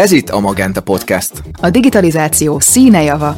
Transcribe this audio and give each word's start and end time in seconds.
Ez 0.00 0.12
itt 0.12 0.28
a 0.28 0.40
Magenta 0.40 0.80
Podcast. 0.80 1.32
A 1.60 1.70
digitalizáció 1.70 2.60
színe 2.60 3.02
java. 3.02 3.36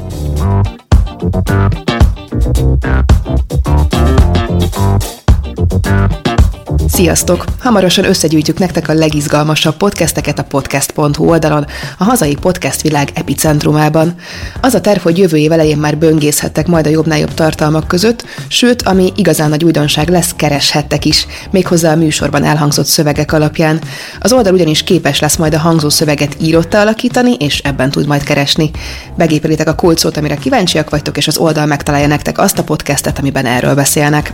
Sziasztok! 6.89 7.45
Hamarosan 7.59 8.05
összegyűjtjük 8.05 8.59
nektek 8.59 8.89
a 8.89 8.93
legizgalmasabb 8.93 9.77
podcasteket 9.77 10.39
a 10.39 10.45
podcast.hu 10.45 11.29
oldalon, 11.29 11.67
a 11.99 12.05
hazai 12.05 12.35
podcast 12.35 12.83
világ 12.83 13.11
epicentrumában. 13.15 14.15
Az 14.61 14.75
a 14.75 14.81
terv, 14.81 15.01
hogy 15.01 15.19
jövő 15.19 15.37
év 15.37 15.53
elején 15.53 15.77
már 15.77 15.99
böngészhettek 15.99 16.67
majd 16.67 16.87
a 16.87 16.91
jobbnál 16.91 17.19
jobb 17.19 17.35
tartalmak 17.35 17.89
között, 17.89 18.25
sőt, 18.49 18.83
ami 18.83 19.13
igazán 19.17 19.49
nagy 19.49 19.65
újdonság 19.65 20.09
lesz, 20.09 20.33
kereshettek 20.37 21.05
is, 21.05 21.27
méghozzá 21.51 21.93
a 21.93 21.97
műsorban 21.97 22.45
elhangzott 22.45 22.87
szövegek 22.87 23.33
alapján. 23.33 23.81
Az 24.21 24.33
oldal 24.33 24.55
ugyanis 24.55 24.83
képes 24.83 25.21
lesz 25.21 25.37
majd 25.37 25.55
a 25.55 25.59
hangzó 25.59 25.89
szöveget 25.89 26.37
írotta 26.41 26.81
alakítani, 26.81 27.35
és 27.35 27.59
ebben 27.59 27.91
tud 27.91 28.07
majd 28.07 28.23
keresni. 28.23 28.71
Begépelitek 29.17 29.69
a 29.69 29.75
kulcsot, 29.75 30.17
amire 30.17 30.37
kíváncsiak 30.37 30.91
vagytok, 30.91 31.17
és 31.17 31.27
az 31.27 31.37
oldal 31.37 31.67
megtalálja 31.67 32.07
nektek 32.07 32.39
azt 32.39 32.59
a 32.59 32.65
podcastet, 32.65 33.19
amiben 33.19 33.47
erről 33.47 33.75
beszélnek. 33.75 34.33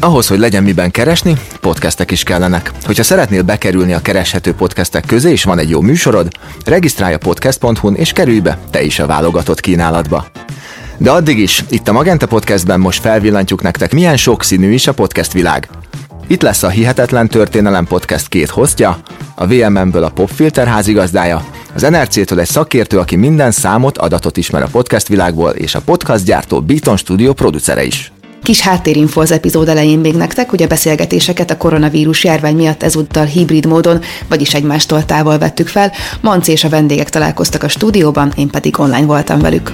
Ahhoz, 0.00 0.26
hogy 0.26 0.38
legyen 0.38 0.62
miben 0.62 0.90
keresni, 0.90 1.36
podcastek 1.60 2.10
is 2.10 2.22
kellenek. 2.22 2.70
Hogyha 2.84 3.02
szeretnél 3.02 3.42
bekerülni 3.42 3.92
a 3.92 4.00
kereshető 4.00 4.54
podcastek 4.54 5.06
közé, 5.06 5.30
és 5.30 5.44
van 5.44 5.58
egy 5.58 5.70
jó 5.70 5.80
műsorod, 5.80 6.28
regisztrálj 6.64 7.14
a 7.14 7.18
podcast.hu-n, 7.18 7.94
és 7.94 8.12
kerülj 8.12 8.40
be 8.40 8.58
te 8.70 8.82
is 8.82 8.98
a 8.98 9.06
válogatott 9.06 9.60
kínálatba. 9.60 10.26
De 10.98 11.10
addig 11.10 11.38
is, 11.38 11.64
itt 11.68 11.88
a 11.88 11.92
Magenta 11.92 12.26
Podcastben 12.26 12.80
most 12.80 13.00
felvillantjuk 13.00 13.62
nektek, 13.62 13.92
milyen 13.92 14.16
sokszínű 14.16 14.72
is 14.72 14.86
a 14.86 14.94
podcast 14.94 15.32
világ. 15.32 15.68
Itt 16.26 16.42
lesz 16.42 16.62
a 16.62 16.68
Hihetetlen 16.68 17.28
Történelem 17.28 17.86
Podcast 17.86 18.28
két 18.28 18.50
hostja, 18.50 18.98
a 19.34 19.46
VMM-ből 19.46 20.04
a 20.04 20.10
Popfilter 20.10 20.66
házigazdája, 20.66 21.44
az 21.74 21.82
NRC-től 21.82 22.40
egy 22.40 22.48
szakértő, 22.48 22.98
aki 22.98 23.16
minden 23.16 23.50
számot, 23.50 23.98
adatot 23.98 24.36
ismer 24.36 24.62
a 24.62 24.68
podcast 24.72 25.08
világból, 25.08 25.50
és 25.50 25.74
a 25.74 25.80
podcast 25.80 26.24
gyártó 26.24 26.60
Beaton 26.60 26.96
Studio 26.96 27.32
producere 27.32 27.84
is. 27.84 28.12
Kis 28.46 28.60
háttérinfo 28.60 29.20
az 29.20 29.30
epizód 29.30 29.68
elején 29.68 29.98
még 29.98 30.14
nektek, 30.14 30.50
hogy 30.50 30.62
a 30.62 30.66
beszélgetéseket 30.66 31.50
a 31.50 31.56
koronavírus 31.56 32.24
járvány 32.24 32.56
miatt 32.56 32.82
ezúttal 32.82 33.24
hibrid 33.24 33.66
módon, 33.66 34.00
vagyis 34.28 34.54
egymástól 34.54 35.04
távol 35.04 35.38
vettük 35.38 35.68
fel. 35.68 35.92
Manci 36.20 36.52
és 36.52 36.64
a 36.64 36.68
vendégek 36.68 37.10
találkoztak 37.10 37.62
a 37.62 37.68
stúdióban, 37.68 38.32
én 38.36 38.50
pedig 38.50 38.78
online 38.78 39.06
voltam 39.06 39.38
velük. 39.38 39.72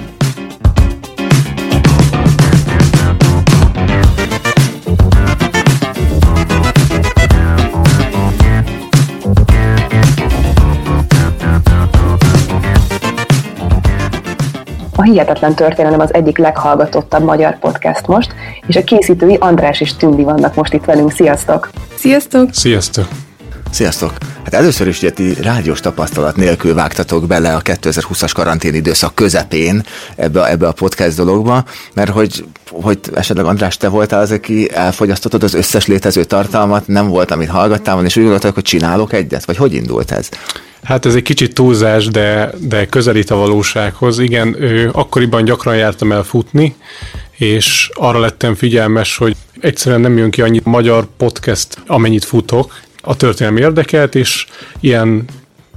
A 14.95 15.01
Hihetetlen 15.01 15.55
Történelem 15.55 15.99
az 15.99 16.13
egyik 16.13 16.37
leghallgatottabb 16.37 17.23
magyar 17.23 17.59
podcast 17.59 18.07
most, 18.07 18.33
és 18.67 18.75
a 18.75 18.83
készítői 18.83 19.35
András 19.39 19.81
és 19.81 19.95
Tündi 19.95 20.23
vannak 20.23 20.55
most 20.55 20.73
itt 20.73 20.85
velünk. 20.85 21.11
Sziasztok! 21.11 21.69
Sziasztok! 21.95 22.49
Sziasztok! 22.53 23.07
Sziasztok! 23.71 24.13
Hát 24.43 24.53
először 24.53 24.87
is 24.87 24.97
ugye 24.97 25.11
ti 25.11 25.33
rádiós 25.41 25.79
tapasztalat 25.79 26.35
nélkül 26.35 26.73
vágtatok 26.73 27.27
bele 27.27 27.55
a 27.55 27.61
2020-as 27.61 28.31
karantén 28.33 28.73
időszak 28.73 29.15
közepén 29.15 29.83
ebbe, 30.15 30.41
a, 30.41 30.49
ebbe 30.49 30.67
a 30.67 30.71
podcast 30.71 31.15
dologba, 31.15 31.63
mert 31.93 32.09
hogy, 32.09 32.45
hogy 32.71 32.99
esetleg 33.13 33.45
András, 33.45 33.77
te 33.77 33.87
voltál 33.87 34.21
az, 34.21 34.31
aki 34.31 34.71
elfogyasztottad 34.73 35.43
az 35.43 35.53
összes 35.53 35.87
létező 35.87 36.23
tartalmat, 36.23 36.87
nem 36.87 37.07
volt, 37.07 37.31
amit 37.31 37.49
hallgattál, 37.49 38.05
és 38.05 38.15
úgy 38.15 38.23
gondoltad, 38.23 38.53
hogy 38.53 38.63
csinálok 38.63 39.13
egyet? 39.13 39.45
Vagy 39.45 39.57
hogy 39.57 39.73
indult 39.73 40.11
ez? 40.11 40.29
Hát 40.83 41.05
ez 41.05 41.15
egy 41.15 41.21
kicsit 41.21 41.53
túlzás, 41.53 42.07
de, 42.07 42.49
de 42.59 42.85
közelít 42.85 43.29
a 43.29 43.35
valósághoz. 43.35 44.19
Igen, 44.19 44.61
ő, 44.61 44.89
akkoriban 44.93 45.43
gyakran 45.43 45.75
jártam 45.75 46.11
el 46.11 46.23
futni, 46.23 46.75
és 47.43 47.89
arra 47.93 48.19
lettem 48.19 48.55
figyelmes, 48.55 49.17
hogy 49.17 49.35
egyszerűen 49.61 50.01
nem 50.01 50.17
jön 50.17 50.29
ki 50.29 50.41
annyi 50.41 50.59
magyar 50.63 51.07
podcast, 51.17 51.77
amennyit 51.87 52.23
futok. 52.23 52.73
A 53.01 53.15
történelmi 53.15 53.59
érdekelt, 53.59 54.15
és 54.15 54.47
ilyen 54.79 55.25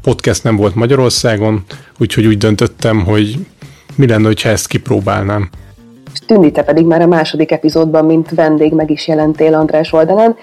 podcast 0.02 0.42
nem 0.42 0.56
volt 0.56 0.74
Magyarországon, 0.74 1.64
úgyhogy 1.98 2.26
úgy 2.26 2.38
döntöttem, 2.38 3.04
hogy 3.04 3.36
mi 3.94 4.06
lenne, 4.06 4.30
ha 4.42 4.48
ezt 4.48 4.66
kipróbálnám. 4.66 5.50
Tündi, 6.26 6.50
te 6.50 6.62
pedig 6.62 6.84
már 6.84 7.02
a 7.02 7.06
második 7.06 7.50
epizódban, 7.50 8.04
mint 8.04 8.30
vendég 8.30 8.72
meg 8.72 8.90
is 8.90 9.08
jelentél 9.08 9.54
András 9.54 9.92
oldalán. 9.92 10.36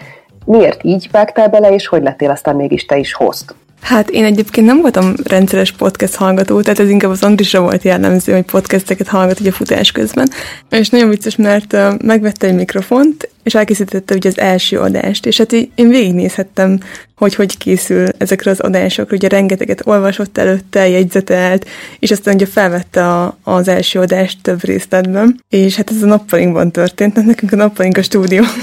Miért 0.45 0.83
így 0.83 1.07
vágtál 1.11 1.49
bele, 1.49 1.73
és 1.73 1.87
hogy 1.87 2.03
lettél 2.03 2.29
aztán 2.29 2.55
mégis 2.55 2.85
te 2.85 2.97
is 2.97 3.13
host? 3.13 3.55
Hát 3.83 4.09
én 4.09 4.23
egyébként 4.23 4.67
nem 4.67 4.81
voltam 4.81 5.13
rendszeres 5.23 5.71
podcast 5.71 6.15
hallgató, 6.15 6.61
tehát 6.61 6.79
ez 6.79 6.89
inkább 6.89 7.11
az 7.11 7.23
Andrisra 7.23 7.61
volt 7.61 7.83
jellemző, 7.83 8.33
hogy 8.33 8.43
podcasteket 8.43 9.07
hallgat 9.07 9.39
ugye 9.39 9.51
futás 9.51 9.91
közben. 9.91 10.29
És 10.69 10.89
nagyon 10.89 11.09
vicces, 11.09 11.35
mert 11.35 11.77
megvette 12.03 12.47
egy 12.47 12.55
mikrofont, 12.55 13.29
és 13.43 13.55
elkészítette 13.55 14.15
ugye 14.15 14.29
az 14.29 14.39
első 14.39 14.79
adást, 14.79 15.25
és 15.25 15.37
hát 15.37 15.51
így 15.51 15.69
én 15.75 15.89
végignézhettem, 15.89 16.79
hogy 17.15 17.35
hogy 17.35 17.57
készül 17.57 18.07
ezekre 18.17 18.51
az 18.51 18.59
adásokra, 18.59 19.15
ugye 19.15 19.27
rengeteget 19.27 19.81
olvasott 19.85 20.37
előtte, 20.37 20.89
jegyzetelt, 20.89 21.67
és 21.99 22.11
aztán 22.11 22.35
ugye 22.35 22.45
felvette 22.45 23.07
a, 23.07 23.37
az 23.43 23.67
első 23.67 23.99
adást 23.99 24.37
több 24.41 24.63
részletben, 24.63 25.39
és 25.49 25.75
hát 25.75 25.91
ez 25.91 26.03
a 26.03 26.05
nappalinkban 26.05 26.71
történt, 26.71 27.15
mert 27.15 27.27
nekünk 27.27 27.51
a 27.51 27.55
nappalink 27.55 27.97
a 27.97 28.01
stúdió. 28.01 28.43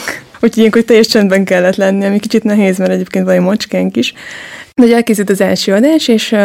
Úgyhogy 0.43 0.59
ilyenkor 0.59 0.83
teljes 0.83 1.07
csendben 1.07 1.45
kellett 1.45 1.77
lenni, 1.77 2.05
ami 2.05 2.19
kicsit 2.19 2.45
nehéz, 2.45 2.79
mert 2.79 2.91
egyébként 2.91 3.29
egy 3.29 3.41
macskánk 3.41 3.97
is. 3.97 4.15
De 4.75 4.95
elkészült 4.95 5.31
az 5.31 5.41
első 5.41 5.73
adás, 5.73 6.09
és 6.09 6.37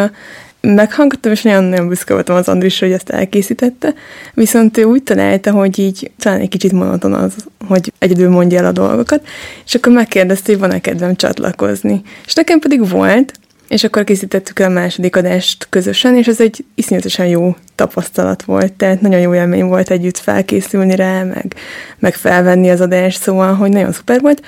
meghallgattam, 0.74 1.32
és 1.32 1.42
nagyon-nagyon 1.42 1.88
büszke 1.88 2.14
voltam 2.14 2.36
az 2.36 2.48
Andris, 2.48 2.80
hogy 2.80 2.92
ezt 2.92 3.10
elkészítette, 3.10 3.94
viszont 4.34 4.78
ő 4.78 4.84
úgy 4.84 5.04
találta, 5.04 5.52
hogy 5.52 5.80
így 5.80 6.12
talán 6.20 6.40
egy 6.40 6.50
kicsit 6.50 6.72
monoton 6.72 7.14
az, 7.14 7.34
hogy 7.68 7.94
egyedül 8.00 8.30
mondja 8.30 8.60
el 8.60 8.66
a 8.66 8.72
dolgokat, 8.72 9.28
és 9.66 9.76
akkor 9.76 9.92
megkérdezte, 9.92 10.52
hogy 10.52 10.62
van-e 10.62 10.82
kedvem 10.82 11.16
csatlakozni. 11.16 12.02
És 12.26 12.34
nekem 12.34 12.60
pedig 12.60 12.90
volt, 12.90 13.34
és 13.68 13.84
akkor 13.84 14.04
készítettük 14.04 14.60
el 14.60 14.70
a 14.70 14.74
második 14.74 15.16
adást 15.16 15.68
közösen, 15.70 16.16
és 16.16 16.28
ez 16.28 16.40
egy 16.40 16.66
iszonyatosan 16.76 17.26
jó 17.28 17.56
tapasztalat 17.76 18.44
volt, 18.44 18.74
tehát 18.74 19.02
nagyon 19.02 19.20
jó 19.20 19.34
élmény 19.36 19.66
volt 19.66 19.92
együtt 19.92 20.18
felkészülni 20.18 20.96
rá, 20.96 21.24
meg, 21.24 21.56
meg 22.00 22.14
felvenni 22.14 22.70
az 22.70 22.82
adást, 22.82 23.22
szóval, 23.22 23.54
hogy 23.54 23.70
nagyon 23.70 23.92
szuper 23.92 24.22
volt 24.22 24.42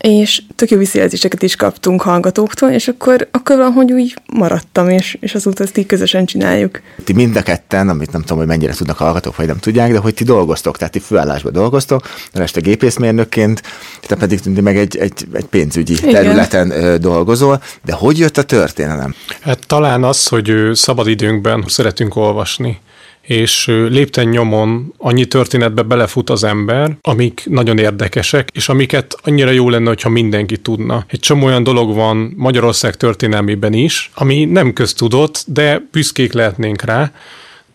és 0.00 0.42
tök 0.54 0.70
jó 0.70 0.78
visszajelzéseket 0.78 1.42
is 1.42 1.56
kaptunk 1.56 2.02
hallgatóktól, 2.02 2.70
és 2.70 2.88
akkor, 2.88 3.28
akkor 3.30 3.56
valahogy 3.56 3.92
úgy 3.92 4.14
maradtam, 4.32 4.88
és, 4.88 5.18
és 5.20 5.34
azóta 5.34 5.62
ezt 5.62 5.76
így 5.76 5.86
közösen 5.86 6.24
csináljuk. 6.24 6.80
Ti 7.04 7.12
mind 7.12 7.36
a 7.36 7.42
ketten, 7.42 7.88
amit 7.88 8.12
nem 8.12 8.20
tudom, 8.20 8.38
hogy 8.38 8.46
mennyire 8.46 8.72
tudnak 8.72 8.96
hallgatók, 8.96 9.36
vagy 9.36 9.46
nem 9.46 9.58
tudják, 9.58 9.92
de 9.92 9.98
hogy 9.98 10.14
ti 10.14 10.24
dolgoztok, 10.24 10.76
tehát 10.76 10.92
ti 10.92 10.98
főállásban 10.98 11.52
dolgoztok, 11.52 12.08
de 12.32 12.42
este 12.42 12.60
gépészmérnökként, 12.60 13.62
te 14.06 14.14
pedig 14.14 14.40
meg 14.62 14.76
egy, 14.76 14.96
egy, 14.96 15.26
egy 15.32 15.44
pénzügyi 15.44 15.92
Igen. 15.92 16.12
területen 16.12 16.70
ö, 16.70 16.98
dolgozol, 16.98 17.62
de 17.84 17.92
hogy 17.92 18.18
jött 18.18 18.38
a 18.38 18.42
történelem? 18.42 19.14
Hát 19.40 19.66
talán 19.66 20.04
az, 20.04 20.26
hogy 20.26 20.52
szabadidőnkben 20.72 21.64
szeretünk 21.66 22.16
olvasni 22.16 22.80
és 23.30 23.66
lépten 23.66 24.28
nyomon 24.28 24.92
annyi 24.96 25.24
történetbe 25.24 25.82
belefut 25.82 26.30
az 26.30 26.44
ember, 26.44 26.96
amik 27.00 27.42
nagyon 27.44 27.78
érdekesek, 27.78 28.48
és 28.52 28.68
amiket 28.68 29.16
annyira 29.22 29.50
jó 29.50 29.68
lenne, 29.68 29.88
hogyha 29.88 30.08
mindenki 30.08 30.56
tudna. 30.56 31.04
Egy 31.08 31.20
csomó 31.20 31.46
olyan 31.46 31.62
dolog 31.62 31.94
van 31.94 32.32
Magyarország 32.36 32.96
történelmében 32.96 33.72
is, 33.72 34.10
ami 34.14 34.44
nem 34.44 34.72
köztudott, 34.72 35.44
de 35.46 35.82
büszkék 35.90 36.32
lehetnénk 36.32 36.82
rá, 36.82 37.12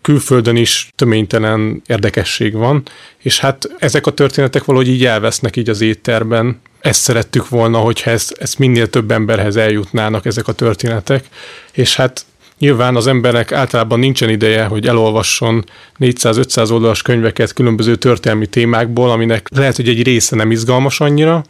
külföldön 0.01 0.55
is 0.55 0.89
töménytelen 0.95 1.81
érdekesség 1.87 2.53
van, 2.53 2.83
és 3.17 3.39
hát 3.39 3.69
ezek 3.79 4.07
a 4.07 4.11
történetek 4.11 4.66
valahogy 4.66 4.89
így 4.89 5.05
elvesznek 5.05 5.55
így 5.55 5.69
az 5.69 5.81
étterben. 5.81 6.61
Ezt 6.79 7.01
szerettük 7.01 7.49
volna, 7.49 7.78
hogyha 7.78 8.11
ezt, 8.11 8.35
ezt 8.40 8.59
minél 8.59 8.90
több 8.90 9.11
emberhez 9.11 9.55
eljutnának 9.55 10.25
ezek 10.25 10.47
a 10.47 10.53
történetek, 10.53 11.25
és 11.72 11.96
hát 11.96 12.25
Nyilván 12.59 12.96
az 12.96 13.07
embernek 13.07 13.52
általában 13.52 13.99
nincsen 13.99 14.29
ideje, 14.29 14.66
hogy 14.66 14.87
elolvasson 14.87 15.63
400-500 15.99 16.72
oldalas 16.72 17.02
könyveket 17.02 17.53
különböző 17.53 17.96
történelmi 17.96 18.47
témákból, 18.47 19.11
aminek 19.11 19.47
lehet, 19.55 19.75
hogy 19.75 19.90
egy 19.90 20.03
része 20.03 20.35
nem 20.35 20.52
izgalmas 20.52 20.99
annyira, 20.99 21.43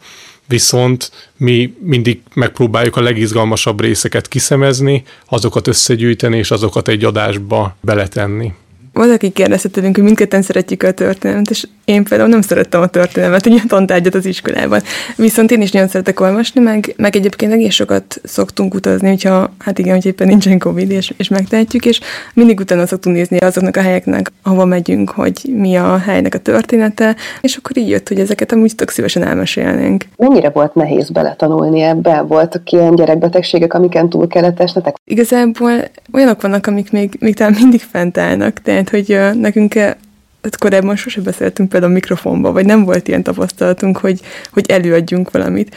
viszont 0.48 1.10
mi 1.36 1.76
mindig 1.80 2.20
megpróbáljuk 2.34 2.96
a 2.96 3.00
legizgalmasabb 3.00 3.80
részeket 3.80 4.28
kiszemezni, 4.28 5.02
azokat 5.26 5.66
összegyűjteni, 5.66 6.36
és 6.36 6.50
azokat 6.50 6.88
egy 6.88 7.04
adásba 7.04 7.76
beletenni. 7.80 8.52
Valaki 8.96 9.30
kérdezte 9.30 9.68
tőlünk, 9.68 9.94
hogy 9.94 10.04
mindketten 10.04 10.42
szeretjük 10.42 10.82
a 10.82 10.92
történelmet, 10.92 11.50
és 11.50 11.66
én 11.84 12.04
például 12.04 12.28
nem 12.28 12.40
szerettem 12.40 12.80
a 12.80 12.86
történelmet, 12.86 13.46
egy 13.46 13.62
tantárgyat 13.68 14.14
az 14.14 14.26
iskolában. 14.26 14.80
Viszont 15.16 15.50
én 15.50 15.60
is 15.60 15.70
nagyon 15.70 15.88
szeretek 15.88 16.20
olvasni, 16.20 16.60
meg, 16.60 16.94
meg 16.96 17.16
egyébként 17.16 17.52
egész 17.52 17.74
sokat 17.74 18.20
szoktunk 18.24 18.74
utazni, 18.74 19.08
hogyha, 19.08 19.52
hát 19.58 19.78
igen, 19.78 19.94
hogy 19.94 20.06
éppen 20.06 20.26
nincsen 20.26 20.58
Covid, 20.58 20.90
és, 20.90 21.14
és 21.16 21.28
megtehetjük, 21.28 21.86
és 21.86 22.00
mindig 22.34 22.60
utána 22.60 22.86
szoktunk 22.86 23.16
nézni 23.16 23.36
azoknak 23.36 23.76
a 23.76 23.80
helyeknek, 23.80 24.32
ahova 24.42 24.64
megyünk, 24.64 25.10
hogy 25.10 25.40
mi 25.56 25.76
a 25.76 25.98
helynek 25.98 26.34
a 26.34 26.38
története, 26.38 27.16
és 27.40 27.56
akkor 27.56 27.76
így 27.76 27.88
jött, 27.88 28.08
hogy 28.08 28.20
ezeket 28.20 28.52
amúgy 28.52 28.74
tök 28.74 28.90
szívesen 28.90 29.22
elmesélnénk. 29.22 30.04
Mennyire 30.16 30.50
volt 30.50 30.74
nehéz 30.74 31.10
beletanulni 31.10 31.80
ebbe? 31.80 32.20
Voltak 32.20 32.70
ilyen 32.70 32.94
gyerekbetegségek, 32.94 33.74
amiken 33.74 34.08
túl 34.08 34.26
kellett 34.26 34.60
esnetek? 34.60 34.96
Igazából 35.04 35.70
olyanok 36.12 36.42
vannak, 36.42 36.66
amik 36.66 36.92
még, 36.92 37.16
még 37.18 37.34
talán 37.34 37.56
mindig 37.60 37.80
fent 37.80 38.18
állnak, 38.18 38.60
tehát 38.62 38.85
hogy 38.88 39.18
nekünk 39.34 39.74
hát 39.74 40.58
korábban 40.58 40.96
sose 40.96 41.20
beszéltünk 41.20 41.68
például 41.68 41.92
mikrofonba, 41.92 42.52
vagy 42.52 42.66
nem 42.66 42.84
volt 42.84 43.08
ilyen 43.08 43.22
tapasztalatunk, 43.22 43.96
hogy, 43.98 44.20
hogy 44.52 44.70
előadjunk 44.70 45.30
valamit. 45.30 45.76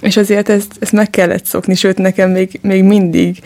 És 0.00 0.16
azért 0.16 0.48
ezt, 0.48 0.72
ezt 0.78 0.92
meg 0.92 1.10
kellett 1.10 1.44
szokni, 1.44 1.74
sőt 1.74 1.98
nekem 1.98 2.30
még, 2.30 2.58
még 2.62 2.82
mindig, 2.82 3.38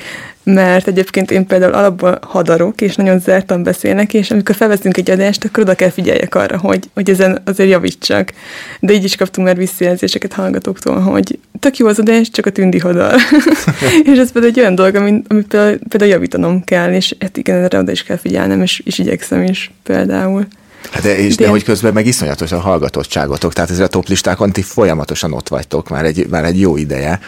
mert 0.45 0.87
egyébként 0.87 1.31
én 1.31 1.47
például 1.47 1.73
alapból 1.73 2.19
hadarok, 2.23 2.81
és 2.81 2.97
nagyon 2.97 3.19
zártan 3.19 3.63
beszélnek, 3.63 4.15
és 4.15 4.31
amikor 4.31 4.55
felveszünk 4.55 4.97
egy 4.97 5.11
adást, 5.11 5.45
akkor 5.45 5.63
oda 5.63 5.75
kell 5.75 5.91
figyeljek 5.91 6.35
arra, 6.35 6.59
hogy, 6.59 6.91
hogy 6.95 7.11
ezen 7.11 7.43
azért 7.45 7.71
javítsak. 7.71 8.33
De 8.81 8.93
így 8.93 9.05
is 9.05 9.17
kaptunk 9.17 9.47
már 9.47 9.57
visszajelzéseket 9.57 10.33
hallgatóktól, 10.33 11.01
hogy 11.01 11.39
tök 11.59 11.77
jó 11.77 11.87
az 11.87 11.99
adás, 11.99 12.31
csak 12.31 12.47
a 12.47 12.51
tündi 12.51 12.79
hadar. 12.79 13.15
és 14.13 14.19
ez 14.19 14.33
például 14.33 14.53
egy 14.53 14.61
olyan 14.61 14.75
dolog, 14.75 14.95
amit, 14.95 15.27
amit 15.29 15.47
például, 15.47 15.79
például 15.89 16.11
javítanom 16.11 16.65
kell, 16.65 16.93
és 16.93 17.15
hát 17.21 17.37
igen, 17.37 17.63
erre 17.63 17.79
oda 17.79 17.93
is 17.93 18.03
kell 18.03 18.17
figyelnem, 18.17 18.63
és, 18.63 18.83
és 18.85 18.99
igyekszem 18.99 19.43
is 19.43 19.71
például. 19.83 20.47
Hát 20.91 21.05
és 21.05 21.37
de, 21.37 21.45
de 21.45 21.51
hogy 21.51 21.65
közben 21.65 21.93
meg 21.93 22.07
iszonyatos 22.07 22.53
a 22.53 22.61
hallgatottságotok, 22.61 23.53
tehát 23.53 23.71
ezzel 23.71 23.85
a 23.85 23.89
top 23.89 24.09
listákon 24.09 24.53
ti 24.53 24.63
folyamatosan 24.63 25.33
ott 25.33 25.49
vagytok 25.49 25.89
már 25.89 26.05
egy, 26.05 26.27
már 26.31 26.45
egy 26.45 26.61
jó 26.61 26.77
ideje. 26.77 27.21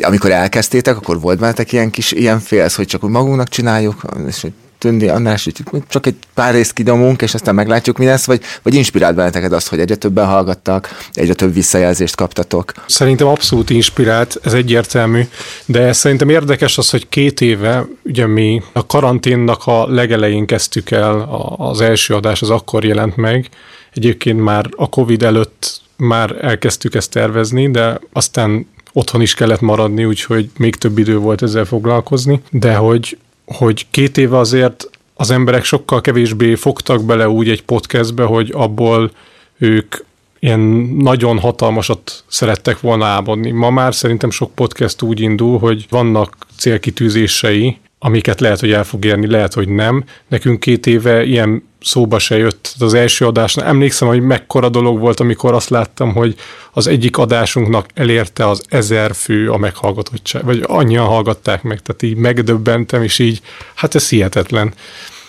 Amikor 0.00 0.30
elkezdtétek, 0.30 0.96
akkor 0.96 1.20
volt 1.20 1.38
bennetek 1.38 1.72
ilyen 1.72 1.90
kis 1.90 2.12
ilyen 2.12 2.40
félsz, 2.40 2.74
hogy 2.74 2.86
csak 2.86 3.04
úgy 3.04 3.10
magunknak 3.10 3.48
csináljuk, 3.48 4.02
és 4.26 4.40
hogy 4.40 4.52
Tündi 4.78 5.08
András, 5.08 5.44
hogy 5.44 5.82
csak 5.88 6.06
egy 6.06 6.16
pár 6.34 6.54
részt 6.54 6.72
kidomunk, 6.72 7.22
és 7.22 7.34
aztán 7.34 7.54
meglátjuk, 7.54 7.98
mi 7.98 8.04
lesz, 8.04 8.24
vagy, 8.24 8.40
vagy 8.62 8.74
inspirált 8.74 9.14
benneteket 9.14 9.52
az, 9.52 9.68
hogy 9.68 9.80
egyre 9.80 9.94
többen 9.94 10.26
hallgattak, 10.26 10.88
egyre 11.12 11.34
több 11.34 11.54
visszajelzést 11.54 12.16
kaptatok? 12.16 12.72
Szerintem 12.86 13.26
abszolút 13.26 13.70
inspirált, 13.70 14.40
ez 14.42 14.52
egyértelmű, 14.52 15.22
de 15.66 15.92
szerintem 15.92 16.28
érdekes 16.28 16.78
az, 16.78 16.90
hogy 16.90 17.08
két 17.08 17.40
éve, 17.40 17.86
ugye 18.02 18.26
mi 18.26 18.62
a 18.72 18.86
karanténnak 18.86 19.66
a 19.66 19.86
legelején 19.86 20.46
kezdtük 20.46 20.90
el, 20.90 21.28
az 21.56 21.80
első 21.80 22.14
adás 22.14 22.42
az 22.42 22.50
akkor 22.50 22.84
jelent 22.84 23.16
meg, 23.16 23.48
egyébként 23.94 24.40
már 24.40 24.68
a 24.76 24.88
Covid 24.88 25.22
előtt 25.22 25.80
már 25.96 26.44
elkezdtük 26.44 26.94
ezt 26.94 27.10
tervezni, 27.10 27.70
de 27.70 28.00
aztán 28.12 28.66
otthon 28.92 29.20
is 29.20 29.34
kellett 29.34 29.60
maradni, 29.60 30.04
úgyhogy 30.04 30.50
még 30.56 30.76
több 30.76 30.98
idő 30.98 31.18
volt 31.18 31.42
ezzel 31.42 31.64
foglalkozni, 31.64 32.40
de 32.50 32.74
hogy 32.74 33.18
hogy 33.48 33.86
két 33.90 34.18
éve 34.18 34.38
azért 34.38 34.90
az 35.14 35.30
emberek 35.30 35.64
sokkal 35.64 36.00
kevésbé 36.00 36.54
fogtak 36.54 37.04
bele 37.04 37.28
úgy 37.28 37.48
egy 37.48 37.62
podcastbe, 37.62 38.24
hogy 38.24 38.50
abból 38.54 39.10
ők 39.58 39.94
ilyen 40.38 40.60
nagyon 40.98 41.38
hatalmasat 41.38 42.24
szerettek 42.26 42.80
volna 42.80 43.04
álmodni. 43.04 43.50
Ma 43.50 43.70
már 43.70 43.94
szerintem 43.94 44.30
sok 44.30 44.54
podcast 44.54 45.02
úgy 45.02 45.20
indul, 45.20 45.58
hogy 45.58 45.86
vannak 45.90 46.36
célkitűzései, 46.56 47.78
amiket 47.98 48.40
lehet, 48.40 48.60
hogy 48.60 48.72
el 48.72 48.84
fog 48.84 49.04
érni, 49.04 49.26
lehet, 49.26 49.54
hogy 49.54 49.68
nem. 49.68 50.04
Nekünk 50.28 50.60
két 50.60 50.86
éve 50.86 51.24
ilyen 51.24 51.67
szóba 51.80 52.18
se 52.18 52.36
jött 52.36 52.74
az 52.78 52.94
első 52.94 53.26
adásnál. 53.26 53.66
Emlékszem, 53.66 54.08
hogy 54.08 54.20
mekkora 54.20 54.68
dolog 54.68 54.98
volt, 54.98 55.20
amikor 55.20 55.54
azt 55.54 55.68
láttam, 55.68 56.12
hogy 56.12 56.34
az 56.72 56.86
egyik 56.86 57.18
adásunknak 57.18 57.86
elérte 57.94 58.48
az 58.48 58.64
ezer 58.68 59.14
fő 59.14 59.50
a 59.50 59.56
meghallgatottság, 59.56 60.44
vagy 60.44 60.64
annyian 60.66 61.06
hallgatták 61.06 61.62
meg, 61.62 61.80
tehát 61.82 62.02
így 62.02 62.16
megdöbbentem, 62.16 63.02
és 63.02 63.18
így, 63.18 63.40
hát 63.74 63.94
ez 63.94 64.08
hihetetlen. 64.08 64.74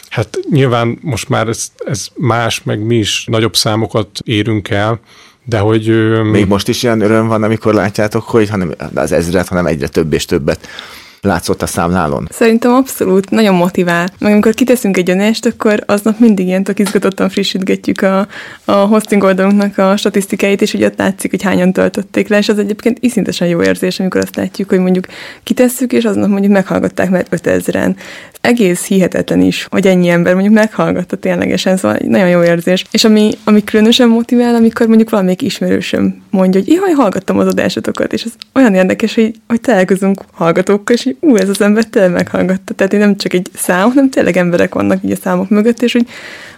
Hát 0.09 0.39
nyilván 0.51 0.97
most 1.01 1.29
már 1.29 1.47
ez, 1.47 1.71
ez 1.77 2.07
más, 2.15 2.63
meg 2.63 2.79
mi 2.79 2.95
is 2.95 3.25
nagyobb 3.27 3.55
számokat 3.55 4.19
érünk 4.23 4.69
el, 4.69 4.99
de 5.45 5.59
hogy... 5.59 5.87
Még 6.23 6.47
most 6.47 6.67
is 6.67 6.83
ilyen 6.83 7.01
öröm 7.01 7.27
van, 7.27 7.43
amikor 7.43 7.73
látjátok, 7.73 8.23
hogy 8.23 8.49
hanem 8.49 8.75
az 8.95 9.11
ezret, 9.11 9.47
hanem 9.47 9.65
egyre 9.65 9.87
több 9.87 10.13
és 10.13 10.25
többet 10.25 10.67
látszott 11.21 11.61
a 11.61 11.67
számlálon? 11.67 12.27
Szerintem 12.31 12.73
abszolút, 12.73 13.29
nagyon 13.29 13.55
motivál. 13.55 14.07
Meg 14.19 14.31
amikor 14.31 14.53
kiteszünk 14.53 14.97
egy 14.97 15.09
adást, 15.09 15.45
akkor 15.45 15.83
aznap 15.85 16.19
mindig 16.19 16.47
ilyen 16.47 16.63
tök 16.63 16.79
izgatottan 16.79 17.29
frissítgetjük 17.29 18.01
a, 18.01 18.27
a 18.65 18.71
hosting 18.71 19.23
oldalunknak 19.23 19.77
a 19.77 19.97
statisztikáit, 19.97 20.61
és 20.61 20.73
ugye 20.73 20.85
ott 20.85 20.97
látszik, 20.97 21.31
hogy 21.31 21.43
hányan 21.43 21.73
töltötték 21.73 22.27
le, 22.27 22.37
és 22.37 22.49
az 22.49 22.59
egyébként 22.59 22.97
iszintesen 23.01 23.47
jó 23.47 23.61
érzés, 23.61 23.99
amikor 23.99 24.21
azt 24.21 24.35
látjuk, 24.35 24.69
hogy 24.69 24.79
mondjuk 24.79 25.05
kitesszük, 25.43 25.93
és 25.93 26.03
aznap 26.03 26.29
mondjuk 26.29 26.53
meghallgatták 26.53 27.09
mert 27.09 27.27
5000-en. 27.31 27.95
Egész 28.41 28.85
hihetetlen 28.85 29.41
is, 29.41 29.67
hogy 29.69 29.87
ennyi 29.87 30.09
ember 30.09 30.33
mondjuk 30.33 30.53
meghallgatta 30.53 31.17
ténylegesen, 31.17 31.77
szóval 31.77 31.97
nagyon 32.03 32.29
jó 32.29 32.43
érzés. 32.43 32.85
És 32.91 33.03
ami, 33.03 33.31
ami 33.43 33.63
különösen 33.63 34.07
motivál, 34.07 34.55
amikor 34.55 34.87
mondjuk 34.87 35.09
valamelyik 35.09 35.41
ismerősöm 35.41 36.21
mondja, 36.29 36.59
hogy 36.59 36.73
jaj, 36.73 36.91
hallgattam 36.91 37.39
az 37.39 37.47
adásotokat, 37.47 38.13
és 38.13 38.23
ez 38.23 38.31
olyan 38.53 38.73
érdekes, 38.73 39.15
hogy, 39.15 39.35
hogy 39.47 39.61
találkozunk 39.61 40.23
hallgatókkal, 40.31 40.95
és 40.95 41.08
hogy 41.19 41.29
ú, 41.29 41.35
ez 41.35 41.49
az 41.49 41.61
ember 41.61 41.83
tényleg 41.83 42.11
meghallgatta. 42.11 42.73
Tehát 42.73 42.93
én 42.93 42.99
nem 42.99 43.15
csak 43.15 43.33
egy 43.33 43.49
szám, 43.53 43.87
hanem 43.87 44.09
tényleg 44.09 44.37
emberek 44.37 44.73
vannak 44.73 45.03
így 45.03 45.11
a 45.11 45.15
számok 45.15 45.49
mögött, 45.49 45.81
és 45.81 45.93
hogy, 45.93 46.07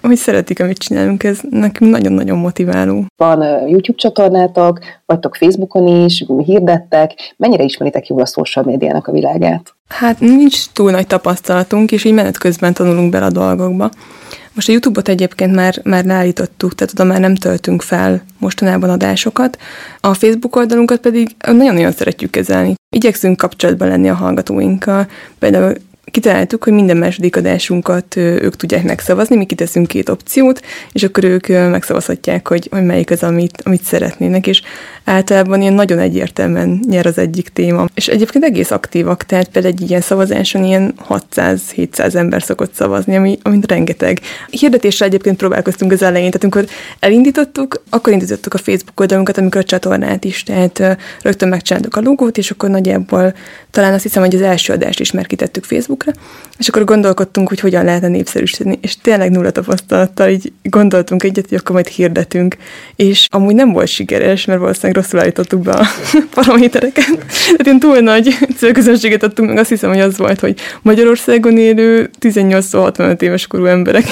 hogy 0.02 0.16
szeretik, 0.16 0.60
amit 0.60 0.78
csinálunk, 0.78 1.24
ez 1.24 1.40
nekünk 1.50 1.92
nagyon-nagyon 1.92 2.38
motiváló. 2.38 3.06
Van 3.16 3.68
YouTube 3.68 3.98
csatornátok, 3.98 4.80
vagytok 5.06 5.36
Facebookon 5.36 5.88
is, 5.88 6.26
hirdettek. 6.46 7.34
Mennyire 7.38 7.64
ismeritek 7.64 8.08
jól 8.08 8.22
a 8.22 8.26
social 8.26 8.66
médiának 8.66 9.08
a 9.08 9.12
világát? 9.12 9.76
Hát 9.92 10.20
nincs 10.20 10.66
túl 10.74 10.92
nagy 10.92 11.08
tapasztalatunk, 11.08 11.92
és 11.92 12.04
így 12.04 12.14
menet 12.14 12.38
közben 12.38 12.74
tanulunk 12.74 13.12
bele 13.12 13.26
a 13.26 13.32
dolgokba. 13.32 13.92
Most 14.54 14.70
a 14.70 14.72
YouTube-ot 14.72 15.10
egyébként 15.10 15.56
már, 15.56 15.80
már 15.84 16.06
leállítottuk, 16.06 16.76
tehát 16.76 16.94
oda 16.94 17.04
már 17.04 17.20
nem 17.20 17.36
töltünk 17.36 17.82
fel 17.82 18.24
mostanában 18.38 18.90
adásokat. 18.90 19.58
A 20.00 20.14
Facebook 20.14 20.56
oldalunkat 20.56 21.00
pedig 21.00 21.36
nagyon-nagyon 21.48 21.92
szeretjük 21.92 22.32
kezelni. 22.32 22.74
Igyekszünk 22.96 23.38
kapcsolatban 23.38 23.88
lenni 23.88 24.10
a 24.10 24.14
hallgatóinkkal. 24.14 25.08
Például 25.40 25.74
kitaláltuk, 26.12 26.64
hogy 26.64 26.74
minden 26.74 26.98
második 26.98 27.36
adásunkat 27.36 28.16
ők 28.16 28.56
tudják 28.56 28.84
megszavazni, 28.84 29.36
mi 29.36 29.46
kiteszünk 29.46 29.88
két 29.88 30.10
opciót, 30.10 30.62
és 30.92 31.04
akkor 31.04 31.24
ők 31.24 31.48
megszavazhatják, 31.48 32.48
hogy, 32.48 32.68
hogy 32.72 32.84
melyik 32.84 33.12
az, 33.12 33.24
amit, 33.24 33.62
amit 33.66 33.84
szeretnének, 33.84 34.48
és 34.48 34.62
általában 35.06 35.62
ilyen 35.62 35.74
nagyon 35.74 36.00
egyértelműen 36.00 36.80
nyer 36.88 37.06
az 37.06 37.18
egyik 37.18 37.50
téma. 37.50 37.86
És 37.94 38.08
egyébként 38.08 38.44
egész 38.44 38.72
aktívak, 38.72 39.24
tehát 39.24 39.50
például 39.50 39.74
egy 39.74 39.90
ilyen 39.90 40.02
szavazáson 40.02 40.64
ilyen 40.64 40.94
600-700 41.10 42.16
ember 42.16 42.44
szokott 42.44 42.74
szavazni, 42.74 43.16
ami, 43.16 43.40
amit 43.44 43.72
rengeteg. 43.72 44.20
Hirdetésre 44.50 45.06
egyébként 45.06 45.38
próbálkoztunk 45.38 45.92
az 45.92 46.02
elején, 46.02 46.32
tehát 46.32 46.44
amikor 46.44 46.66
elindítottuk, 47.00 47.84
akkor 47.90 48.14
indítottuk 48.14 48.54
a 48.54 48.58
Facebook 48.58 49.00
oldalunkat, 49.00 49.38
amikor 49.38 49.62
a 49.62 49.64
csatornát 49.64 50.24
is, 50.24 50.44
tehát 50.44 50.98
rögtön 51.22 51.50
megcsináltuk 51.50 51.96
a 51.96 52.02
logót, 52.02 52.38
és 52.38 52.52
akkor 52.52 52.70
nagyjából 52.70 53.34
talán 53.72 53.94
azt 53.94 54.04
hiszem, 54.04 54.24
hogy 54.24 54.36
az 54.36 54.42
első 54.42 54.74
adást 54.74 55.00
is 55.00 55.12
már 55.12 55.28
kitettük 55.28 55.64
Facebookra, 55.64 56.12
és 56.58 56.68
akkor 56.68 56.84
gondolkodtunk, 56.84 57.48
hogy 57.48 57.60
hogyan 57.60 57.86
lehetne 57.86 58.08
népszerűsíteni, 58.08 58.80
és 58.82 58.98
tényleg 58.98 59.32
nulla 59.32 59.52
tapasztalattal 59.52 60.30
így 60.30 60.54
gondoltunk 60.64 61.24
egyet, 61.24 61.50
hogy 61.50 61.58
akkor 61.58 61.76
majd 61.76 61.88
hirdetünk, 61.88 62.58
és 62.96 63.28
amúgy 63.30 63.56
nem 63.56 63.72
volt 63.72 63.88
sikeres, 63.88 64.46
mert 64.46 64.60
valószínűleg 64.60 64.91
valószínűleg 64.94 64.96
rosszul 64.96 65.20
állítottuk 65.20 65.62
be 65.62 65.72
a 65.72 65.88
paramétereket. 66.44 67.18
Tehát 67.44 67.68
én 67.68 67.80
túl 67.80 67.98
nagy 67.98 68.38
célközönséget 68.58 69.24
adtunk 69.24 69.50
meg, 69.50 69.58
azt 69.58 69.70
hiszem, 69.70 69.90
hogy 69.90 70.00
az 70.00 70.18
volt, 70.18 70.40
hogy 70.40 70.60
Magyarországon 70.82 71.58
élő 71.58 72.10
18-65 72.20 73.22
éves 73.22 73.48
korú 73.48 73.66
emberek. 73.66 74.06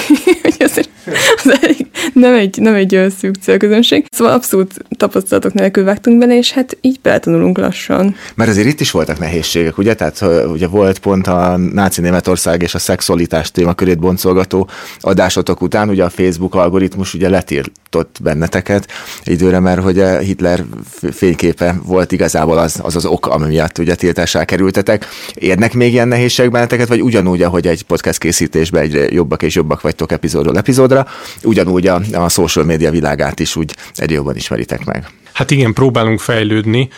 az 1.44 1.58
elég, 1.60 1.86
nem 2.12 2.34
egy, 2.34 2.58
nem 2.60 2.74
egy 2.74 3.06
szűk 3.18 3.34
célközönség. 3.42 4.04
Szóval 4.10 4.32
abszolút 4.32 4.74
tapasztalatok 4.96 5.52
nélkül 5.52 5.84
vágtunk 5.84 6.18
bele, 6.18 6.36
és 6.36 6.52
hát 6.52 6.76
így 6.80 6.98
beletanulunk 7.02 7.58
lassan. 7.58 8.14
Mert 8.34 8.50
azért 8.50 8.66
itt 8.66 8.80
is 8.80 8.90
voltak 8.90 9.18
nehézségek, 9.18 9.78
ugye? 9.78 9.94
Tehát 9.94 10.24
ugye 10.52 10.66
volt 10.66 10.98
pont 10.98 11.26
a 11.26 11.56
náci 11.56 12.00
Németország 12.00 12.62
és 12.62 12.74
a 12.74 12.78
szexualitás 12.78 13.50
témakörét 13.50 13.98
boncolgató 13.98 14.68
adásotok 15.00 15.60
után, 15.60 15.88
ugye 15.88 16.04
a 16.04 16.10
Facebook 16.10 16.54
algoritmus 16.54 17.14
ugye 17.14 17.28
letiltott 17.28 18.16
benneteket 18.22 18.86
időre, 19.24 19.60
mert 19.60 19.82
hogy 19.82 20.02
Hitler 20.20 20.64
fényképe 21.12 21.80
volt 21.84 22.12
igazából 22.12 22.58
az 22.58 22.80
az, 22.82 22.96
az 22.96 23.04
ok, 23.04 23.26
ami 23.26 23.46
miatt 23.46 23.78
ugye 23.78 23.94
tiltással 23.94 24.44
kerültetek. 24.44 25.06
Érnek 25.34 25.74
még 25.74 25.92
ilyen 25.92 26.08
nehézségek 26.08 26.50
benneteket, 26.50 26.88
vagy 26.88 27.02
ugyanúgy, 27.02 27.42
ahogy 27.42 27.66
egy 27.66 27.82
podcast 27.82 28.18
készítésben 28.18 28.82
egyre 28.82 29.06
jobbak 29.10 29.42
és 29.42 29.54
jobbak 29.54 29.80
vagytok 29.80 30.12
epizódról 30.12 30.58
epizódra, 30.58 31.06
ugyanúgy 31.42 31.86
a, 31.86 32.00
a 32.12 32.28
social 32.28 32.64
média 32.64 32.90
világát 32.90 33.40
is 33.40 33.56
úgy 33.56 33.74
egyre 33.94 34.14
jobban 34.14 34.36
ismeritek 34.36 34.84
meg. 34.84 35.10
Hát 35.32 35.50
igen, 35.50 35.72
próbálunk 35.72 36.20
fejlődni. 36.20 36.88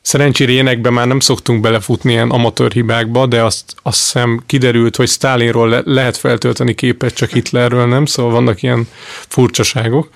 Szerencsére 0.00 0.52
énekben 0.52 0.92
már 0.92 1.06
nem 1.06 1.20
szoktunk 1.20 1.60
belefutni 1.60 2.12
ilyen 2.12 2.30
amatőr 2.30 2.72
hibákba, 2.72 3.26
de 3.26 3.42
azt, 3.42 3.74
azt 3.82 4.02
hiszem 4.02 4.42
kiderült, 4.46 4.96
hogy 4.96 5.08
Stalinról 5.08 5.68
le, 5.68 5.82
lehet 5.84 6.16
feltölteni 6.16 6.74
képet, 6.74 7.14
csak 7.14 7.30
Hitlerről 7.30 7.86
nem, 7.86 8.06
szóval 8.06 8.32
vannak 8.32 8.62
ilyen 8.62 8.88
furcsaságok. 9.28 10.10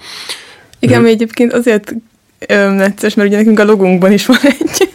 Igen, 0.78 1.02
mi 1.02 1.10
egyébként 1.10 1.52
azért 1.52 1.94
necces, 2.48 3.14
mert 3.14 3.28
ugye 3.28 3.36
nekünk 3.38 3.58
a 3.58 3.64
logunkban 3.64 4.12
is 4.12 4.26
van 4.26 4.38
egy 4.42 4.90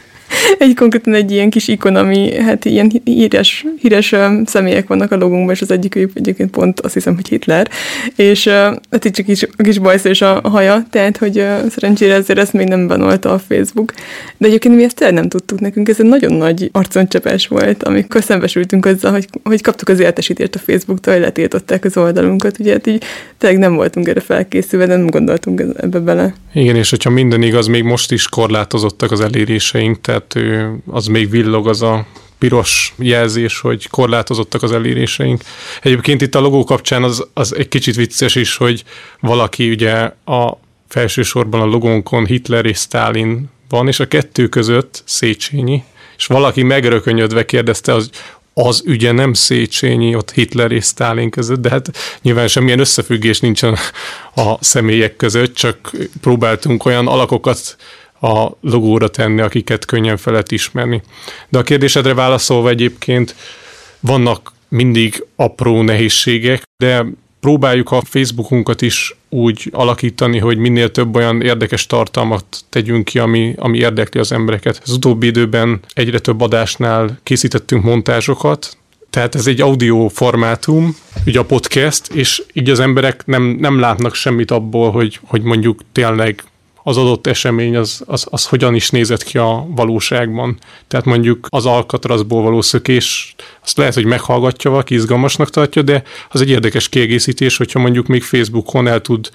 egy 0.57 0.75
konkrétan 0.75 1.13
egy 1.13 1.31
ilyen 1.31 1.49
kis 1.49 1.67
ikon, 1.67 1.95
ami 1.95 2.35
hát 2.35 2.65
ilyen 2.65 2.91
híres, 3.03 3.65
híres 3.79 4.15
személyek 4.45 4.87
vannak 4.87 5.11
a 5.11 5.17
logunkban, 5.17 5.53
és 5.53 5.61
az 5.61 5.71
egyik 5.71 5.95
egyébként 6.13 6.49
pont 6.49 6.79
azt 6.79 6.93
hiszem, 6.93 7.15
hogy 7.15 7.27
Hitler, 7.27 7.69
és 8.15 8.47
hát 8.47 9.05
így 9.05 9.11
csak 9.11 9.25
kis, 9.25 9.47
kis 9.57 9.77
bajsz 9.77 10.03
és 10.03 10.21
a 10.21 10.49
haja, 10.49 10.85
tehát 10.89 11.17
hogy 11.17 11.45
szerencsére 11.69 12.13
ezért 12.13 12.39
ezt 12.39 12.53
még 12.53 12.67
nem 12.67 12.87
banolta 12.87 13.31
a 13.31 13.39
Facebook. 13.39 13.93
De 14.37 14.47
egyébként 14.47 14.75
mi 14.75 14.83
ezt 14.83 14.99
nem 15.11 15.29
tudtuk 15.29 15.59
nekünk, 15.59 15.89
ez 15.89 15.99
egy 15.99 16.05
nagyon 16.05 16.33
nagy 16.33 16.69
arconcsapás 16.71 17.47
volt, 17.47 17.83
amikor 17.83 18.23
szembesültünk 18.23 18.85
azzal, 18.85 19.11
hogy, 19.11 19.27
hogy 19.43 19.61
kaptuk 19.61 19.89
az 19.89 19.99
értesítést 19.99 20.55
a 20.55 20.59
Facebooktól, 20.59 21.13
hogy 21.13 21.23
letiltották 21.23 21.85
az 21.85 21.97
oldalunkat, 21.97 22.59
ugye 22.59 22.71
hát 22.71 22.87
így 22.87 23.03
tényleg 23.37 23.59
nem 23.59 23.75
voltunk 23.75 24.07
erre 24.07 24.19
felkészülve, 24.19 24.85
nem 24.85 25.07
gondoltunk 25.07 25.63
ebbe 25.77 25.99
bele. 25.99 26.33
Igen, 26.53 26.75
és 26.75 26.89
hogyha 26.89 27.09
minden 27.09 27.41
igaz, 27.41 27.67
még 27.67 27.83
most 27.83 28.11
is 28.11 28.27
korlátozottak 28.27 29.11
az 29.11 29.21
eléréseink, 29.21 30.01
tehát 30.01 30.26
az 30.91 31.05
még 31.05 31.29
villog 31.29 31.67
az 31.67 31.81
a 31.81 32.05
piros 32.37 32.93
jelzés, 32.97 33.59
hogy 33.59 33.87
korlátozottak 33.87 34.63
az 34.63 34.71
eléréseink. 34.71 35.41
Egyébként 35.81 36.21
itt 36.21 36.35
a 36.35 36.39
logó 36.39 36.63
kapcsán 36.63 37.03
az, 37.03 37.27
az 37.33 37.55
egy 37.55 37.67
kicsit 37.67 37.95
vicces 37.95 38.35
is, 38.35 38.57
hogy 38.57 38.83
valaki 39.19 39.69
ugye 39.69 40.11
a 40.25 40.59
felsősorban 40.87 41.61
a 41.61 41.65
logónkon 41.65 42.25
Hitler 42.25 42.65
és 42.65 42.77
Stalin 42.77 43.49
van, 43.69 43.87
és 43.87 43.99
a 43.99 44.07
kettő 44.07 44.47
között 44.47 45.03
Széchenyi, 45.05 45.83
és 46.17 46.25
valaki 46.25 46.63
megrökönyödve 46.63 47.45
kérdezte, 47.45 47.93
az, 47.93 48.09
az 48.53 48.81
ügye 48.85 49.11
nem 49.11 49.33
Széchenyi, 49.33 50.15
ott 50.15 50.31
Hitler 50.31 50.71
és 50.71 50.85
Stalin 50.85 51.29
között, 51.29 51.59
de 51.59 51.69
hát 51.69 51.91
nyilván 52.21 52.47
semmilyen 52.47 52.79
összefüggés 52.79 53.39
nincsen 53.39 53.77
a 54.35 54.63
személyek 54.63 55.15
között, 55.15 55.55
csak 55.55 55.91
próbáltunk 56.21 56.85
olyan 56.85 57.07
alakokat 57.07 57.75
a 58.21 58.47
logóra 58.61 59.07
tenni, 59.07 59.41
akiket 59.41 59.85
könnyen 59.85 60.17
fel 60.17 60.31
lehet 60.31 60.51
ismerni. 60.51 61.01
De 61.49 61.57
a 61.57 61.63
kérdésedre 61.63 62.13
válaszolva 62.13 62.69
egyébként 62.69 63.35
vannak 63.99 64.51
mindig 64.67 65.25
apró 65.35 65.81
nehézségek, 65.81 66.63
de 66.77 67.05
próbáljuk 67.39 67.91
a 67.91 68.01
Facebookunkat 68.01 68.81
is 68.81 69.15
úgy 69.29 69.69
alakítani, 69.71 70.37
hogy 70.37 70.57
minél 70.57 70.91
több 70.91 71.15
olyan 71.15 71.41
érdekes 71.41 71.85
tartalmat 71.85 72.45
tegyünk 72.69 73.05
ki, 73.05 73.19
ami, 73.19 73.53
ami 73.57 73.77
érdekli 73.77 74.19
az 74.19 74.31
embereket. 74.31 74.81
Az 74.83 74.91
utóbbi 74.91 75.27
időben 75.27 75.79
egyre 75.93 76.19
több 76.19 76.41
adásnál 76.41 77.19
készítettünk 77.23 77.83
montázsokat, 77.83 78.77
tehát 79.09 79.35
ez 79.35 79.47
egy 79.47 79.61
audio 79.61 80.07
formátum, 80.07 80.95
ugye 81.25 81.39
a 81.39 81.45
podcast, 81.45 82.13
és 82.13 82.43
így 82.53 82.69
az 82.69 82.79
emberek 82.79 83.25
nem, 83.25 83.43
nem 83.43 83.79
látnak 83.79 84.15
semmit 84.15 84.51
abból, 84.51 84.91
hogy, 84.91 85.19
hogy 85.23 85.41
mondjuk 85.41 85.81
tényleg 85.91 86.43
az 86.87 86.97
adott 86.97 87.27
esemény 87.27 87.75
az, 87.75 88.01
az, 88.05 88.27
az 88.29 88.45
hogyan 88.45 88.75
is 88.75 88.89
nézett 88.89 89.23
ki 89.23 89.37
a 89.37 89.67
valóságban. 89.69 90.57
Tehát 90.87 91.05
mondjuk 91.05 91.47
az 91.49 91.65
alkatrazból 91.65 92.41
való 92.41 92.61
szökés, 92.61 93.35
azt 93.63 93.77
lehet, 93.77 93.93
hogy 93.93 94.05
meghallgatja 94.05 94.71
valaki, 94.71 94.93
izgalmasnak 94.93 95.49
tartja, 95.49 95.81
de 95.81 96.03
az 96.29 96.41
egy 96.41 96.49
érdekes 96.49 96.89
kiegészítés, 96.89 97.57
hogyha 97.57 97.79
mondjuk 97.79 98.07
még 98.07 98.23
Facebookon 98.23 98.87
el 98.87 99.01
tud, 99.01 99.29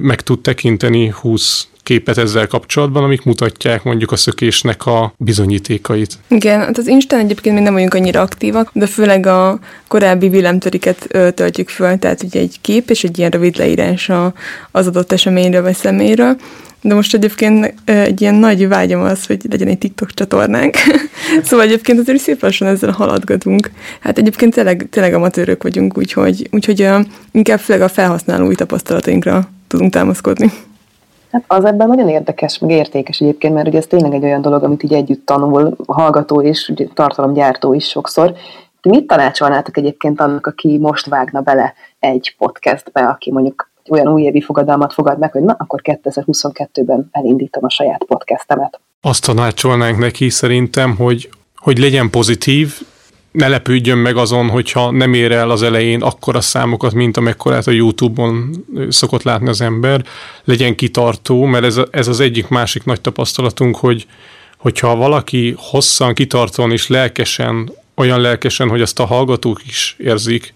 meg 0.00 0.20
tud 0.20 0.40
tekinteni 0.40 1.14
20 1.20 1.66
képet 1.82 2.18
ezzel 2.18 2.46
kapcsolatban, 2.46 3.02
amik 3.02 3.22
mutatják 3.22 3.82
mondjuk 3.82 4.12
a 4.12 4.16
szökésnek 4.16 4.86
a 4.86 5.14
bizonyítékait. 5.16 6.18
Igen, 6.28 6.60
hát 6.60 6.78
az 6.78 6.86
Instán 6.86 7.20
egyébként 7.20 7.54
még 7.54 7.64
nem 7.64 7.72
vagyunk 7.72 7.94
annyira 7.94 8.20
aktívak, 8.20 8.70
de 8.72 8.86
főleg 8.86 9.26
a 9.26 9.58
korábbi 9.88 10.28
villámtöriket 10.28 11.08
töltjük 11.34 11.68
föl, 11.68 11.98
tehát 11.98 12.22
ugye 12.22 12.40
egy 12.40 12.56
kép 12.60 12.90
és 12.90 13.04
egy 13.04 13.18
ilyen 13.18 13.30
rövid 13.30 13.56
leírás 13.56 14.10
az 14.70 14.86
adott 14.86 15.12
eseményről 15.12 15.62
vagy 15.62 15.76
személyről, 15.76 16.36
de 16.82 16.94
most 16.94 17.14
egyébként 17.14 17.74
egy 17.84 18.20
ilyen 18.20 18.34
nagy 18.34 18.68
vágyam 18.68 19.00
az, 19.00 19.26
hogy 19.26 19.40
legyen 19.50 19.68
egy 19.68 19.78
TikTok 19.78 20.10
csatornánk. 20.10 20.76
szóval 21.44 21.66
egyébként 21.66 21.98
azért 21.98 22.18
szép 22.18 22.42
lassan 22.42 22.68
ezzel 22.68 22.90
haladgatunk. 22.90 23.70
Hát 24.00 24.18
egyébként 24.18 24.54
tényleg, 24.54 24.86
tényleg 24.90 25.14
amatőrök 25.14 25.62
vagyunk, 25.62 25.98
úgyhogy, 25.98 26.48
úgyhogy 26.52 26.88
inkább 27.32 27.58
főleg 27.58 27.82
a 27.82 27.88
felhasználói 27.88 28.54
tapasztalatainkra 28.54 29.48
tudunk 29.68 29.92
támaszkodni. 29.92 30.52
Hát 31.32 31.44
az 31.46 31.64
ebben 31.64 31.88
nagyon 31.88 32.08
érdekes, 32.08 32.58
meg 32.58 32.70
értékes 32.70 33.20
egyébként, 33.20 33.54
mert 33.54 33.68
ugye 33.68 33.78
ez 33.78 33.86
tényleg 33.86 34.14
egy 34.14 34.24
olyan 34.24 34.42
dolog, 34.42 34.62
amit 34.62 34.82
így 34.82 34.92
együtt 34.92 35.26
tanul 35.26 35.76
a 35.86 36.00
hallgató 36.00 36.42
és 36.42 36.68
ugye, 36.68 36.86
tartalomgyártó 36.94 37.74
is 37.74 37.88
sokszor. 37.88 38.32
Ti 38.80 38.88
mit 38.88 39.06
tanácsolnátok 39.06 39.76
egyébként 39.76 40.20
annak, 40.20 40.46
aki 40.46 40.78
most 40.78 41.06
vágna 41.06 41.40
bele 41.40 41.74
egy 41.98 42.34
podcastbe, 42.38 43.00
aki 43.00 43.30
mondjuk 43.30 43.70
olyan 43.90 44.08
újévi 44.08 44.40
fogadalmat 44.40 44.92
fogad 44.92 45.18
meg, 45.18 45.32
hogy 45.32 45.42
na, 45.42 45.56
akkor 45.58 45.80
2022-ben 45.84 47.08
elindítom 47.12 47.64
a 47.64 47.70
saját 47.70 48.04
podcastemet. 48.04 48.80
Azt 49.00 49.24
tanácsolnánk 49.24 49.98
neki 49.98 50.28
szerintem, 50.28 50.96
hogy, 50.96 51.28
hogy 51.56 51.78
legyen 51.78 52.10
pozitív, 52.10 52.80
ne 53.32 53.48
lepődjön 53.48 53.98
meg 53.98 54.16
azon, 54.16 54.48
hogyha 54.48 54.90
nem 54.90 55.14
ér 55.14 55.32
el 55.32 55.50
az 55.50 55.62
elején 55.62 56.02
akkora 56.02 56.40
számokat, 56.40 56.92
mint 56.92 57.16
amekkorát 57.16 57.66
a 57.66 57.70
YouTube-on 57.70 58.64
szokott 58.88 59.22
látni 59.22 59.48
az 59.48 59.60
ember, 59.60 60.04
legyen 60.44 60.74
kitartó, 60.74 61.44
mert 61.44 61.64
ez, 61.64 61.80
ez 61.90 62.08
az 62.08 62.20
egyik 62.20 62.48
másik 62.48 62.84
nagy 62.84 63.00
tapasztalatunk, 63.00 63.76
hogy 63.76 64.06
hogyha 64.58 64.96
valaki 64.96 65.54
hosszan, 65.58 66.14
kitartóan 66.14 66.72
és 66.72 66.88
lelkesen, 66.88 67.72
olyan 67.94 68.20
lelkesen, 68.20 68.68
hogy 68.68 68.80
azt 68.80 69.00
a 69.00 69.04
hallgatók 69.04 69.66
is 69.66 69.96
érzik, 69.98 70.54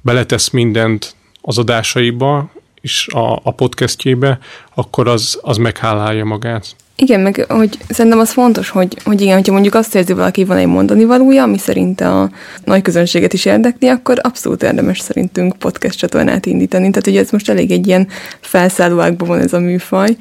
beletesz 0.00 0.50
mindent, 0.50 1.14
az 1.46 1.58
adásaiba 1.58 2.50
és 2.80 3.08
a, 3.08 3.40
a 3.42 3.50
podcastjébe, 3.50 4.38
akkor 4.74 5.08
az, 5.08 5.38
az 5.42 5.56
meghálálja 5.56 6.24
magát. 6.24 6.76
Igen, 6.96 7.20
meg 7.20 7.44
hogy 7.48 7.78
szerintem 7.88 8.20
az 8.20 8.32
fontos, 8.32 8.68
hogy, 8.68 8.96
hogy 9.04 9.20
igen, 9.20 9.34
hogyha 9.36 9.52
mondjuk 9.52 9.74
azt 9.74 9.94
érzi 9.94 10.12
valaki, 10.12 10.44
van 10.44 10.56
egy 10.56 10.66
mondani 10.66 11.04
valója, 11.04 11.42
ami 11.42 11.58
szerint 11.58 12.00
a 12.00 12.30
nagy 12.64 12.82
közönséget 12.82 13.32
is 13.32 13.44
érdekli, 13.44 13.88
akkor 13.88 14.18
abszolút 14.22 14.62
érdemes 14.62 15.00
szerintünk 15.00 15.56
podcast 15.56 15.98
csatornát 15.98 16.46
indítani. 16.46 16.90
Tehát 16.90 17.06
ugye 17.06 17.20
ez 17.20 17.30
most 17.30 17.48
elég 17.48 17.70
egy 17.70 17.86
ilyen 17.86 18.08
felszállóákban 18.40 19.28
van 19.28 19.40
ez 19.40 19.52
a 19.52 19.58
műfaj, 19.58 20.16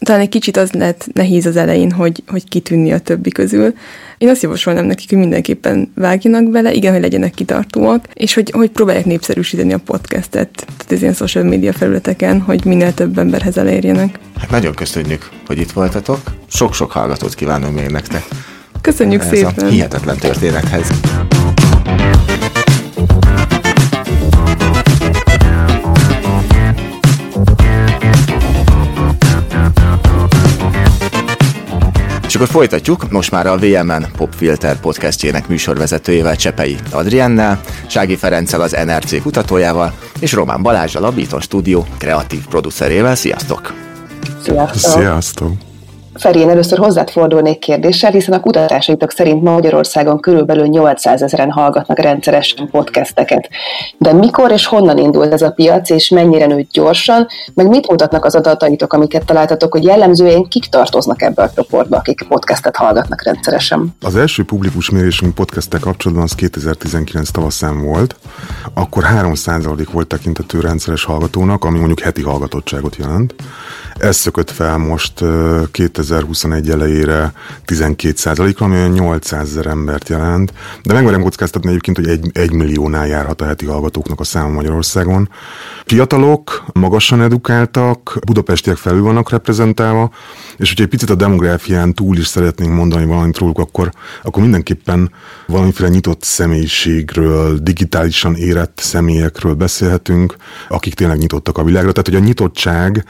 talán 0.00 0.20
egy 0.20 0.28
kicsit 0.28 0.56
az 0.56 0.72
lehet 0.72 1.08
nehéz 1.12 1.46
az 1.46 1.56
elején, 1.56 1.90
hogy, 1.90 2.22
hogy 2.26 2.48
kitűnni 2.48 2.92
a 2.92 2.98
többi 2.98 3.30
közül. 3.30 3.74
Én 4.18 4.28
azt 4.28 4.42
javasolnám 4.42 4.84
nekik, 4.84 5.08
hogy 5.08 5.18
mindenképpen 5.18 5.92
vágjanak 5.94 6.50
bele, 6.50 6.72
igen, 6.72 6.92
hogy 6.92 7.00
legyenek 7.00 7.34
kitartóak, 7.34 8.04
és 8.14 8.34
hogy, 8.34 8.50
hogy 8.50 8.70
próbálják 8.70 9.04
népszerűsíteni 9.04 9.72
a 9.72 9.78
podcastet, 9.78 10.48
tehát 10.52 10.92
az 10.92 11.00
ilyen 11.00 11.14
social 11.14 11.44
media 11.44 11.72
felületeken, 11.72 12.40
hogy 12.40 12.64
minél 12.64 12.94
több 12.94 13.18
emberhez 13.18 13.58
elérjenek. 13.58 14.18
Hát 14.38 14.50
nagyon 14.50 14.74
köszönjük, 14.74 15.28
hogy 15.46 15.58
itt 15.58 15.72
voltatok. 15.72 16.20
Sok-sok 16.46 16.90
hallgatót 16.90 17.34
kívánunk 17.34 17.74
még 17.74 17.90
nektek. 17.90 18.24
Köszönjük 18.80 19.20
Ez 19.20 19.28
szépen. 19.28 19.66
A 19.66 19.68
hihetetlen 19.68 20.16
történethez. 20.16 20.90
És 32.30 32.36
akkor 32.36 32.48
folytatjuk, 32.48 33.10
most 33.10 33.30
már 33.30 33.46
a 33.46 33.56
VMN 33.56 34.06
Popfilter 34.16 34.80
podcastjének 34.80 35.48
műsorvezetőjével 35.48 36.36
Csepei 36.36 36.76
Adriennel, 36.90 37.60
Sági 37.86 38.16
Ferenccel 38.16 38.60
az 38.60 38.76
NRC 38.84 39.22
kutatójával, 39.22 39.92
és 40.20 40.32
Román 40.32 40.62
Balázsjal 40.62 41.04
a 41.04 41.10
Beaton 41.10 41.40
Studio 41.40 41.84
kreatív 41.98 42.46
producerével. 42.46 43.14
Sziasztok! 43.14 43.74
Sziasztok! 44.42 44.92
Sziasztok! 44.92 45.69
Feri, 46.20 46.38
én 46.38 46.48
először 46.48 46.78
hozzád 46.78 47.10
fordulnék 47.10 47.58
kérdéssel, 47.58 48.10
hiszen 48.10 48.34
a 48.34 48.40
kutatásaitok 48.40 49.10
szerint 49.10 49.42
Magyarországon 49.42 50.20
körülbelül 50.20 50.66
800 50.66 51.22
ezeren 51.22 51.50
hallgatnak 51.50 51.98
rendszeresen 51.98 52.68
podcasteket. 52.70 53.48
De 53.98 54.12
mikor 54.12 54.50
és 54.50 54.66
honnan 54.66 54.98
indult 54.98 55.32
ez 55.32 55.42
a 55.42 55.50
piac, 55.50 55.90
és 55.90 56.08
mennyire 56.08 56.46
nőtt 56.46 56.70
gyorsan, 56.70 57.26
meg 57.54 57.68
mit 57.68 57.88
mutatnak 57.88 58.24
az 58.24 58.34
adataitok, 58.34 58.92
amiket 58.92 59.24
találtatok, 59.24 59.72
hogy 59.72 59.84
jellemzően 59.84 60.44
kik 60.48 60.64
tartoznak 60.64 61.22
ebbe 61.22 61.42
a 61.42 61.50
csoportba, 61.50 61.96
akik 61.96 62.26
podcastet 62.28 62.76
hallgatnak 62.76 63.22
rendszeresen? 63.22 63.94
Az 64.00 64.16
első 64.16 64.44
publikus 64.44 64.90
mérésünk 64.90 65.34
podcasttel 65.34 65.80
kapcsolatban 65.80 66.26
az 66.26 66.34
2019 66.34 67.30
tavaszán 67.30 67.84
volt, 67.84 68.16
akkor 68.74 69.04
3% 69.22 69.86
volt 69.92 70.06
tekintető 70.06 70.60
rendszeres 70.60 71.04
hallgatónak, 71.04 71.64
ami 71.64 71.78
mondjuk 71.78 72.00
heti 72.00 72.22
hallgatottságot 72.22 72.96
jelent. 72.96 73.34
Ez 73.98 74.16
szökött 74.16 74.50
fel 74.50 74.76
most 74.76 75.24
2000 75.70 76.09
2021 76.10 76.70
elejére 76.70 77.32
12 77.64 78.16
százalékra, 78.16 78.66
ami 78.66 78.74
olyan 78.74 78.90
800 78.90 79.48
ezer 79.50 79.66
embert 79.66 80.08
jelent. 80.08 80.52
De 80.82 80.92
megmerem 80.92 81.22
kockáztatni 81.22 81.68
egyébként, 81.68 81.96
hogy 81.96 82.08
egy, 82.08 82.30
egy 82.32 82.52
milliónál 82.52 83.06
járhat 83.06 83.40
a 83.40 83.44
heti 83.44 83.66
hallgatóknak 83.66 84.20
a 84.20 84.24
száma 84.24 84.48
Magyarországon. 84.48 85.28
Fiatalok, 85.84 86.64
magasan 86.72 87.22
edukáltak, 87.22 88.18
budapestiek 88.26 88.76
felül 88.76 89.02
vannak 89.02 89.30
reprezentálva, 89.30 90.10
és 90.56 90.68
hogyha 90.68 90.84
egy 90.84 90.90
picit 90.90 91.10
a 91.10 91.14
demográfián 91.14 91.94
túl 91.94 92.16
is 92.16 92.26
szeretnénk 92.26 92.74
mondani 92.74 93.04
valamit 93.04 93.38
róluk, 93.38 93.58
akkor, 93.58 93.90
akkor 94.22 94.42
mindenképpen 94.42 95.10
valamiféle 95.46 95.88
nyitott 95.88 96.22
személyiségről, 96.22 97.58
digitálisan 97.58 98.34
érett 98.34 98.78
személyekről 98.82 99.54
beszélhetünk, 99.54 100.36
akik 100.68 100.94
tényleg 100.94 101.18
nyitottak 101.18 101.58
a 101.58 101.64
világra. 101.64 101.92
Tehát, 101.92 102.08
hogy 102.08 102.22
a 102.22 102.26
nyitottság 102.26 103.04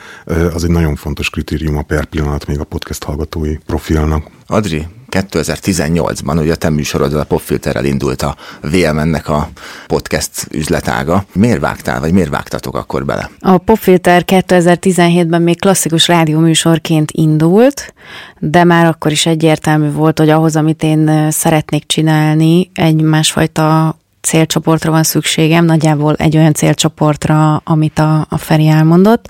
az 0.54 0.64
egy 0.64 0.71
nagyon 0.71 0.97
fontos 0.97 1.30
kritérium 1.30 1.76
a 1.76 1.83
per 1.83 2.04
pillanat 2.04 2.47
még 2.47 2.61
a 2.61 2.64
podcast 2.80 3.04
hallgatói 3.04 3.56
profilnak. 3.66 4.25
Adri, 4.46 4.87
2018-ban 5.10 6.40
ugye 6.40 6.52
a 6.52 6.56
te 6.56 6.70
műsorod 6.70 7.14
a 7.14 7.25
Popfilterrel 7.25 7.84
indult 7.84 8.22
a 8.22 8.37
VMN-nek 8.62 9.28
a 9.28 9.49
podcast 9.87 10.46
üzletága. 10.50 11.25
Miért 11.32 11.60
vágtál, 11.60 12.00
vagy 12.00 12.12
miért 12.12 12.28
vágtatok 12.28 12.76
akkor 12.76 13.04
bele? 13.04 13.30
A 13.40 13.58
Popfilter 13.58 14.22
2017-ben 14.26 15.42
még 15.42 15.60
klasszikus 15.60 16.08
rádióműsorként 16.08 17.10
indult, 17.10 17.94
de 18.38 18.64
már 18.64 18.87
akkor 18.87 19.10
is 19.10 19.26
egyértelmű 19.26 19.90
volt, 19.90 20.18
hogy 20.18 20.28
ahhoz, 20.28 20.56
amit 20.56 20.82
én 20.82 21.30
szeretnék 21.30 21.87
csinálni, 21.87 22.70
egy 22.75 23.00
másfajta 23.00 23.99
célcsoportra 24.20 24.90
van 24.90 25.02
szükségem, 25.02 25.64
nagyjából 25.64 26.14
egy 26.14 26.37
olyan 26.37 26.54
célcsoportra, 26.54 27.56
amit 27.56 27.99
a, 27.99 28.26
a 28.28 28.38
Feri 28.38 28.66
elmondott, 28.66 29.26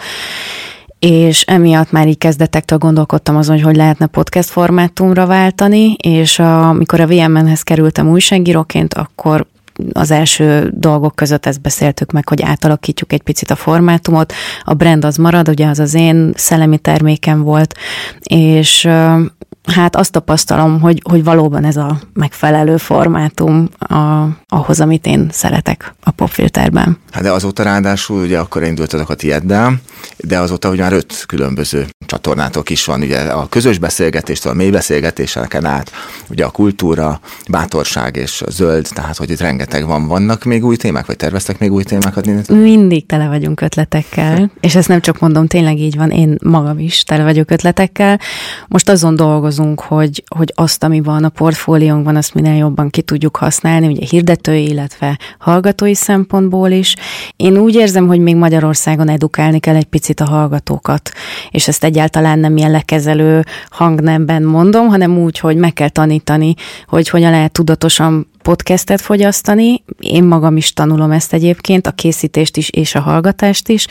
és 1.00 1.42
emiatt 1.42 1.90
már 1.90 2.08
így 2.08 2.18
kezdetektől 2.18 2.78
gondolkodtam 2.78 3.36
azon, 3.36 3.54
hogy 3.54 3.64
hogy 3.64 3.76
lehetne 3.76 4.06
podcast 4.06 4.48
formátumra 4.48 5.26
váltani, 5.26 5.92
és 5.92 6.38
amikor 6.38 7.00
a 7.00 7.06
VMN-hez 7.06 7.62
kerültem 7.62 8.08
újságíróként, 8.08 8.94
akkor 8.94 9.46
az 9.92 10.10
első 10.10 10.72
dolgok 10.74 11.14
között 11.14 11.46
ezt 11.46 11.60
beszéltük 11.60 12.12
meg, 12.12 12.28
hogy 12.28 12.42
átalakítjuk 12.42 13.12
egy 13.12 13.22
picit 13.22 13.50
a 13.50 13.56
formátumot. 13.56 14.32
A 14.64 14.74
brand 14.74 15.04
az 15.04 15.16
marad, 15.16 15.48
ugye 15.48 15.66
az 15.66 15.78
az 15.78 15.94
én 15.94 16.32
szellemi 16.34 16.78
termékem 16.78 17.42
volt, 17.42 17.74
és 18.22 18.88
hát 19.64 19.96
azt 19.96 20.12
tapasztalom, 20.12 20.80
hogy, 20.80 21.02
hogy 21.10 21.24
valóban 21.24 21.64
ez 21.64 21.76
a 21.76 22.00
megfelelő 22.12 22.76
formátum 22.76 23.68
a, 23.78 24.26
ahhoz, 24.48 24.80
amit 24.80 25.06
én 25.06 25.28
szeretek 25.32 25.94
a 26.02 26.10
popfilterben. 26.10 26.98
Hát 27.10 27.22
de 27.22 27.30
azóta 27.30 27.62
ráadásul 27.62 28.22
ugye 28.22 28.38
akkor 28.38 28.62
indultatok 28.62 29.08
a 29.08 29.14
tieddel, 29.14 29.80
de 30.16 30.38
azóta 30.38 30.68
hogy 30.68 30.78
már 30.78 30.92
öt 30.92 31.24
különböző 31.26 31.86
csatornátok 32.06 32.70
is 32.70 32.84
van, 32.84 33.00
ugye 33.00 33.18
a 33.18 33.48
közös 33.48 33.78
beszélgetéstől, 33.78 34.52
a 34.52 34.54
mély 34.54 34.70
beszélgetéseken 34.70 35.64
át, 35.64 35.90
ugye 36.28 36.44
a 36.44 36.50
kultúra, 36.50 37.20
bátorság 37.48 38.16
és 38.16 38.42
a 38.42 38.50
zöld, 38.50 38.88
tehát 38.94 39.16
hogy 39.16 39.30
itt 39.30 39.40
rengeteg 39.40 39.86
van. 39.86 40.06
Vannak 40.06 40.44
még 40.44 40.64
új 40.64 40.76
témák, 40.76 41.06
vagy 41.06 41.16
terveztek 41.16 41.58
még 41.58 41.72
új 41.72 41.82
témákat? 41.82 42.48
Mindig 42.48 43.06
tele 43.06 43.28
vagyunk 43.28 43.60
ötletekkel, 43.60 44.50
és 44.60 44.74
ezt 44.74 44.88
nem 44.88 45.00
csak 45.00 45.18
mondom, 45.18 45.46
tényleg 45.46 45.78
így 45.78 45.96
van, 45.96 46.10
én 46.10 46.36
magam 46.42 46.78
is 46.78 47.02
tele 47.02 47.22
vagyok 47.22 47.50
ötletekkel. 47.50 48.20
Most 48.68 48.88
azon 48.88 49.16
dolgozunk, 49.50 49.80
hogy, 49.80 50.24
hogy 50.36 50.52
azt, 50.54 50.84
ami 50.84 51.00
van 51.00 51.24
a 51.24 51.28
portfóliónkban, 51.28 52.16
azt 52.16 52.34
minél 52.34 52.56
jobban 52.56 52.90
ki 52.90 53.02
tudjuk 53.02 53.36
használni, 53.36 53.86
ugye 53.86 54.06
hirdetői, 54.10 54.68
illetve 54.68 55.18
hallgatói 55.38 55.94
szempontból 55.94 56.70
is. 56.70 56.96
Én 57.36 57.58
úgy 57.58 57.74
érzem, 57.74 58.06
hogy 58.06 58.20
még 58.20 58.36
Magyarországon 58.36 59.08
edukálni 59.08 59.58
kell 59.58 59.74
egy 59.74 59.84
picit 59.84 60.20
a 60.20 60.24
hallgatókat, 60.24 61.10
és 61.50 61.68
ezt 61.68 61.84
egyáltalán 61.84 62.38
nem 62.38 62.56
ilyen 62.56 62.70
lekezelő 62.70 63.44
hangnemben 63.70 64.42
mondom, 64.42 64.88
hanem 64.88 65.18
úgy, 65.18 65.38
hogy 65.38 65.56
meg 65.56 65.72
kell 65.72 65.88
tanítani, 65.88 66.54
hogy 66.86 67.08
hogyan 67.08 67.30
lehet 67.30 67.52
tudatosan 67.52 68.29
podcastet 68.42 69.00
fogyasztani. 69.00 69.84
Én 69.98 70.24
magam 70.24 70.56
is 70.56 70.72
tanulom 70.72 71.10
ezt 71.10 71.32
egyébként, 71.32 71.86
a 71.86 71.90
készítést 71.90 72.56
is 72.56 72.70
és 72.70 72.94
a 72.94 73.00
hallgatást 73.00 73.68
is, 73.68 73.86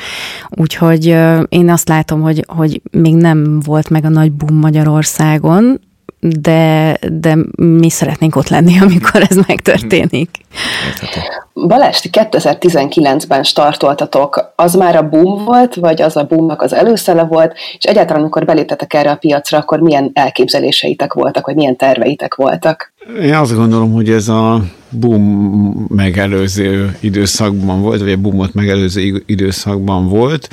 úgyhogy 0.50 1.06
én 1.50 1.70
azt 1.70 1.88
látom, 1.88 2.22
hogy, 2.22 2.46
hogy 2.48 2.82
még 2.91 3.15
nem 3.15 3.60
volt 3.60 3.89
meg 3.89 4.06
a 4.06 4.10
nagy 4.10 4.32
boom 4.32 4.60
Magyarországon, 4.60 5.79
de, 6.19 6.97
de 7.11 7.38
mi 7.55 7.89
szeretnénk 7.89 8.35
ott 8.35 8.47
lenni, 8.47 8.79
amikor 8.89 9.25
ez 9.29 9.38
megtörténik. 9.47 10.29
Balázs, 11.53 11.97
2019-ben 12.11 13.43
startoltatok, 13.43 14.53
az 14.55 14.73
már 14.73 14.95
a 14.95 15.09
boom 15.09 15.45
volt, 15.45 15.75
vagy 15.75 16.01
az 16.01 16.17
a 16.17 16.23
boomnak 16.23 16.61
az 16.61 16.73
előszele 16.73 17.23
volt, 17.23 17.53
és 17.77 17.83
egyáltalán, 17.83 18.21
amikor 18.21 18.45
beléptetek 18.45 18.93
erre 18.93 19.11
a 19.11 19.15
piacra, 19.15 19.57
akkor 19.57 19.79
milyen 19.79 20.11
elképzeléseitek 20.13 21.13
voltak, 21.13 21.45
vagy 21.45 21.55
milyen 21.55 21.75
terveitek 21.75 22.35
voltak? 22.35 22.93
Én 23.21 23.33
azt 23.33 23.55
gondolom, 23.55 23.91
hogy 23.91 24.09
ez 24.09 24.27
a 24.27 24.61
boom 24.89 25.85
megelőző 25.89 26.97
időszakban 26.99 27.81
volt, 27.81 28.01
vagy 28.01 28.11
a 28.11 28.17
boomot 28.17 28.53
megelőző 28.53 29.23
időszakban 29.25 30.07
volt. 30.07 30.49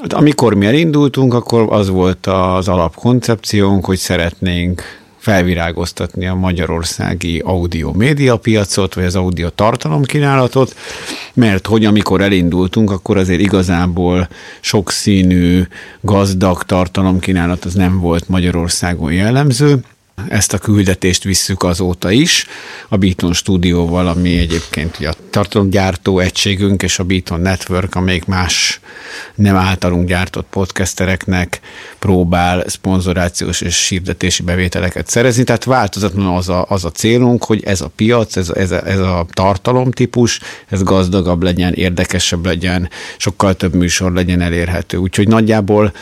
Hát 0.00 0.12
amikor 0.12 0.54
mi 0.54 0.66
elindultunk, 0.66 1.34
akkor 1.34 1.66
az 1.68 1.88
volt 1.88 2.26
az 2.26 2.68
alapkoncepciónk, 2.68 3.84
hogy 3.84 3.98
szeretnénk 3.98 4.82
felvirágoztatni 5.18 6.26
a 6.26 6.34
magyarországi 6.34 7.38
audio 7.38 7.92
média 7.92 8.36
piacot, 8.36 8.94
vagy 8.94 9.04
az 9.04 9.16
audio 9.16 9.48
tartalomkínálatot, 9.48 10.74
mert 11.34 11.66
hogy 11.66 11.84
amikor 11.84 12.20
elindultunk, 12.20 12.90
akkor 12.90 13.16
azért 13.16 13.40
igazából 13.40 14.28
sokszínű, 14.60 15.62
gazdag 16.00 16.62
tartalomkínálat 16.62 17.64
az 17.64 17.74
nem 17.74 17.98
volt 17.98 18.28
Magyarországon 18.28 19.12
jellemző, 19.12 19.80
ezt 20.28 20.52
a 20.52 20.58
küldetést 20.58 21.22
visszük 21.22 21.62
azóta 21.62 22.10
is, 22.10 22.46
a 22.88 22.96
Beaton 22.96 23.32
stúdióval, 23.32 24.06
ami 24.06 24.38
egyébként 24.38 24.96
a 24.96 25.14
tartalomgyártó 25.30 26.18
egységünk, 26.18 26.82
és 26.82 26.98
a 26.98 27.04
Beaton 27.04 27.40
Network, 27.40 27.94
amelyik 27.94 28.24
más 28.24 28.80
nem 29.34 29.56
általunk 29.56 30.08
gyártott 30.08 30.46
podcastereknek 30.50 31.60
próbál 31.98 32.64
szponzorációs 32.68 33.60
és 33.60 33.88
hirdetési 33.88 34.42
bevételeket 34.42 35.08
szerezni. 35.08 35.44
Tehát 35.44 35.64
változatlanul 35.64 36.36
az 36.36 36.48
a, 36.48 36.66
az 36.68 36.84
a 36.84 36.90
célunk, 36.90 37.44
hogy 37.44 37.64
ez 37.64 37.80
a 37.80 37.90
piac, 37.96 38.36
ez, 38.36 38.50
ez, 38.50 38.70
a, 38.70 38.86
ez 38.86 38.98
a 38.98 39.26
tartalomtípus, 39.32 40.40
ez 40.68 40.82
gazdagabb 40.82 41.42
legyen, 41.42 41.72
érdekesebb 41.72 42.44
legyen, 42.44 42.90
sokkal 43.16 43.54
több 43.54 43.74
műsor 43.74 44.12
legyen 44.12 44.40
elérhető. 44.40 44.96
Úgyhogy 44.96 45.28
nagyjából 45.28 45.92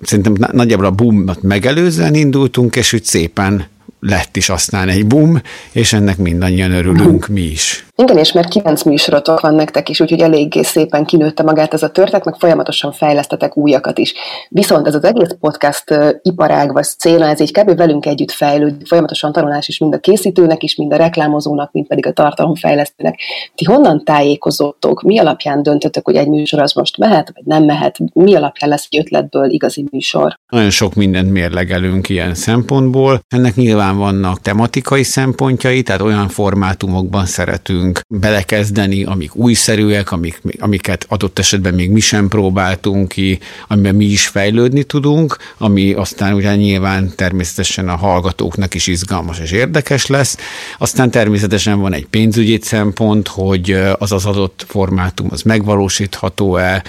szerintem 0.00 0.34
nagyjából 0.52 0.84
a 0.84 0.90
boomot 0.90 1.42
megelőzően 1.42 2.14
indultunk, 2.14 2.76
és 2.76 2.92
úgy 2.92 3.04
szépen 3.04 3.66
lett 4.00 4.36
is 4.36 4.48
aztán 4.48 4.88
egy 4.88 5.06
boom, 5.06 5.40
és 5.72 5.92
ennek 5.92 6.16
mindannyian 6.16 6.72
örülünk 6.72 7.26
mi 7.26 7.40
is. 7.40 7.85
Igen, 7.98 8.18
és 8.18 8.32
mert 8.32 8.48
kilenc 8.48 8.82
műsorotok 8.82 9.40
van 9.40 9.54
nektek 9.54 9.88
is, 9.88 10.00
úgyhogy 10.00 10.20
eléggé 10.20 10.62
szépen 10.62 11.04
kinőtte 11.04 11.42
magát 11.42 11.74
ez 11.74 11.82
a 11.82 11.90
történet, 11.90 12.24
meg 12.24 12.34
folyamatosan 12.34 12.92
fejlesztetek 12.92 13.56
újakat 13.56 13.98
is. 13.98 14.14
Viszont 14.48 14.86
ez 14.86 14.94
az 14.94 15.04
egész 15.04 15.36
podcast 15.40 15.84
iparág 16.22 16.72
vagy 16.72 16.84
cél, 16.84 17.22
ez 17.22 17.40
így 17.40 17.52
kb. 17.52 17.76
velünk 17.76 18.06
együtt 18.06 18.30
fejlődik, 18.30 18.86
folyamatosan 18.86 19.32
tanulás 19.32 19.68
is 19.68 19.78
mind 19.78 19.94
a 19.94 19.98
készítőnek 19.98 20.62
is, 20.62 20.76
mind 20.76 20.92
a 20.92 20.96
reklámozónak, 20.96 21.72
mind 21.72 21.86
pedig 21.86 22.06
a 22.06 22.12
tartalomfejlesztőnek. 22.12 23.20
Ti 23.54 23.64
honnan 23.64 24.04
tájékozottok? 24.04 25.02
Mi 25.02 25.18
alapján 25.18 25.62
döntötök, 25.62 26.04
hogy 26.04 26.16
egy 26.16 26.28
műsor 26.28 26.60
az 26.60 26.72
most 26.72 26.98
mehet, 26.98 27.30
vagy 27.34 27.44
nem 27.44 27.64
mehet? 27.64 27.96
Mi 28.12 28.34
alapján 28.34 28.70
lesz 28.70 28.86
egy 28.90 28.98
ötletből 28.98 29.50
igazi 29.50 29.84
műsor? 29.90 30.38
Nagyon 30.48 30.70
sok 30.70 30.94
mindent 30.94 31.30
mérlegelünk 31.30 32.08
ilyen 32.08 32.34
szempontból. 32.34 33.20
Ennek 33.28 33.54
nyilván 33.54 33.96
vannak 33.96 34.40
tematikai 34.40 35.02
szempontjai, 35.02 35.82
tehát 35.82 36.00
olyan 36.00 36.28
formátumokban 36.28 37.26
szeretünk 37.26 37.84
tudunk 37.92 38.22
belekezdeni, 38.22 39.04
amik 39.04 39.34
újszerűek, 39.34 40.12
amik, 40.12 40.42
amiket 40.58 41.06
adott 41.08 41.38
esetben 41.38 41.74
még 41.74 41.90
mi 41.90 42.00
sem 42.00 42.28
próbáltunk 42.28 43.08
ki, 43.08 43.38
amiben 43.68 43.94
mi 43.94 44.04
is 44.04 44.26
fejlődni 44.26 44.84
tudunk, 44.84 45.36
ami 45.58 45.92
aztán 45.92 46.34
ugye 46.34 46.56
nyilván 46.56 47.12
természetesen 47.16 47.88
a 47.88 47.96
hallgatóknak 47.96 48.74
is 48.74 48.86
izgalmas 48.86 49.38
és 49.38 49.50
érdekes 49.50 50.06
lesz. 50.06 50.36
Aztán 50.78 51.10
természetesen 51.10 51.80
van 51.80 51.92
egy 51.92 52.06
pénzügyi 52.06 52.58
szempont, 52.62 53.28
hogy 53.28 53.70
az 53.98 54.12
az 54.12 54.24
adott 54.24 54.64
formátum 54.68 55.26
az 55.30 55.42
megvalósítható-e, 55.42 56.82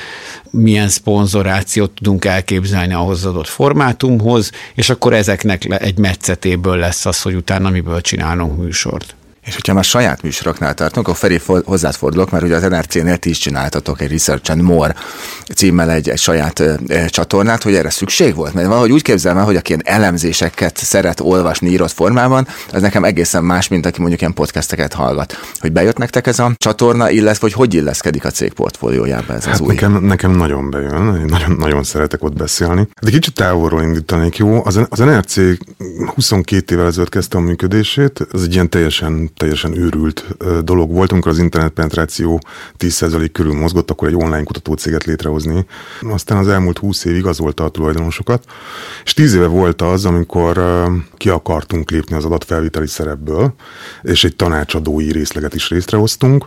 milyen 0.51 0.89
szponzorációt 0.89 1.91
tudunk 1.91 2.25
elképzelni 2.25 2.93
az 2.93 3.25
adott 3.25 3.47
formátumhoz, 3.47 4.51
és 4.75 4.89
akkor 4.89 5.13
ezeknek 5.13 5.65
egy 5.81 5.97
metszetéből 5.97 6.77
lesz 6.77 7.05
az, 7.05 7.21
hogy 7.21 7.35
utána 7.35 7.69
miből 7.69 8.01
csinálunk 8.01 8.57
műsort. 8.57 9.16
És 9.47 9.53
hogyha 9.53 9.73
már 9.73 9.83
saját 9.83 10.21
műsoroknál 10.21 10.73
tartunk, 10.73 11.07
akkor 11.07 11.19
Feri 11.19 11.41
hozzád 11.65 11.95
fordulok, 11.95 12.31
mert 12.31 12.43
ugye 12.43 12.55
az 12.55 12.61
NRC-nél 12.61 13.17
ti 13.17 13.29
is 13.29 13.37
csináltatok 13.37 14.01
egy 14.01 14.11
Research 14.11 14.51
and 14.51 14.61
More 14.61 14.95
címmel 15.55 15.91
egy, 15.91 16.09
egy 16.09 16.17
saját 16.17 16.59
ö, 16.59 16.75
csatornát, 17.07 17.63
hogy 17.63 17.75
erre 17.75 17.89
szükség 17.89 18.35
volt? 18.35 18.53
Mert 18.53 18.67
valahogy 18.67 18.91
úgy 18.91 19.01
képzelem 19.01 19.37
el, 19.37 19.43
hogy 19.43 19.55
aki 19.55 19.69
ilyen 19.69 19.81
elemzéseket 19.85 20.77
szeret 20.77 21.19
olvasni 21.19 21.69
írott 21.69 21.91
formában, 21.91 22.47
az 22.71 22.81
nekem 22.81 23.03
egészen 23.03 23.43
más, 23.43 23.67
mint 23.67 23.85
aki 23.85 23.99
mondjuk 23.99 24.21
ilyen 24.21 24.33
podcasteket 24.33 24.93
hallgat. 24.93 25.37
Hogy 25.59 25.71
bejött 25.71 25.97
nektek 25.97 26.27
ez 26.27 26.39
a 26.39 26.51
csatorna, 26.57 27.09
illetve 27.09 27.39
hogy 27.41 27.53
hogy 27.53 27.73
illeszkedik 27.73 28.25
a 28.25 28.29
cég 28.29 28.53
portfóliójába 28.53 29.33
ez 29.33 29.43
hát 29.43 29.53
az 29.53 29.59
új? 29.59 29.67
Nekem, 29.67 30.03
nekem 30.03 30.31
nagyon 30.31 30.69
bejön, 30.69 31.25
nagyon, 31.27 31.55
nagyon 31.57 31.83
szeretek 31.83 32.23
ott 32.23 32.35
beszélni. 32.35 32.87
De 33.01 33.11
kicsit 33.11 33.33
távolról 33.33 33.81
indítanék, 33.81 34.37
jó? 34.37 34.65
Az, 34.65 34.79
az 34.89 34.99
NRC 34.99 35.35
22 36.15 36.75
évvel 36.75 36.87
ezelőtt 36.87 37.09
kezdte 37.09 37.37
a 37.37 37.41
működését, 37.41 38.27
ez 38.33 38.41
egy 38.41 38.53
ilyen 38.53 38.69
teljesen, 38.69 39.31
teljesen 39.37 39.77
őrült 39.77 40.25
dolog 40.63 40.91
volt, 40.91 41.11
amikor 41.11 41.31
az 41.31 41.37
internet 41.37 41.71
penetráció 41.71 42.39
10% 42.79 43.29
körül 43.31 43.53
mozgott, 43.53 43.91
akkor 43.91 44.07
egy 44.07 44.15
online 44.15 44.43
kutatócéget 44.43 45.03
létrehozni. 45.03 45.65
Aztán 46.01 46.37
az 46.37 46.47
elmúlt 46.47 46.77
20 46.77 47.05
év 47.05 47.15
igazolta 47.15 47.63
a 47.63 47.69
tulajdonosokat, 47.69 48.43
és 49.03 49.13
10 49.13 49.33
éve 49.33 49.47
volt 49.47 49.81
az, 49.81 50.05
amikor 50.05 50.61
ki 51.17 51.29
akartunk 51.29 51.91
lépni 51.91 52.15
az 52.15 52.25
adatfelviteli 52.25 52.87
szerepből, 52.87 53.53
és 54.01 54.23
egy 54.23 54.35
tanácsadói 54.35 55.11
részleget 55.11 55.53
is 55.53 55.69
részrehoztunk, 55.69 56.45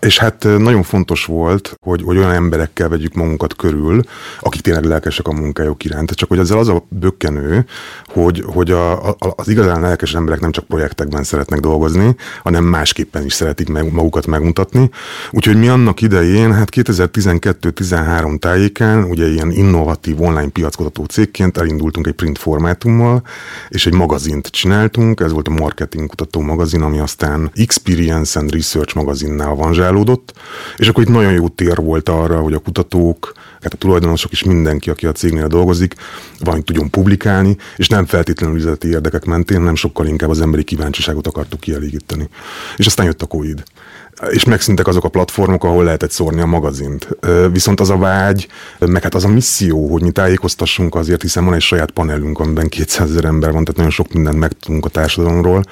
és 0.00 0.18
hát 0.18 0.46
nagyon 0.58 0.82
fontos 0.82 1.24
volt, 1.24 1.74
hogy, 1.80 2.02
hogy 2.02 2.16
olyan 2.16 2.30
emberekkel 2.30 2.88
vegyük 2.88 3.14
magunkat 3.14 3.56
körül, 3.56 4.02
akik 4.40 4.60
tényleg 4.60 4.84
lelkesek 4.84 5.28
a 5.28 5.32
munkájuk 5.32 5.84
iránt. 5.84 6.10
Csak 6.10 6.28
hogy 6.28 6.38
ezzel 6.38 6.58
az 6.58 6.68
a 6.68 6.84
bökkenő, 6.88 7.66
hogy, 8.06 8.42
hogy 8.46 8.70
a, 8.70 9.08
a, 9.08 9.16
az 9.18 9.48
igazán 9.48 9.80
lelkes 9.80 10.14
emberek 10.14 10.40
nem 10.40 10.50
csak 10.50 10.64
projektekben 10.64 11.22
szeretnek 11.22 11.60
dolgozni, 11.60 12.16
hanem 12.42 12.64
másképpen 12.64 13.24
is 13.24 13.32
szeretik 13.32 13.68
meg, 13.68 13.92
magukat 13.92 14.26
megmutatni. 14.26 14.90
Úgyhogy 15.30 15.56
mi 15.56 15.68
annak 15.68 16.00
idején, 16.00 16.52
hát 16.52 16.68
2012-13 16.76 18.38
tájékán, 18.38 19.04
ugye 19.04 19.32
ilyen 19.32 19.50
innovatív 19.50 20.20
online 20.20 20.48
piackutató 20.48 21.04
cégként 21.04 21.58
elindultunk 21.58 22.06
egy 22.06 22.12
print 22.12 22.38
formátummal, 22.38 23.22
és 23.68 23.86
egy 23.86 23.94
magazint 23.94 24.46
csináltunk, 24.46 25.20
ez 25.20 25.32
volt 25.32 25.48
a 25.48 25.50
marketing 25.50 26.08
kutató 26.08 26.40
magazin, 26.40 26.82
ami 26.82 26.98
aztán 26.98 27.50
Experience 27.54 28.38
and 28.38 28.52
Research 28.52 28.96
magazinnál 28.96 29.48
avanzsálódott, 29.48 30.32
és 30.76 30.88
akkor 30.88 31.02
itt 31.02 31.08
nagyon 31.08 31.32
jó 31.32 31.48
tér 31.48 31.76
volt 31.76 32.08
arra, 32.08 32.40
hogy 32.40 32.52
a 32.52 32.58
kutatók, 32.58 33.32
hát 33.60 33.72
a 33.72 33.76
tulajdonosok 33.76 34.32
is 34.32 34.42
mindenki, 34.42 34.90
aki 34.90 35.06
a 35.06 35.12
cégnél 35.12 35.46
dolgozik, 35.46 35.94
valamit 36.38 36.64
tudjon 36.64 36.90
publikálni, 36.90 37.56
és 37.76 37.88
nem 37.88 38.06
feltétlenül 38.06 38.56
üzleti 38.56 38.88
érdekek 38.88 39.24
mentén, 39.24 39.60
nem 39.60 39.74
sokkal 39.74 40.06
inkább 40.06 40.30
az 40.30 40.40
emberi 40.40 40.64
kíváncsiságot 40.64 41.26
akartuk 41.26 41.60
kielégíteni. 41.60 42.13
És 42.76 42.86
aztán 42.86 43.06
jött 43.06 43.22
a 43.22 43.26
Covid 43.26 43.62
és 44.30 44.44
megszűntek 44.44 44.86
azok 44.86 45.04
a 45.04 45.08
platformok, 45.08 45.64
ahol 45.64 45.84
lehetett 45.84 46.10
szórni 46.10 46.40
a 46.40 46.46
magazint. 46.46 47.08
Viszont 47.52 47.80
az 47.80 47.90
a 47.90 47.96
vágy, 47.96 48.46
meg 48.78 49.02
hát 49.02 49.14
az 49.14 49.24
a 49.24 49.28
misszió, 49.28 49.88
hogy 49.88 50.02
mi 50.02 50.10
tájékoztassunk 50.10 50.94
azért, 50.94 51.22
hiszen 51.22 51.44
van 51.44 51.54
egy 51.54 51.60
saját 51.60 51.90
panelünk, 51.90 52.38
amiben 52.38 52.68
200 52.68 53.10
ezer 53.10 53.24
ember 53.24 53.52
van, 53.52 53.60
tehát 53.60 53.76
nagyon 53.76 53.90
sok 53.90 54.12
mindent 54.12 54.38
megtudunk 54.38 54.84
a 54.84 54.88
társadalomról. 54.88 55.64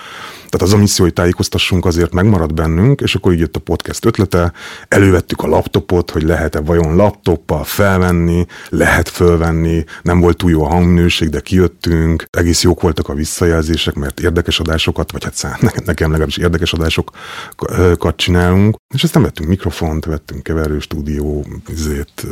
Tehát 0.52 0.66
az 0.66 0.72
a 0.72 0.76
misszió, 0.76 1.04
hogy 1.04 1.14
tájékoztassunk, 1.14 1.84
azért 1.84 2.12
megmaradt 2.12 2.54
bennünk, 2.54 3.00
és 3.00 3.14
akkor 3.14 3.32
így 3.32 3.38
jött 3.38 3.56
a 3.56 3.60
podcast 3.60 4.04
ötlete, 4.04 4.52
elővettük 4.88 5.42
a 5.42 5.46
laptopot, 5.46 6.10
hogy 6.10 6.22
lehet-e 6.22 6.60
vajon 6.60 6.96
laptoppal 6.96 7.64
felvenni, 7.64 8.46
lehet 8.68 9.08
fölvenni, 9.08 9.84
nem 10.02 10.20
volt 10.20 10.36
túl 10.36 10.50
jó 10.50 10.64
a 10.64 10.68
hangminőség, 10.68 11.28
de 11.28 11.40
kijöttünk, 11.40 12.24
egész 12.30 12.62
jók 12.62 12.80
voltak 12.80 13.08
a 13.08 13.14
visszajelzések, 13.14 13.94
mert 13.94 14.20
érdekes 14.20 14.60
adásokat, 14.60 15.12
vagy 15.12 15.24
hát 15.24 15.60
nekem 15.84 16.10
legalábbis 16.10 16.36
érdekes 16.36 16.72
adásokat 16.72 18.14
csinálunk, 18.42 18.76
és 18.94 19.04
aztán 19.04 19.22
vettünk 19.22 19.48
mikrofont, 19.48 20.04
vettünk 20.04 20.42
keverő 20.42 20.78
stúdió, 20.78 21.46
ezért, 21.72 22.26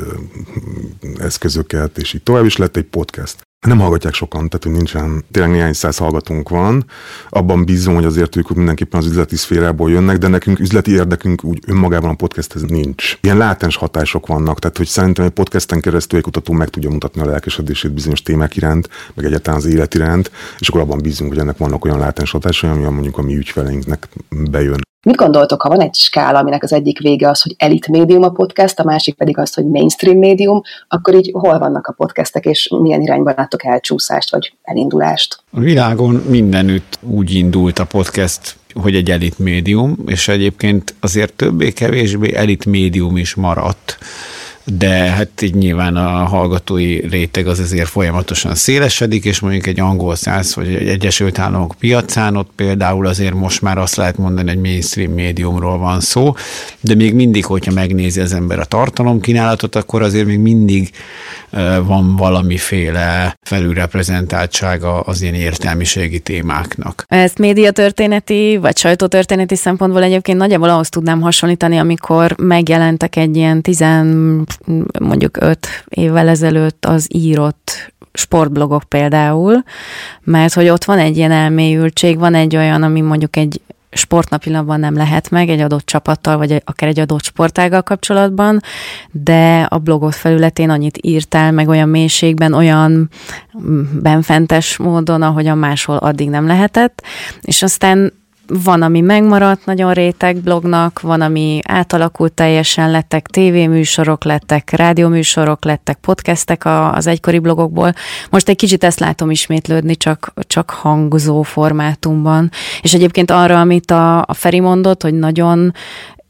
eszközöket, 1.19 1.99
és 1.99 2.13
így 2.13 2.23
tovább 2.23 2.45
is 2.45 2.57
lett 2.57 2.77
egy 2.77 2.85
podcast. 2.85 3.49
Nem 3.67 3.79
hallgatják 3.79 4.15
sokan, 4.15 4.49
tehát 4.49 4.65
hogy 4.65 4.73
nincsen, 4.73 5.25
tényleg 5.31 5.53
néhány 5.53 5.73
száz 5.73 5.97
hallgatónk 5.97 6.49
van. 6.49 6.85
Abban 7.29 7.65
bízom, 7.65 7.95
hogy 7.95 8.05
azért 8.05 8.37
ők 8.37 8.55
mindenképpen 8.55 9.01
az 9.01 9.07
üzleti 9.07 9.37
szférából 9.37 9.91
jönnek, 9.91 10.19
de 10.19 10.29
nekünk 10.29 10.59
üzleti 10.59 10.91
érdekünk 10.93 11.45
úgy 11.45 11.59
önmagában 11.67 12.11
a 12.11 12.15
podcasthez 12.15 12.63
nincs. 12.63 13.19
Ilyen 13.21 13.37
látens 13.37 13.77
hatások 13.77 14.27
vannak, 14.27 14.59
tehát 14.59 14.77
hogy 14.77 14.87
szerintem 14.87 15.25
egy 15.25 15.31
podcasten 15.31 15.81
keresztül 15.81 16.19
egy 16.19 16.25
kutató 16.25 16.53
meg 16.53 16.69
tudja 16.69 16.91
mutatni 16.91 17.21
a 17.21 17.25
lelkesedését 17.25 17.93
bizonyos 17.93 18.23
témák 18.23 18.57
iránt, 18.57 18.89
meg 19.15 19.25
egyáltalán 19.25 19.59
az 19.59 19.67
élet 19.67 19.95
iránt, 19.95 20.31
és 20.59 20.69
akkor 20.69 20.81
abban 20.81 21.01
bízunk, 21.01 21.31
hogy 21.31 21.41
ennek 21.41 21.57
vannak 21.57 21.85
olyan 21.85 21.99
látens 21.99 22.31
hatásai, 22.31 22.71
ami 22.71 22.83
mondjuk 22.83 23.19
a 23.19 23.23
mi 23.23 23.37
ügyfeleinknek 23.37 24.09
bejön. 24.51 24.89
Mit 25.03 25.17
gondoltok, 25.17 25.63
ha 25.63 25.69
van 25.69 25.81
egy 25.81 25.95
skála, 25.95 26.39
aminek 26.39 26.63
az 26.63 26.73
egyik 26.73 26.99
vége 26.99 27.29
az, 27.29 27.43
hogy 27.43 27.55
elit 27.59 27.89
médium 27.89 28.23
a 28.23 28.29
podcast, 28.29 28.79
a 28.79 28.85
másik 28.85 29.15
pedig 29.15 29.39
az, 29.39 29.55
hogy 29.55 29.67
mainstream 29.67 30.19
médium, 30.19 30.63
akkor 30.89 31.15
így 31.15 31.31
hol 31.33 31.59
vannak 31.59 31.87
a 31.87 31.93
podcastek, 31.93 32.45
és 32.45 32.69
milyen 32.81 33.01
irányban 33.01 33.35
láttok 33.37 33.65
elcsúszást 33.65 34.31
vagy 34.31 34.53
elindulást? 34.63 35.43
A 35.51 35.61
világon 35.61 36.15
mindenütt 36.15 36.99
úgy 37.01 37.35
indult 37.35 37.79
a 37.79 37.85
podcast, 37.85 38.57
hogy 38.75 38.95
egy 38.95 39.11
elit 39.11 39.39
médium, 39.39 39.97
és 40.07 40.29
egyébként 40.29 40.95
azért 41.01 41.33
többé-kevésbé 41.33 42.35
elit 42.35 42.67
médium 42.67 43.17
is 43.17 43.35
maradt 43.35 43.99
de 44.65 44.89
hát 44.89 45.43
így 45.43 45.55
nyilván 45.55 45.97
a 45.97 46.25
hallgatói 46.25 47.09
réteg 47.09 47.47
az 47.47 47.59
azért 47.59 47.89
folyamatosan 47.89 48.55
szélesedik, 48.55 49.25
és 49.25 49.41
mondjuk 49.41 49.67
egy 49.67 49.81
angol 49.81 50.15
száz 50.17 50.55
vagy 50.55 50.75
egy 50.75 50.89
Egyesült 50.89 51.39
Államok 51.39 51.75
piacán 51.79 52.37
ott 52.37 52.51
például 52.57 53.07
azért 53.07 53.35
most 53.35 53.63
már 53.63 53.79
azt 53.79 53.97
lehet 53.97 54.19
mondani, 54.19 54.49
hogy 54.49 54.61
mainstream 54.61 55.13
médiumról 55.13 55.79
van 55.79 56.01
szó, 56.01 56.35
de 56.81 56.95
még 56.95 57.15
mindig, 57.15 57.45
hogyha 57.45 57.73
megnézi 57.73 58.21
az 58.21 58.33
ember 58.33 58.59
a 58.59 58.65
tartalomkínálatot, 58.65 59.77
akkor 59.77 60.03
azért 60.03 60.27
még 60.27 60.39
mindig 60.39 60.91
van 61.83 62.17
valamiféle 62.17 63.39
felülreprezentáltsága 63.43 65.01
az 65.01 65.23
ilyen 65.23 65.35
értelmiségi 65.35 66.19
témáknak. 66.19 67.05
Ezt 67.09 67.39
médiatörténeti 67.39 68.57
vagy 68.57 68.77
sajtótörténeti 68.77 69.57
szempontból 69.57 70.03
egyébként 70.03 70.39
nagyjából 70.39 70.69
ahhoz 70.69 70.89
tudnám 70.89 71.21
hasonlítani, 71.21 71.79
amikor 71.79 72.35
megjelentek 72.39 73.17
egy 73.17 73.37
ilyen 73.37 73.63
tizen 73.63 74.49
mondjuk 75.01 75.37
öt 75.41 75.67
évvel 75.89 76.29
ezelőtt 76.29 76.85
az 76.85 77.07
írott 77.15 77.93
sportblogok 78.13 78.83
például, 78.83 79.63
mert 80.23 80.53
hogy 80.53 80.69
ott 80.69 80.85
van 80.85 80.99
egy 80.99 81.17
ilyen 81.17 81.31
elmélyültség, 81.31 82.19
van 82.19 82.35
egy 82.35 82.57
olyan, 82.57 82.83
ami 82.83 83.01
mondjuk 83.01 83.37
egy 83.37 83.61
sportnapilapban 83.93 84.81
nem 84.81 84.97
lehet 84.97 85.31
meg 85.31 85.49
egy 85.49 85.61
adott 85.61 85.87
csapattal, 85.87 86.37
vagy 86.37 86.63
akár 86.65 86.89
egy 86.89 87.01
adott 87.01 87.23
sportággal 87.23 87.83
kapcsolatban, 87.83 88.61
de 89.11 89.67
a 89.69 89.79
blogot 89.79 90.15
felületén 90.15 90.71
annyit 90.71 90.99
írtál, 91.03 91.53
meg 91.53 91.69
olyan 91.69 91.89
mélységben, 91.89 92.53
olyan 92.53 93.11
benfentes 93.93 94.77
módon, 94.77 95.23
ahogyan 95.23 95.59
máshol 95.59 95.97
addig 95.97 96.29
nem 96.29 96.47
lehetett, 96.47 97.03
és 97.41 97.63
aztán 97.63 98.13
van, 98.53 98.83
ami 98.83 99.01
megmaradt 99.01 99.65
nagyon 99.65 99.93
réteg 99.93 100.37
blognak, 100.37 101.01
van, 101.01 101.21
ami 101.21 101.61
átalakult 101.69 102.33
teljesen, 102.33 102.91
lettek 102.91 103.27
tévéműsorok, 103.27 104.25
lettek 104.25 104.71
rádióműsorok, 104.71 105.65
lettek 105.65 105.99
podcastek 106.01 106.63
az 106.93 107.07
egykori 107.07 107.39
blogokból. 107.39 107.93
Most 108.31 108.49
egy 108.49 108.57
kicsit 108.57 108.85
ezt 108.85 109.01
látom 109.01 109.31
ismétlődni, 109.31 109.97
csak, 109.97 110.33
csak 110.47 110.71
hangzó 110.71 111.43
formátumban. 111.43 112.51
És 112.83 112.95
egyébként 112.95 113.31
arra, 113.31 113.61
amit 113.61 113.91
a, 113.91 114.19
a 114.19 114.35
Feri 114.35 114.61
mondott, 114.61 115.03
hogy 115.03 115.15
nagyon 115.15 115.73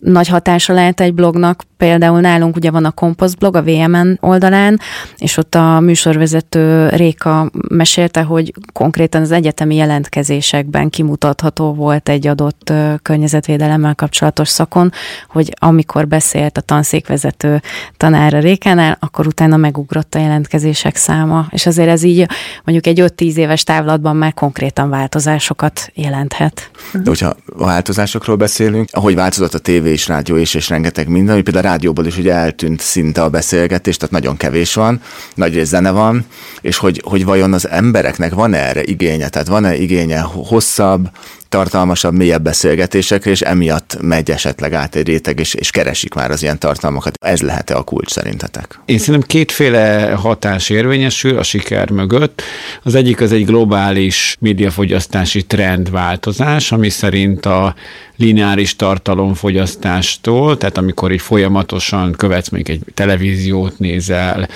nagy 0.00 0.28
hatása 0.28 0.72
lehet 0.72 1.00
egy 1.00 1.14
blognak. 1.14 1.62
Például 1.76 2.20
nálunk 2.20 2.56
ugye 2.56 2.70
van 2.70 2.84
a 2.84 2.90
Kompost 2.90 3.38
blog 3.38 3.56
a 3.56 3.62
VMN 3.62 4.18
oldalán, 4.20 4.80
és 5.16 5.36
ott 5.36 5.54
a 5.54 5.80
műsorvezető 5.80 6.88
Réka 6.88 7.50
mesélte, 7.68 8.22
hogy 8.22 8.52
konkrétan 8.72 9.20
az 9.20 9.30
egyetemi 9.30 9.74
jelentkezésekben 9.74 10.90
kimutatható 10.90 11.74
volt 11.74 12.08
egy 12.08 12.26
adott 12.26 12.72
környezetvédelemmel 13.02 13.94
kapcsolatos 13.94 14.48
szakon, 14.48 14.92
hogy 15.28 15.54
amikor 15.58 16.08
beszélt 16.08 16.56
a 16.56 16.60
tanszékvezető 16.60 17.62
tanára 17.96 18.38
Rékánál, 18.38 18.96
akkor 19.00 19.26
utána 19.26 19.56
megugrott 19.56 20.14
a 20.14 20.18
jelentkezések 20.18 20.96
száma, 20.96 21.46
és 21.50 21.66
azért 21.66 21.88
ez 21.88 22.02
így 22.02 22.26
mondjuk 22.64 22.86
egy 22.86 23.12
5-10 23.16 23.34
éves 23.34 23.64
távlatban 23.64 24.16
már 24.16 24.34
konkrétan 24.34 24.90
változásokat 24.90 25.90
jelenthet. 25.94 26.70
De 26.92 27.02
hogyha 27.04 27.34
a 27.56 27.64
változásokról 27.64 28.36
beszélünk, 28.36 28.88
ahogy 28.92 29.14
változott 29.14 29.54
a 29.54 29.58
tévé 29.58 29.89
és 29.90 30.08
rádió 30.08 30.36
és, 30.36 30.54
és 30.54 30.68
rengeteg 30.68 31.08
minden, 31.08 31.34
hogy 31.34 31.44
például 31.44 31.66
a 31.66 31.68
rádióból 31.68 32.06
is 32.06 32.16
ugye 32.16 32.32
eltűnt 32.32 32.80
szinte 32.80 33.22
a 33.22 33.28
beszélgetés, 33.28 33.96
tehát 33.96 34.14
nagyon 34.14 34.36
kevés 34.36 34.74
van, 34.74 35.00
nagy 35.34 35.54
rész 35.54 35.68
zene 35.68 35.90
van, 35.90 36.26
és 36.60 36.76
hogy, 36.76 37.02
hogy 37.04 37.24
vajon 37.24 37.52
az 37.52 37.68
embereknek 37.68 38.34
van 38.34 38.54
erre 38.54 38.82
igénye, 38.82 39.28
tehát 39.28 39.48
van-e 39.48 39.76
igénye 39.76 40.20
hosszabb, 40.20 41.10
tartalmasabb, 41.50 42.14
mélyebb 42.14 42.42
beszélgetésekre, 42.42 43.30
és 43.30 43.40
emiatt 43.40 43.96
megy 44.00 44.30
esetleg 44.30 44.72
át 44.72 44.96
egy 44.96 45.06
réteg, 45.06 45.38
és, 45.38 45.54
és 45.54 45.70
keresik 45.70 46.14
már 46.14 46.30
az 46.30 46.42
ilyen 46.42 46.58
tartalmakat. 46.58 47.14
Ez 47.20 47.40
lehet-e 47.40 47.76
a 47.76 47.82
kulcs 47.82 48.10
szerintetek? 48.10 48.78
Én 48.84 48.98
szerintem 48.98 49.28
kétféle 49.28 50.12
hatás 50.12 50.68
érvényesül 50.68 51.38
a 51.38 51.42
siker 51.42 51.90
mögött. 51.90 52.42
Az 52.82 52.94
egyik 52.94 53.20
az 53.20 53.32
egy 53.32 53.44
globális 53.44 54.36
médiafogyasztási 54.40 55.46
trendváltozás, 55.46 56.72
ami 56.72 56.88
szerint 56.88 57.46
a 57.46 57.74
lineáris 58.20 58.76
tartalomfogyasztástól, 58.76 60.56
tehát 60.56 60.78
amikor 60.78 61.12
így 61.12 61.20
folyamatosan 61.20 62.12
követsz 62.12 62.48
még 62.48 62.70
egy 62.70 62.80
televíziót 62.94 63.78
nézel, 63.78 64.48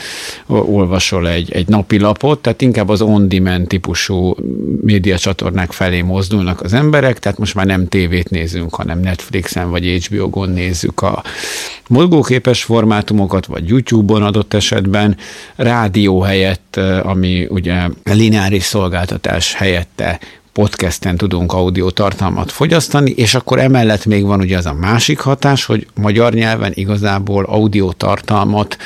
olvasol 0.47 1.29
egy, 1.29 1.53
egy 1.53 1.69
napilapot, 1.69 2.43
tehát 2.43 2.63
inkább 2.63 2.89
az 2.89 3.01
on-demand 3.01 3.67
típusú 3.67 4.35
médiacsatornák 4.83 5.73
felé 5.73 6.03
mozdulnak 6.03 6.61
az 6.61 6.73
emberek, 6.73 6.83
tehát 6.91 7.39
most 7.39 7.55
már 7.55 7.67
nem 7.67 7.89
tévét 7.89 8.31
nézünk, 8.31 8.75
hanem 8.75 9.01
Netflixen 9.01 9.71
vagy 9.71 10.07
HBO-gon 10.07 10.49
nézzük 10.49 11.03
a 11.03 11.23
mozgóképes 11.89 12.63
formátumokat, 12.63 13.47
vagy 13.47 13.69
YouTube-on 13.69 14.23
adott 14.23 14.55
esetben, 14.55 15.17
rádió 15.57 16.21
helyett, 16.21 16.81
ami 17.03 17.47
ugye 17.49 17.89
lineáris 18.05 18.63
szolgáltatás 18.63 19.55
helyette 19.55 20.21
podcasten 20.53 21.17
tudunk 21.17 21.53
audio 21.53 21.91
tartalmat 21.91 22.53
fogyasztani, 22.53 23.11
és 23.11 23.35
akkor 23.35 23.59
emellett 23.59 24.05
még 24.05 24.25
van 24.25 24.41
ugye 24.41 24.57
az 24.57 24.67
a 24.67 24.73
másik 24.73 25.19
hatás, 25.19 25.65
hogy 25.65 25.87
magyar 25.95 26.33
nyelven 26.33 26.73
igazából 26.75 27.45
audio 27.45 27.93
tartalmat 27.93 28.77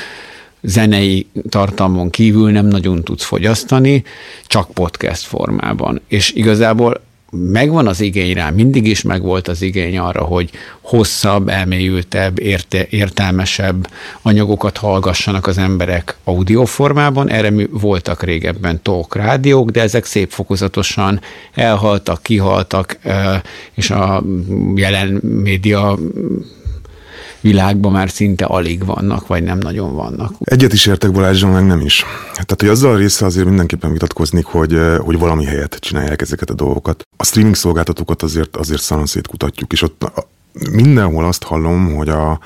zenei 0.61 1.27
tartalmon 1.49 2.09
kívül 2.09 2.51
nem 2.51 2.65
nagyon 2.65 3.03
tudsz 3.03 3.23
fogyasztani, 3.23 4.03
csak 4.47 4.71
podcast 4.71 5.25
formában. 5.25 6.01
És 6.07 6.31
igazából 6.31 7.01
megvan 7.31 7.87
az 7.87 8.01
igény 8.01 8.33
rá, 8.33 8.49
mindig 8.49 8.87
is 8.87 9.01
megvolt 9.01 9.47
az 9.47 9.61
igény 9.61 9.97
arra, 9.97 10.23
hogy 10.23 10.49
hosszabb, 10.81 11.47
elmélyültebb, 11.47 12.39
érte, 12.39 12.85
értelmesebb 12.89 13.87
anyagokat 14.21 14.77
hallgassanak 14.77 15.47
az 15.47 15.57
emberek 15.57 16.15
audioformában. 16.23 17.29
Erre 17.29 17.49
mi 17.49 17.67
voltak 17.71 18.23
régebben 18.23 18.81
talk 18.81 19.15
rádiók, 19.15 19.69
de 19.69 19.81
ezek 19.81 20.05
szép 20.05 20.31
fokozatosan 20.31 21.21
elhaltak, 21.53 22.23
kihaltak, 22.23 22.97
és 23.73 23.89
a 23.89 24.23
jelen 24.75 25.21
média 25.21 25.97
világban 27.41 27.91
már 27.91 28.09
szinte 28.09 28.45
alig 28.45 28.85
vannak, 28.85 29.27
vagy 29.27 29.43
nem 29.43 29.57
nagyon 29.57 29.95
vannak. 29.95 30.33
Egyet 30.39 30.73
is 30.73 30.85
értek 30.85 31.11
Balázsról, 31.11 31.51
meg 31.51 31.65
nem 31.65 31.81
is. 31.81 32.03
Tehát, 32.31 32.55
hogy 32.59 32.69
azzal 32.69 32.93
a 32.93 32.97
része 32.97 33.25
azért 33.25 33.47
mindenképpen 33.47 33.91
vitatkoznik, 33.91 34.45
hogy, 34.45 34.79
hogy 34.97 35.19
valami 35.19 35.45
helyet 35.45 35.77
csinálják 35.79 36.21
ezeket 36.21 36.49
a 36.49 36.53
dolgokat. 36.53 37.07
A 37.17 37.23
streaming 37.23 37.55
szolgáltatókat 37.55 38.21
azért, 38.21 38.57
azért 38.57 38.81
szaron 38.81 39.05
kutatjuk, 39.29 39.71
és 39.71 39.81
ott 39.81 40.11
mindenhol 40.71 41.25
azt 41.25 41.43
hallom, 41.43 41.95
hogy 41.95 42.09
a, 42.09 42.39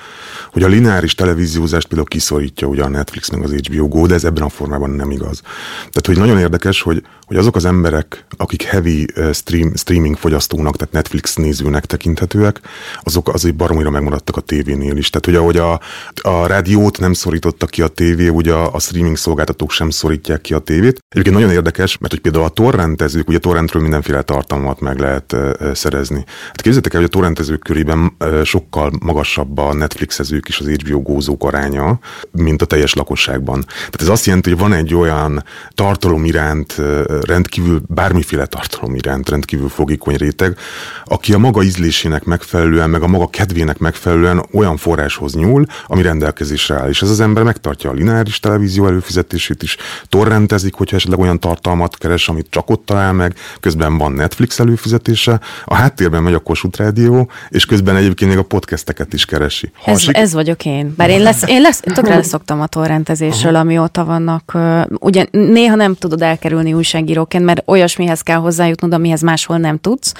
hogy 0.51 0.63
a 0.63 0.67
lineáris 0.67 1.15
televíziózást 1.15 1.87
például 1.87 2.07
kiszorítja 2.07 2.67
ugye 2.67 2.83
a 2.83 2.89
Netflix 2.89 3.29
meg 3.29 3.43
az 3.43 3.51
HBO 3.51 3.87
Go, 3.87 4.05
de 4.05 4.13
ez 4.13 4.23
ebben 4.23 4.43
a 4.43 4.49
formában 4.49 4.89
nem 4.89 5.11
igaz. 5.11 5.41
Tehát, 5.75 6.05
hogy 6.05 6.17
nagyon 6.17 6.39
érdekes, 6.39 6.81
hogy, 6.81 7.03
hogy 7.25 7.37
azok 7.37 7.55
az 7.55 7.65
emberek, 7.65 8.25
akik 8.37 8.63
heavy 8.63 9.05
stream, 9.33 9.75
streaming 9.75 10.17
fogyasztónak, 10.17 10.75
tehát 10.75 10.93
Netflix 10.93 11.35
nézőnek 11.35 11.85
tekinthetőek, 11.85 12.59
azok 13.03 13.33
azért 13.33 13.55
baromira 13.55 13.89
megmaradtak 13.89 14.37
a 14.37 14.41
tévénél 14.41 14.97
is. 14.97 15.09
Tehát, 15.09 15.25
hogy 15.25 15.35
ahogy 15.35 15.57
a, 15.57 15.79
a 16.21 16.47
rádiót 16.47 16.99
nem 16.99 17.13
szorította 17.13 17.65
ki 17.65 17.81
a 17.81 17.87
tévé, 17.87 18.27
ugye 18.27 18.53
a, 18.53 18.73
a 18.73 18.79
streaming 18.79 19.17
szolgáltatók 19.17 19.71
sem 19.71 19.89
szorítják 19.89 20.41
ki 20.41 20.53
a 20.53 20.59
tévét. 20.59 20.99
Egyébként 21.09 21.35
nagyon 21.35 21.51
érdekes, 21.51 21.97
mert 21.97 22.13
hogy 22.13 22.21
például 22.21 22.45
a 22.45 22.49
torrentezők, 22.49 23.27
ugye 23.27 23.37
torrentről 23.37 23.81
mindenféle 23.81 24.21
tartalmat 24.21 24.79
meg 24.79 24.99
lehet 24.99 25.33
uh, 25.33 25.73
szerezni. 25.73 26.23
Hát 26.25 26.61
képzeljétek 26.61 26.93
el, 26.93 26.99
hogy 26.99 27.09
a 27.13 27.13
torrentezők 27.13 27.59
körében 27.59 27.92
uh, 27.99 28.43
sokkal 28.43 28.91
magasabb 28.99 29.57
a 29.57 29.73
Netflixezők 29.73 30.47
is 30.47 30.59
az 30.59 30.67
HBO 30.67 31.01
gózók 31.01 31.43
aránya, 31.43 31.99
mint 32.31 32.61
a 32.61 32.65
teljes 32.65 32.93
lakosságban. 32.93 33.61
Tehát 33.65 34.01
ez 34.01 34.07
azt 34.07 34.25
jelenti, 34.25 34.49
hogy 34.49 34.59
van 34.59 34.73
egy 34.73 34.95
olyan 34.95 35.43
tartalom 35.69 36.25
iránt 36.25 36.81
rendkívül 37.21 37.81
bármiféle 37.87 38.45
tartalom 38.45 38.95
iránt 38.95 39.29
rendkívül 39.29 39.69
fogékony 39.69 40.15
réteg, 40.15 40.57
aki 41.05 41.33
a 41.33 41.37
maga 41.37 41.63
ízlésének 41.63 42.23
megfelelően, 42.23 42.89
meg 42.89 43.01
a 43.01 43.07
maga 43.07 43.27
kedvének 43.27 43.77
megfelelően 43.77 44.45
olyan 44.51 44.77
forráshoz 44.77 45.35
nyúl, 45.35 45.65
ami 45.85 46.01
rendelkezésre 46.01 46.75
áll. 46.75 46.89
És 46.89 47.01
ez 47.01 47.09
az 47.09 47.19
ember 47.19 47.43
megtartja 47.43 47.89
a 47.89 47.93
lineáris 47.93 48.39
televízió 48.39 48.87
előfizetését 48.87 49.63
is, 49.63 49.77
torrentezik, 50.09 50.73
hogyha 50.73 50.95
esetleg 50.95 51.19
olyan 51.19 51.39
tartalmat 51.39 51.97
keres, 51.97 52.29
amit 52.29 52.47
csak 52.49 52.69
ott 52.69 52.85
talál 52.85 53.13
meg, 53.13 53.35
közben 53.59 53.97
van 53.97 54.11
Netflix 54.11 54.59
előfizetése, 54.59 55.39
a 55.65 55.75
háttérben 55.75 56.23
megy 56.23 56.33
a 56.33 56.39
Kossuth 56.39 56.79
Rádió, 56.79 57.31
és 57.49 57.65
közben 57.65 57.82
egyébként 57.89 58.29
még 58.29 58.39
a 58.39 58.43
podcasteket 58.43 59.13
is 59.13 59.25
keresi. 59.25 59.71
Ha 59.83 59.91
ez, 59.91 59.99
sik- 59.99 60.17
ez 60.17 60.33
vagyok 60.33 60.65
én. 60.65 60.93
Bár 60.97 61.09
én, 61.09 61.21
lesz, 61.21 61.43
én 61.47 61.61
lesz, 61.61 61.79
tökre 61.79 62.15
leszoktam 62.15 62.61
a 62.61 62.67
torrentezésről, 62.67 63.55
amióta 63.55 64.05
vannak. 64.05 64.57
Ugye 64.99 65.25
néha 65.31 65.75
nem 65.75 65.95
tudod 65.95 66.21
elkerülni 66.21 66.73
újságíró 66.73 67.01
újságíróként, 67.03 67.43
mert 67.43 67.63
olyasmihez 67.65 68.21
kell 68.21 68.37
hozzájutnod, 68.37 68.93
amihez 68.93 69.21
máshol 69.21 69.57
nem 69.57 69.77
tudsz, 69.77 70.13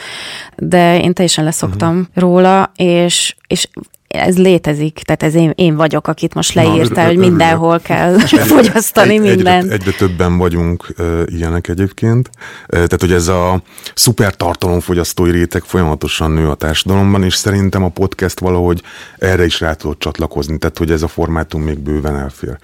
de 0.55 1.01
én 1.01 1.13
teljesen 1.13 1.43
leszoktam 1.43 1.89
uh-huh. 1.89 2.23
róla, 2.23 2.71
és, 2.75 3.35
és 3.47 3.67
ez 4.13 4.37
létezik, 4.37 4.93
tehát 4.93 5.23
ez 5.23 5.35
én, 5.35 5.51
én 5.55 5.75
vagyok, 5.75 6.07
akit 6.07 6.33
most 6.33 6.53
leírtál, 6.53 7.07
hogy 7.07 7.17
mindenhol 7.17 7.79
kell 7.79 8.19
fogyasztani 8.53 9.13
egy, 9.13 9.21
mindent. 9.21 9.63
Egyre, 9.63 9.73
egyre 9.73 9.91
többen 9.91 10.37
vagyunk 10.37 10.93
uh, 10.97 11.21
ilyenek 11.25 11.67
egyébként. 11.67 12.29
Uh, 12.35 12.67
tehát, 12.67 12.99
hogy 12.99 13.11
ez 13.11 13.27
a 13.27 13.61
szuper 13.95 14.35
tartalomfogyasztói 14.35 15.31
réteg 15.31 15.63
folyamatosan 15.63 16.31
nő 16.31 16.49
a 16.49 16.55
társadalomban, 16.55 17.23
és 17.23 17.35
szerintem 17.35 17.83
a 17.83 17.89
podcast 17.89 18.39
valahogy 18.39 18.81
erre 19.17 19.45
is 19.45 19.59
rá 19.59 19.73
tudott 19.73 19.99
csatlakozni, 19.99 20.57
tehát, 20.57 20.77
hogy 20.77 20.91
ez 20.91 21.01
a 21.01 21.07
formátum 21.07 21.61
még 21.61 21.79
bőven 21.79 22.15
elfér. 22.15 22.57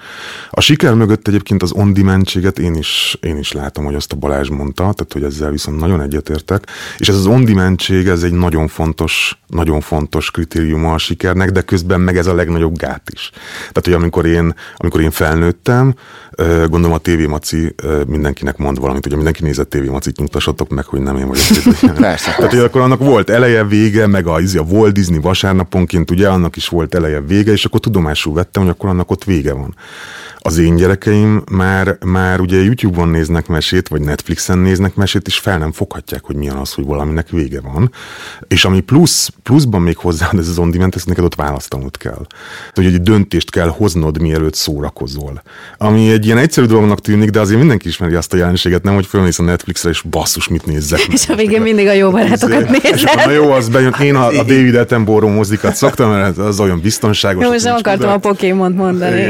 A 0.49 0.61
siker 0.61 0.93
mögött 0.93 1.27
egyébként 1.27 1.63
az 1.63 1.71
on 1.71 1.93
én 2.59 2.75
is, 2.75 3.17
én 3.21 3.37
is 3.37 3.51
látom, 3.51 3.85
hogy 3.85 3.95
azt 3.95 4.11
a 4.11 4.15
Balázs 4.15 4.49
mondta, 4.49 4.81
tehát, 4.81 5.13
hogy 5.13 5.23
ezzel 5.23 5.51
viszont 5.51 5.79
nagyon 5.79 6.01
egyetértek, 6.01 6.63
és 6.97 7.09
ez 7.09 7.15
az 7.15 7.25
on 7.25 7.77
ez 8.07 8.23
egy 8.23 8.33
nagyon 8.33 8.67
fontos, 8.67 9.39
nagyon 9.47 9.81
fontos 9.81 10.31
kritériuma 10.31 10.93
a 10.93 10.97
siker 10.97 11.35
sikernek, 11.39 11.51
de 11.51 11.61
közben 11.61 12.01
meg 12.01 12.17
ez 12.17 12.27
a 12.27 12.33
legnagyobb 12.33 12.77
gát 12.77 13.09
is. 13.11 13.29
Tehát, 13.57 13.83
hogy 13.83 13.93
amikor 13.93 14.25
én, 14.25 14.53
amikor 14.77 15.01
én 15.01 15.11
felnőttem, 15.11 15.93
gondolom 16.67 16.91
a 16.91 16.97
TV 16.97 17.27
Maci 17.27 17.75
mindenkinek 18.07 18.57
mond 18.57 18.79
valamit, 18.79 19.05
ugye 19.05 19.15
mindenki 19.15 19.43
nézett 19.43 19.69
TV 19.69 19.89
Macit, 19.89 20.17
nyugtassatok 20.17 20.69
meg, 20.69 20.85
hogy 20.85 20.99
nem 20.99 21.17
én 21.17 21.27
vagyok. 21.27 21.45
persze, 21.99 22.31
Tehát, 22.35 22.51
hogy 22.51 22.59
akkor 22.59 22.81
annak 22.81 22.99
volt 22.99 23.29
eleje, 23.29 23.63
vége, 23.63 24.07
meg 24.07 24.27
a, 24.27 24.35
a 24.35 24.65
Walt 24.69 24.93
Disney 24.93 25.19
vasárnaponként, 25.19 26.11
ugye 26.11 26.29
annak 26.29 26.55
is 26.55 26.67
volt 26.67 26.95
eleje, 26.95 27.21
vége, 27.21 27.51
és 27.51 27.65
akkor 27.65 27.79
tudomásul 27.79 28.33
vettem, 28.33 28.61
hogy 28.61 28.71
akkor 28.71 28.89
annak 28.89 29.11
ott 29.11 29.23
vége 29.23 29.53
van 29.53 29.75
az 30.41 30.57
én 30.57 30.75
gyerekeim 30.75 31.43
már, 31.51 31.97
már 32.05 32.39
ugye 32.39 32.63
YouTube-on 32.63 33.07
néznek 33.09 33.47
mesét, 33.47 33.87
vagy 33.87 34.01
Netflixen 34.01 34.57
néznek 34.57 34.95
mesét, 34.95 35.27
és 35.27 35.37
fel 35.37 35.57
nem 35.57 35.71
foghatják, 35.71 36.23
hogy 36.23 36.35
milyen 36.35 36.55
az, 36.55 36.73
hogy 36.73 36.85
valaminek 36.85 37.29
vége 37.29 37.61
van. 37.61 37.91
És 38.47 38.65
ami 38.65 38.79
plusz, 38.79 39.29
pluszban 39.43 39.81
még 39.81 39.97
hozzá, 39.97 40.29
ez 40.37 40.47
az 40.47 40.57
on 40.57 40.71
demand, 40.71 40.93
ezt 40.95 41.05
neked 41.05 41.23
ott 41.23 41.35
választanod 41.35 41.97
kell. 41.97 42.25
Hogy 42.73 42.85
egy 42.85 43.01
döntést 43.01 43.51
kell 43.51 43.67
hoznod, 43.67 44.21
mielőtt 44.21 44.53
szórakozol. 44.53 45.41
Ami 45.77 46.11
egy 46.11 46.25
ilyen 46.25 46.37
egyszerű 46.37 46.65
dolognak 46.65 47.01
tűnik, 47.01 47.29
de 47.29 47.39
azért 47.39 47.59
mindenki 47.59 47.87
ismeri 47.87 48.15
azt 48.15 48.33
a 48.33 48.37
jelenséget, 48.37 48.83
nem, 48.83 48.93
hogy 48.93 49.05
fölmész 49.05 49.39
a 49.39 49.43
Netflixre, 49.43 49.89
és 49.89 50.01
basszus, 50.01 50.47
mit 50.47 50.65
nézzek. 50.65 50.99
És 51.19 51.29
a 51.29 51.35
végén 51.35 51.61
mindig 51.61 51.87
a 51.87 51.93
jó 51.93 52.11
barátokat 52.11 52.69
nézed. 52.69 53.09
Na 53.25 53.31
jó, 53.31 53.51
az 53.51 53.69
bejön. 53.69 53.95
Én 54.01 54.15
a, 54.15 54.27
a 54.27 54.43
David 54.49 54.75
Attenborough 54.75 55.35
mozikat 55.35 55.75
szoktam, 55.75 56.09
mert 56.11 56.37
az 56.37 56.59
olyan 56.59 56.79
biztonságos. 56.79 57.43
Jó, 57.43 57.49
most 57.51 57.63
nem 57.63 57.75
akartam 57.75 58.09
a 58.09 58.17
Pokémon 58.17 58.71
mondani. 58.71 59.21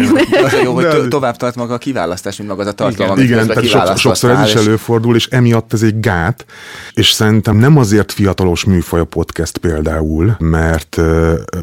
Jó, 0.63 0.73
hogy 0.73 0.98
tovább 1.07 1.35
tart 1.35 1.55
maga 1.55 1.73
a 1.73 1.77
kiválasztás, 1.77 2.37
mint 2.37 2.49
maga 2.49 2.61
az 2.61 2.67
a 2.67 2.71
tartalom, 2.71 3.17
igen, 3.17 3.45
igen 3.45 3.47
tehát 3.47 3.67
so, 3.67 3.95
sokszor 3.95 4.29
ez 4.29 4.47
is 4.47 4.55
előfordul, 4.55 5.15
és 5.15 5.27
emiatt 5.27 5.73
ez 5.73 5.81
egy 5.81 5.99
gát, 5.99 6.45
és 6.93 7.11
szerintem 7.11 7.57
nem 7.57 7.77
azért 7.77 8.11
fiatalos 8.11 8.63
műfaj 8.63 8.99
a 8.99 9.05
podcast 9.05 9.57
például, 9.57 10.35
mert 10.39 11.01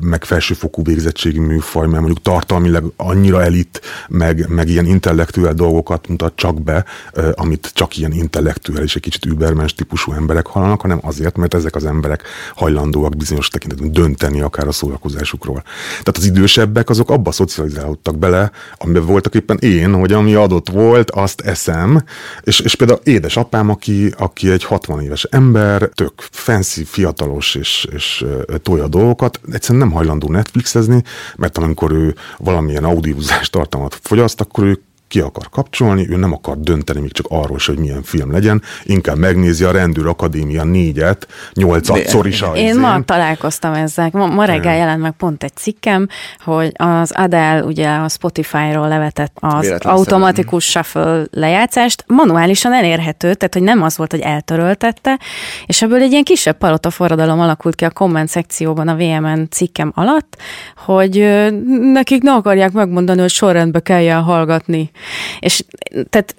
meg 0.00 0.24
felsőfokú 0.24 0.82
végzettségi 0.82 1.38
műfaj, 1.38 1.86
mert 1.86 2.00
mondjuk 2.00 2.22
tartalmilag 2.22 2.92
annyira 2.96 3.42
elit, 3.42 3.80
meg, 4.08 4.48
meg 4.48 4.68
ilyen 4.68 4.86
intellektuál 4.86 5.52
dolgokat 5.52 6.08
mutat 6.08 6.32
csak 6.36 6.62
be, 6.62 6.84
amit 7.34 7.70
csak 7.74 7.96
ilyen 7.96 8.12
intellektuál 8.12 8.82
és 8.82 8.96
egy 8.96 9.02
kicsit 9.02 9.24
übermens 9.24 9.74
típusú 9.74 10.12
emberek 10.12 10.46
hallanak, 10.46 10.80
hanem 10.80 10.98
azért, 11.02 11.36
mert 11.36 11.54
ezek 11.54 11.74
az 11.74 11.84
emberek 11.84 12.22
hajlandóak 12.54 13.16
bizonyos 13.16 13.48
tekintetben 13.48 13.92
dönteni 13.92 14.40
akár 14.40 14.66
a 14.66 14.72
szórakozásukról. 14.72 15.62
Tehát 15.88 16.16
az 16.16 16.24
idősebbek 16.24 16.90
azok 16.90 17.10
abba 17.10 17.32
szocializálódtak 17.32 18.18
bele, 18.18 18.50
amiben 18.76 19.06
voltak 19.06 19.25
éppen 19.34 19.58
én, 19.60 19.94
hogy 19.94 20.12
ami 20.12 20.34
adott 20.34 20.68
volt, 20.68 21.10
azt 21.10 21.40
eszem, 21.40 22.04
és, 22.42 22.60
és 22.60 22.74
például 22.74 23.00
édesapám, 23.04 23.70
aki, 23.70 24.12
aki 24.18 24.50
egy 24.50 24.64
60 24.64 25.02
éves 25.02 25.24
ember, 25.24 25.90
tök 25.94 26.12
fancy, 26.16 26.84
fiatalos 26.84 27.54
és, 27.54 27.86
és 27.92 28.24
tolja 28.62 28.88
dolgokat, 28.88 29.40
egyszerűen 29.52 29.86
nem 29.86 29.96
hajlandó 29.96 30.28
Netflixezni, 30.28 31.02
mert 31.36 31.58
amikor 31.58 31.92
ő 31.92 32.14
valamilyen 32.38 32.84
audiózás 32.84 33.50
tartalmat 33.50 33.98
fogyaszt, 34.02 34.40
akkor 34.40 34.64
ő 34.64 34.80
ki 35.08 35.20
akar 35.20 35.48
kapcsolni, 35.50 36.10
ő 36.10 36.16
nem 36.16 36.32
akar 36.32 36.58
dönteni 36.60 37.00
még 37.00 37.12
csak 37.12 37.26
arról 37.28 37.58
hogy 37.66 37.78
milyen 37.78 38.02
film 38.02 38.32
legyen, 38.32 38.62
inkább 38.82 39.16
megnézi 39.16 39.64
a 39.64 39.70
Rendőr 39.70 40.06
Akadémia 40.06 40.64
négyet, 40.64 41.26
nyolcadszor 41.54 42.26
is. 42.26 42.40
Én 42.54 42.66
izén. 42.66 42.80
ma 42.80 43.02
találkoztam 43.04 43.72
ezzel. 43.72 44.08
Ma, 44.12 44.26
ma 44.26 44.44
reggel 44.44 44.76
jelent 44.76 45.00
meg 45.00 45.12
pont 45.12 45.44
egy 45.44 45.56
cikkem, 45.56 46.08
hogy 46.44 46.72
az 46.74 47.12
Adele 47.12 47.64
ugye 47.64 47.88
a 47.88 48.08
Spotify-ról 48.08 48.88
levetett 48.88 49.36
az 49.40 49.60
Véletlen 49.60 49.94
automatikus 49.94 50.64
shuffle 50.64 51.24
lejátszást, 51.30 52.04
manuálisan 52.06 52.72
elérhető, 52.72 53.34
tehát 53.34 53.54
hogy 53.54 53.62
nem 53.62 53.82
az 53.82 53.96
volt, 53.96 54.10
hogy 54.10 54.20
eltöröltette, 54.20 55.18
és 55.66 55.82
ebből 55.82 56.02
egy 56.02 56.10
ilyen 56.10 56.24
kisebb 56.24 56.58
palota 56.58 56.90
forradalom 56.90 57.40
alakult 57.40 57.74
ki 57.74 57.84
a 57.84 57.90
komment 57.90 58.28
szekcióban 58.28 58.88
a 58.88 58.96
VMN 58.96 59.46
cikkem 59.50 59.92
alatt, 59.94 60.36
hogy 60.76 61.44
nekik 61.92 62.22
ne 62.22 62.32
akarják 62.32 62.72
megmondani, 62.72 63.20
hogy 63.20 63.30
sorrendbe 63.30 63.80
kelljen 63.80 64.22
hallgatni. 64.22 64.90
És 65.38 65.64
tehát 66.10 66.34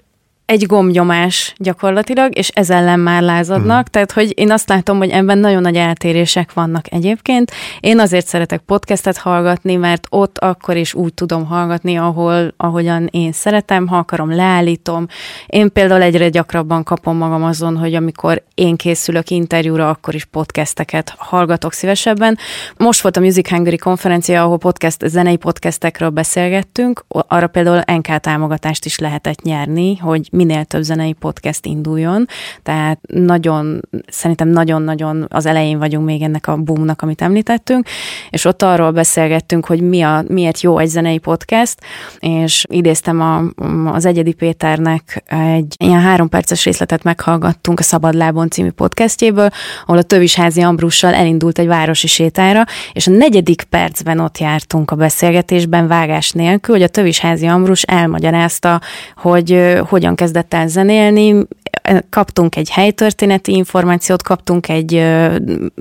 egy 0.47 0.65
gombnyomás 0.65 1.53
gyakorlatilag, 1.57 2.37
és 2.37 2.49
ez 2.49 2.69
ellen 2.69 2.99
már 2.99 3.21
lázadnak, 3.21 3.79
mm. 3.79 3.91
tehát 3.91 4.11
hogy 4.11 4.33
én 4.35 4.51
azt 4.51 4.69
látom, 4.69 4.97
hogy 4.97 5.09
ebben 5.09 5.37
nagyon 5.37 5.61
nagy 5.61 5.75
eltérések 5.75 6.53
vannak 6.53 6.91
egyébként. 6.91 7.51
Én 7.79 7.99
azért 7.99 8.27
szeretek 8.27 8.59
podcastet 8.59 9.17
hallgatni, 9.17 9.75
mert 9.75 10.07
ott 10.09 10.37
akkor 10.37 10.75
is 10.75 10.93
úgy 10.93 11.13
tudom 11.13 11.45
hallgatni, 11.45 11.97
ahol, 11.97 12.53
ahogyan 12.57 13.07
én 13.11 13.31
szeretem, 13.31 13.87
ha 13.87 13.97
akarom, 13.97 14.35
leállítom. 14.35 15.07
Én 15.47 15.71
például 15.71 16.01
egyre 16.01 16.29
gyakrabban 16.29 16.83
kapom 16.83 17.17
magam 17.17 17.43
azon, 17.43 17.77
hogy 17.77 17.93
amikor 17.93 18.43
én 18.57 18.75
készülök 18.75 19.29
interjúra, 19.29 19.89
akkor 19.89 20.15
is 20.15 20.25
podcasteket 20.25 21.13
hallgatok 21.17 21.73
szívesebben. 21.73 22.37
Most 22.77 23.01
volt 23.01 23.17
a 23.17 23.19
Music 23.19 23.49
Hungary 23.49 23.77
konferencia, 23.77 24.43
ahol 24.43 24.57
podcast, 24.57 25.07
zenei 25.07 25.35
podcastekről 25.35 26.09
beszélgettünk, 26.09 27.05
arra 27.07 27.47
például 27.47 27.81
NK 27.97 28.19
támogatást 28.19 28.85
is 28.85 28.99
lehetett 28.99 29.41
nyerni, 29.41 29.97
hogy 29.97 30.29
minél 30.31 30.63
több 30.63 30.81
zenei 30.81 31.13
podcast 31.13 31.65
induljon, 31.65 32.25
tehát 32.63 32.99
nagyon, 33.07 33.81
szerintem 34.07 34.47
nagyon-nagyon 34.47 35.25
az 35.29 35.45
elején 35.45 35.79
vagyunk 35.79 36.05
még 36.05 36.21
ennek 36.21 36.47
a 36.47 36.55
boomnak, 36.55 37.01
amit 37.01 37.21
említettünk, 37.21 37.87
és 38.29 38.45
ott 38.45 38.61
arról 38.61 38.91
beszélgettünk, 38.91 39.65
hogy 39.65 39.81
mi 39.81 40.01
a, 40.01 40.23
miért 40.27 40.61
jó 40.61 40.77
egy 40.77 40.87
zenei 40.87 41.17
podcast, 41.17 41.79
és 42.19 42.65
idéztem 42.69 43.21
a, 43.21 43.63
az 43.91 44.05
Egyedi 44.05 44.33
Péternek 44.33 45.23
egy 45.25 45.75
ilyen 45.77 46.01
három 46.01 46.29
perces 46.29 46.65
részletet 46.65 47.03
meghallgattunk 47.03 47.79
a 47.79 47.83
Szabadlábon 47.83 48.45
című 48.49 48.69
podcastjéből, 48.69 49.49
ahol 49.85 49.97
a 49.97 50.03
Tövisházi 50.03 50.61
Ambrussal 50.61 51.13
elindult 51.13 51.59
egy 51.59 51.67
városi 51.67 52.07
sétára, 52.07 52.63
és 52.93 53.07
a 53.07 53.11
negyedik 53.11 53.63
percben 53.63 54.19
ott 54.19 54.37
jártunk 54.37 54.91
a 54.91 54.95
beszélgetésben 54.95 55.87
vágás 55.87 56.31
nélkül, 56.31 56.75
hogy 56.75 56.83
a 56.83 56.87
Tövisházi 56.87 57.45
Ambrus 57.45 57.81
elmagyarázta, 57.81 58.81
hogy 59.15 59.77
hogyan 59.89 60.15
kezd 60.15 60.35
kezdett 60.37 60.53
el 60.53 60.67
zenélni, 60.67 61.47
kaptunk 62.09 62.55
egy 62.55 62.69
helytörténeti 62.69 63.51
információt, 63.53 64.23
kaptunk 64.23 64.69
egy 64.69 65.03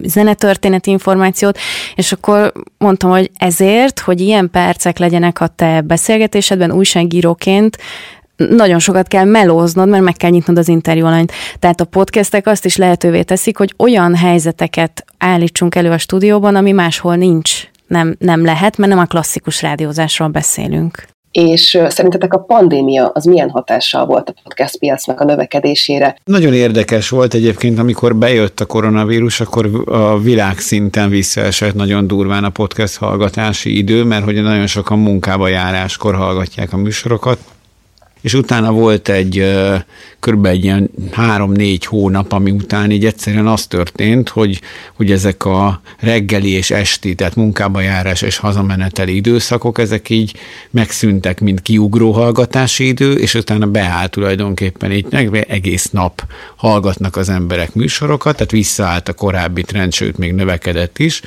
zenetörténeti 0.03 0.91
információt, 0.91 1.59
és 1.95 2.13
akkor 2.13 2.53
mondtam, 2.79 3.11
hogy 3.11 3.31
ezért, 3.37 4.01
hogy 4.01 4.21
ilyen 4.21 4.51
percek 4.51 4.99
legyenek 4.99 5.41
a 5.41 5.47
te 5.47 5.81
beszélgetésedben 5.81 6.73
újságíróként, 6.73 7.79
nagyon 8.37 8.79
sokat 8.79 9.09
kell 9.09 9.25
melóznod, 9.25 9.89
mert 9.89 10.05
meg 10.05 10.15
kell 10.15 10.31
nyitnod 10.31 10.59
az 10.59 10.69
interjú 10.69 11.07
alanyt. 11.07 11.33
Tehát 11.59 11.81
a 11.81 11.85
podcastek 11.85 12.47
azt 12.47 12.65
is 12.65 12.77
lehetővé 12.77 13.23
teszik, 13.23 13.57
hogy 13.57 13.75
olyan 13.79 14.15
helyzeteket 14.15 15.05
állítsunk 15.19 15.75
elő 15.75 15.91
a 15.91 15.99
stúdióban, 15.99 16.55
ami 16.55 16.73
máshol 16.73 17.17
nincs. 17.17 17.69
Nem, 17.87 18.17
nem 18.19 18.45
lehet, 18.45 18.77
mert 18.77 18.91
nem 18.91 19.01
a 19.01 19.05
klasszikus 19.05 19.63
rádiózásról 19.63 20.29
beszélünk 20.29 21.15
és 21.37 21.79
szerintetek 21.89 22.33
a 22.33 22.39
pandémia 22.39 23.11
az 23.15 23.25
milyen 23.25 23.51
hatással 23.51 24.07
volt 24.07 24.29
a 24.29 24.35
podcast 24.43 24.79
piacnak 24.79 25.21
a 25.21 25.25
növekedésére? 25.25 26.17
Nagyon 26.25 26.53
érdekes 26.53 27.09
volt 27.09 27.35
egyébként, 27.35 27.79
amikor 27.79 28.17
bejött 28.17 28.61
a 28.61 28.67
koronavírus, 28.67 29.41
akkor 29.41 29.71
a 29.87 30.19
világ 30.19 30.59
szinten 30.59 31.09
visszaesett 31.09 31.75
nagyon 31.75 32.07
durván 32.07 32.45
a 32.45 32.51
podcast 32.51 32.97
hallgatási 32.97 33.77
idő, 33.77 34.05
mert 34.05 34.25
hogy 34.25 34.43
nagyon 34.43 34.67
sokan 34.67 34.99
munkába 34.99 35.49
járáskor 35.49 36.15
hallgatják 36.15 36.73
a 36.73 36.77
műsorokat, 36.77 37.39
és 38.21 38.35
utána 38.35 38.73
volt 38.73 39.09
egy 39.09 39.45
kb. 40.27 40.47
egy 40.47 40.65
ilyen 40.65 40.91
három-négy 41.13 41.85
hónap, 41.85 42.33
ami 42.33 42.51
után 42.51 42.91
így 42.91 43.05
egyszerűen 43.05 43.47
az 43.47 43.67
történt, 43.67 44.29
hogy, 44.29 44.61
hogy 44.95 45.11
ezek 45.11 45.45
a 45.45 45.81
reggeli 45.99 46.51
és 46.51 46.71
esti, 46.71 47.15
tehát 47.15 47.35
munkába 47.35 47.81
járás 47.81 48.23
és 48.23 48.37
hazameneteli 48.37 49.15
időszakok, 49.17 49.79
ezek 49.79 50.11
így 50.11 50.35
megszűntek, 50.71 51.41
mint 51.41 51.63
kiugró 51.63 52.13
hallgatási 52.13 52.87
idő, 52.87 53.13
és 53.13 53.35
utána 53.35 53.67
beállt 53.67 54.11
tulajdonképpen 54.11 54.93
így 54.93 55.07
egész 55.49 55.91
nap 55.91 56.23
hallgatnak 56.57 57.17
az 57.17 57.29
emberek 57.29 57.75
műsorokat, 57.75 58.37
tehát 58.37 58.51
visszaállt 58.51 59.09
a 59.09 59.13
korábbi 59.13 59.63
trend, 59.63 59.93
sőt 59.93 60.19
még 60.19 60.33
növekedett 60.33 60.99
is. 60.99 61.21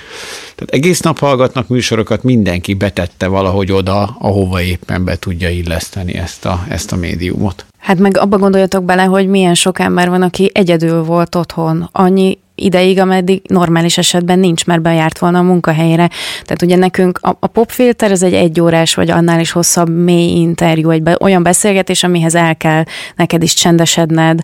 Tehát 0.56 0.74
egész 0.74 1.00
nap 1.00 1.20
hallgatnak 1.20 1.68
műsorokat, 1.68 2.24
mindenki 2.24 2.74
betette 2.74 3.28
valahogy 3.28 3.72
oda, 3.72 4.16
ahova 4.20 4.62
éppen 4.62 5.04
be 5.04 5.16
tudja 5.16 5.50
illeszteni 5.50 6.14
ezt 6.14 6.46
a, 6.46 6.66
ezt 6.80 6.92
a 6.92 6.96
médiumot. 6.96 7.66
Hát 7.80 8.00
meg 8.00 8.18
abba 8.18 8.38
gondoljatok 8.38 8.84
bele, 8.84 9.04
hogy 9.04 9.28
milyen 9.28 9.54
sok 9.56 9.80
ember 9.80 10.10
van, 10.10 10.22
aki 10.22 10.52
egyedül 10.54 11.04
volt 11.04 11.36
otthon. 11.36 11.90
Annyi 11.92 12.38
ideig, 12.56 13.00
ameddig 13.00 13.42
normális 13.48 13.98
esetben 13.98 14.40
nincs, 14.40 14.66
mert 14.66 14.82
bejárt 14.82 15.20
volna 15.20 15.40
a 15.40 15.42
munkahelyére. 15.42 16.10
Tehát 16.42 16.62
ugye 16.62 16.76
nekünk 16.76 17.20
a, 17.22 17.38
a 17.40 17.48
popfilter 17.48 18.12
ez 18.12 18.24
egy 18.24 18.34
egyórás, 18.34 18.96
vagy 18.96 19.10
annál 19.10 19.40
is 19.40 19.52
hosszabb 19.52 19.90
mély 19.90 20.40
interjú, 20.40 20.90
egy 20.90 21.04
be, 21.04 21.18
olyan 21.20 21.44
beszélgetés, 21.44 22.04
amihez 22.04 22.36
el 22.36 22.58
kell 22.58 22.84
neked 23.16 23.44
is 23.44 23.54
csendesedned, 23.54 24.42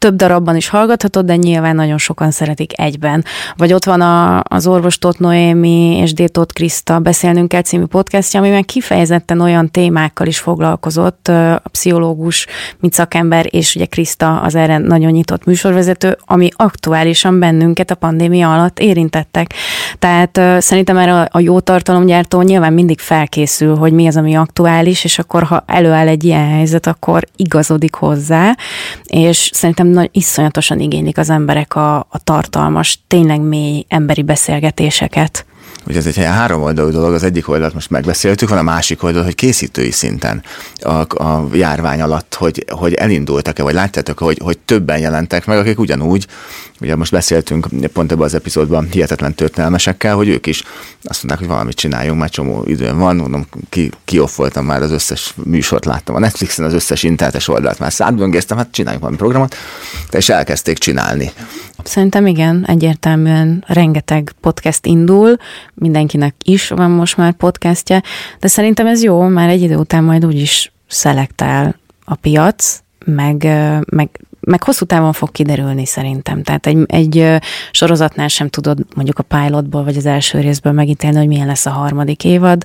több 0.00 0.16
darabban 0.16 0.56
is 0.56 0.68
hallgathatod, 0.68 1.24
de 1.24 1.36
nyilván 1.36 1.74
nagyon 1.74 1.98
sokan 1.98 2.30
szeretik 2.30 2.80
egyben. 2.80 3.24
Vagy 3.56 3.72
ott 3.72 3.84
van 3.84 4.00
a, 4.00 4.42
az 4.42 4.66
orvos 4.66 4.98
Tóth 4.98 5.20
Noémi 5.20 5.96
és 5.96 6.12
D. 6.12 6.30
Tóth 6.30 6.54
Kriszta 6.54 6.98
Beszélnünk 6.98 7.48
kell 7.48 7.62
című 7.62 7.84
podcastja, 7.84 8.40
amiben 8.40 8.62
kifejezetten 8.62 9.40
olyan 9.40 9.70
témákkal 9.70 10.26
is 10.26 10.38
foglalkozott 10.38 11.28
a 11.28 11.62
pszichológus, 11.70 12.46
mint 12.78 12.92
szakember, 12.92 13.46
és 13.50 13.74
ugye 13.74 13.86
Kriszta 13.86 14.40
az 14.40 14.54
erre 14.54 14.78
nagyon 14.78 15.10
nyitott 15.10 15.44
műsorvezető, 15.44 16.16
ami 16.24 16.48
aktuálisan 16.56 17.38
bennünket 17.38 17.90
a 17.90 17.94
pandémia 17.94 18.52
alatt 18.52 18.78
érintettek. 18.78 19.54
Tehát 19.98 20.62
szerintem 20.62 20.96
erre 20.96 21.20
a 21.20 21.40
jó 21.40 21.60
tartalomgyártó 21.60 22.42
nyilván 22.42 22.72
mindig 22.72 22.98
felkészül, 22.98 23.76
hogy 23.76 23.92
mi 23.92 24.06
az, 24.06 24.16
ami 24.16 24.36
aktuális, 24.36 25.04
és 25.04 25.18
akkor 25.18 25.42
ha 25.42 25.64
előáll 25.66 26.08
egy 26.08 26.24
ilyen 26.24 26.48
helyzet, 26.48 26.86
akkor 26.86 27.26
igazodik 27.36 27.94
hozzá, 27.94 28.56
és 29.04 29.50
szerintem 29.52 29.88
nagy, 29.90 30.08
iszonyatosan 30.12 30.80
igénylik 30.80 31.18
az 31.18 31.30
emberek 31.30 31.74
a, 31.74 31.96
a 31.98 32.18
tartalmas, 32.24 33.02
tényleg 33.06 33.40
mély 33.40 33.84
emberi 33.88 34.22
beszélgetéseket. 34.22 35.44
Ugye 35.86 35.98
ez 35.98 36.06
egy 36.06 36.16
három 36.16 36.62
oldalú 36.62 36.90
dolog, 36.90 37.14
az 37.14 37.22
egyik 37.22 37.48
oldalt 37.48 37.74
most 37.74 37.90
megbeszéltük, 37.90 38.48
van 38.48 38.58
a 38.58 38.62
másik 38.62 39.02
oldal, 39.02 39.24
hogy 39.24 39.34
készítői 39.34 39.90
szinten 39.90 40.42
a, 40.80 41.22
a 41.24 41.48
járvány 41.52 42.00
alatt, 42.00 42.34
hogy, 42.34 42.64
hogy 42.68 42.94
elindultak-e, 42.94 43.62
vagy 43.62 43.74
láttátok, 43.74 44.18
hogy, 44.18 44.38
hogy 44.42 44.58
többen 44.58 44.98
jelentek 44.98 45.46
meg, 45.46 45.58
akik 45.58 45.78
ugyanúgy, 45.78 46.26
ugye 46.80 46.96
most 46.96 47.12
beszéltünk 47.12 47.66
pont 47.92 48.12
ebben 48.12 48.24
az 48.24 48.34
epizódban 48.34 48.88
hihetetlen 48.90 49.34
történelmesekkel, 49.34 50.14
hogy 50.14 50.28
ők 50.28 50.46
is 50.46 50.62
azt 51.02 51.22
mondták, 51.22 51.38
hogy 51.38 51.48
valamit 51.48 51.76
csináljunk, 51.76 52.18
már 52.18 52.30
csomó 52.30 52.64
időn 52.66 52.98
van, 52.98 53.16
mondom, 53.16 53.46
ki, 53.68 53.90
kioffoltam 54.04 54.64
már 54.64 54.82
az 54.82 54.90
összes 54.90 55.34
műsort, 55.44 55.84
láttam 55.84 56.14
a 56.14 56.18
Netflixen, 56.18 56.64
az 56.64 56.72
összes 56.72 57.02
internetes 57.02 57.48
oldalt 57.48 57.78
már 57.78 57.92
szátböngésztem, 57.92 58.56
hát 58.56 58.68
csináljunk 58.70 59.02
valami 59.02 59.20
programot, 59.20 59.56
és 60.10 60.28
elkezdték 60.28 60.78
csinálni. 60.78 61.32
Szerintem 61.86 62.26
igen, 62.26 62.64
egyértelműen 62.66 63.64
rengeteg 63.66 64.32
podcast 64.40 64.86
indul, 64.86 65.36
mindenkinek 65.74 66.34
is 66.44 66.68
van 66.68 66.90
most 66.90 67.16
már 67.16 67.32
podcastje, 67.32 68.02
de 68.40 68.48
szerintem 68.48 68.86
ez 68.86 69.02
jó, 69.02 69.22
mert 69.22 69.50
egy 69.50 69.62
idő 69.62 69.76
után 69.76 70.04
majd 70.04 70.24
úgyis 70.24 70.72
szelektál 70.86 71.76
a 72.04 72.14
piac, 72.14 72.82
meg, 73.04 73.48
meg 73.90 74.10
meg 74.40 74.62
hosszú 74.62 74.84
távon 74.84 75.12
fog 75.12 75.32
kiderülni 75.32 75.86
szerintem. 75.86 76.42
Tehát 76.42 76.66
egy, 76.66 76.84
egy 76.86 77.40
sorozatnál 77.70 78.28
sem 78.28 78.48
tudod 78.48 78.78
mondjuk 78.94 79.18
a 79.18 79.22
pilotból 79.22 79.84
vagy 79.84 79.96
az 79.96 80.06
első 80.06 80.40
részből 80.40 80.72
megítélni, 80.72 81.16
hogy 81.16 81.26
milyen 81.26 81.46
lesz 81.46 81.66
a 81.66 81.70
harmadik 81.70 82.24
évad. 82.24 82.62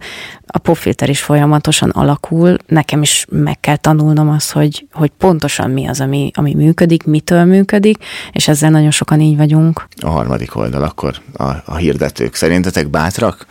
A 0.48 0.58
popfilter 0.58 1.10
is 1.10 1.22
folyamatosan 1.22 1.90
alakul, 1.90 2.58
nekem 2.68 3.02
is 3.02 3.26
meg 3.30 3.60
kell 3.60 3.76
tanulnom 3.76 4.30
azt, 4.30 4.52
hogy, 4.52 4.88
hogy 4.92 5.12
pontosan 5.18 5.72
mi 5.72 5.88
az, 5.88 6.02
ami, 6.02 6.32
ami 6.34 6.54
működik, 6.54 7.04
mitől 7.04 7.44
működik, 7.46 7.98
és 8.32 8.48
ezzel 8.48 8.70
nagyon 8.70 8.92
sokan 8.92 9.22
így 9.22 9.38
vagyunk. 9.38 9.88
A 10.02 10.10
harmadik 10.10 10.56
oldal 10.56 10.84
akkor 10.84 11.22
a, 11.34 11.52
a 11.66 11.76
hirdetők. 11.76 12.36
Szerintetek 12.36 12.90
bátrak? 12.90 13.46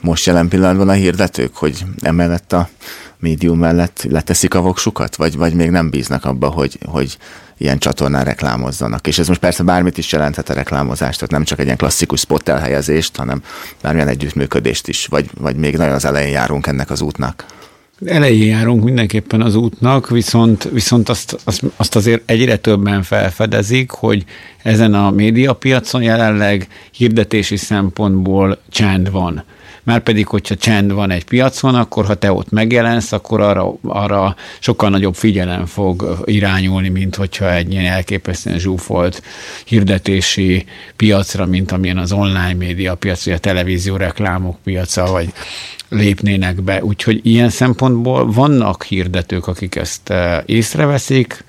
Most 0.00 0.26
jelen 0.26 0.48
pillanatban 0.48 0.88
a 0.88 0.92
hirdetők, 0.92 1.56
hogy 1.56 1.84
emellett 2.02 2.52
a 2.52 2.68
médium 3.24 3.58
mellett 3.58 4.06
leteszik 4.10 4.54
a 4.54 4.60
voksukat, 4.60 5.16
vagy, 5.16 5.36
vagy 5.36 5.54
még 5.54 5.70
nem 5.70 5.90
bíznak 5.90 6.24
abba, 6.24 6.48
hogy, 6.48 6.78
hogy 6.86 7.16
ilyen 7.58 7.78
csatornán 7.78 8.24
reklámozzanak. 8.24 9.06
És 9.06 9.18
ez 9.18 9.28
most 9.28 9.40
persze 9.40 9.62
bármit 9.62 9.98
is 9.98 10.12
jelenthet 10.12 10.48
a 10.48 10.54
reklámozást, 10.54 11.18
tehát 11.18 11.30
nem 11.30 11.44
csak 11.44 11.58
egy 11.58 11.64
ilyen 11.64 11.76
klasszikus 11.76 12.20
spot 12.20 12.48
elhelyezést, 12.48 13.16
hanem 13.16 13.42
bármilyen 13.82 14.08
együttműködést 14.08 14.88
is, 14.88 15.06
vagy, 15.06 15.30
vagy 15.40 15.56
még 15.56 15.76
nagyon 15.76 15.94
az 15.94 16.04
elején 16.04 16.32
járunk 16.32 16.66
ennek 16.66 16.90
az 16.90 17.00
útnak. 17.00 17.44
elején 18.06 18.48
járunk 18.48 18.84
mindenképpen 18.84 19.40
az 19.42 19.54
útnak, 19.54 20.08
viszont, 20.08 20.68
viszont 20.72 21.08
azt, 21.08 21.36
azt, 21.44 21.62
azt 21.76 21.96
azért 21.96 22.22
egyre 22.30 22.56
többen 22.56 23.02
felfedezik, 23.02 23.90
hogy 23.90 24.24
ezen 24.62 24.94
a 24.94 25.10
médiapiacon 25.10 26.02
jelenleg 26.02 26.68
hirdetési 26.90 27.56
szempontból 27.56 28.58
csend 28.70 29.10
van. 29.10 29.44
Márpedig, 29.84 30.26
hogyha 30.26 30.56
csend 30.56 30.92
van 30.92 31.10
egy 31.10 31.24
piacon, 31.24 31.74
akkor 31.74 32.04
ha 32.04 32.14
te 32.14 32.32
ott 32.32 32.50
megjelensz, 32.50 33.12
akkor 33.12 33.40
arra, 33.40 33.74
arra 33.82 34.36
sokkal 34.58 34.90
nagyobb 34.90 35.14
figyelem 35.14 35.66
fog 35.66 36.22
irányulni, 36.24 36.88
mint 36.88 37.16
hogyha 37.16 37.52
egy 37.52 37.72
ilyen 37.72 37.92
elképesztően 37.92 38.58
zsúfolt 38.58 39.22
hirdetési 39.64 40.64
piacra, 40.96 41.46
mint 41.46 41.72
amilyen 41.72 41.98
az 41.98 42.12
online 42.12 42.54
média 42.54 42.94
piac, 42.94 43.24
vagy 43.24 43.34
a 43.34 43.38
televízió 43.38 43.96
reklámok 43.96 44.56
piaca, 44.64 45.06
vagy 45.06 45.32
lépnének 45.88 46.62
be. 46.62 46.84
Úgyhogy 46.84 47.20
ilyen 47.22 47.50
szempontból 47.50 48.32
vannak 48.32 48.84
hirdetők, 48.84 49.46
akik 49.46 49.76
ezt 49.76 50.10
eh, 50.10 50.42
észreveszik, 50.46 51.44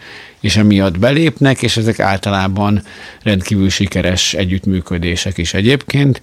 és 0.46 0.58
emiatt 0.58 1.00
belépnek, 1.00 1.62
és 1.62 1.78
ezek 1.78 2.00
általában 2.00 2.82
rendkívül 3.24 3.70
sikeres 3.70 4.34
együttműködések 4.34 5.38
is 5.38 5.54
egyébként. 5.54 6.22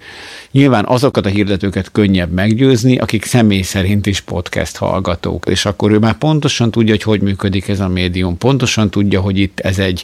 Nyilván 0.51 0.85
azokat 0.85 1.25
a 1.25 1.29
hirdetőket 1.29 1.91
könnyebb 1.91 2.31
meggyőzni, 2.31 2.97
akik 2.97 3.25
személy 3.25 3.61
szerint 3.61 4.05
is 4.05 4.21
podcast 4.21 4.77
hallgatók, 4.77 5.45
és 5.49 5.65
akkor 5.65 5.91
ő 5.91 5.97
már 5.97 6.17
pontosan 6.17 6.71
tudja, 6.71 6.91
hogy 6.93 7.03
hogy 7.03 7.21
működik 7.21 7.67
ez 7.67 7.79
a 7.79 7.87
médium, 7.87 8.37
pontosan 8.37 8.89
tudja, 8.89 9.21
hogy 9.21 9.37
itt 9.37 9.59
ez 9.59 9.79
egy, 9.79 10.03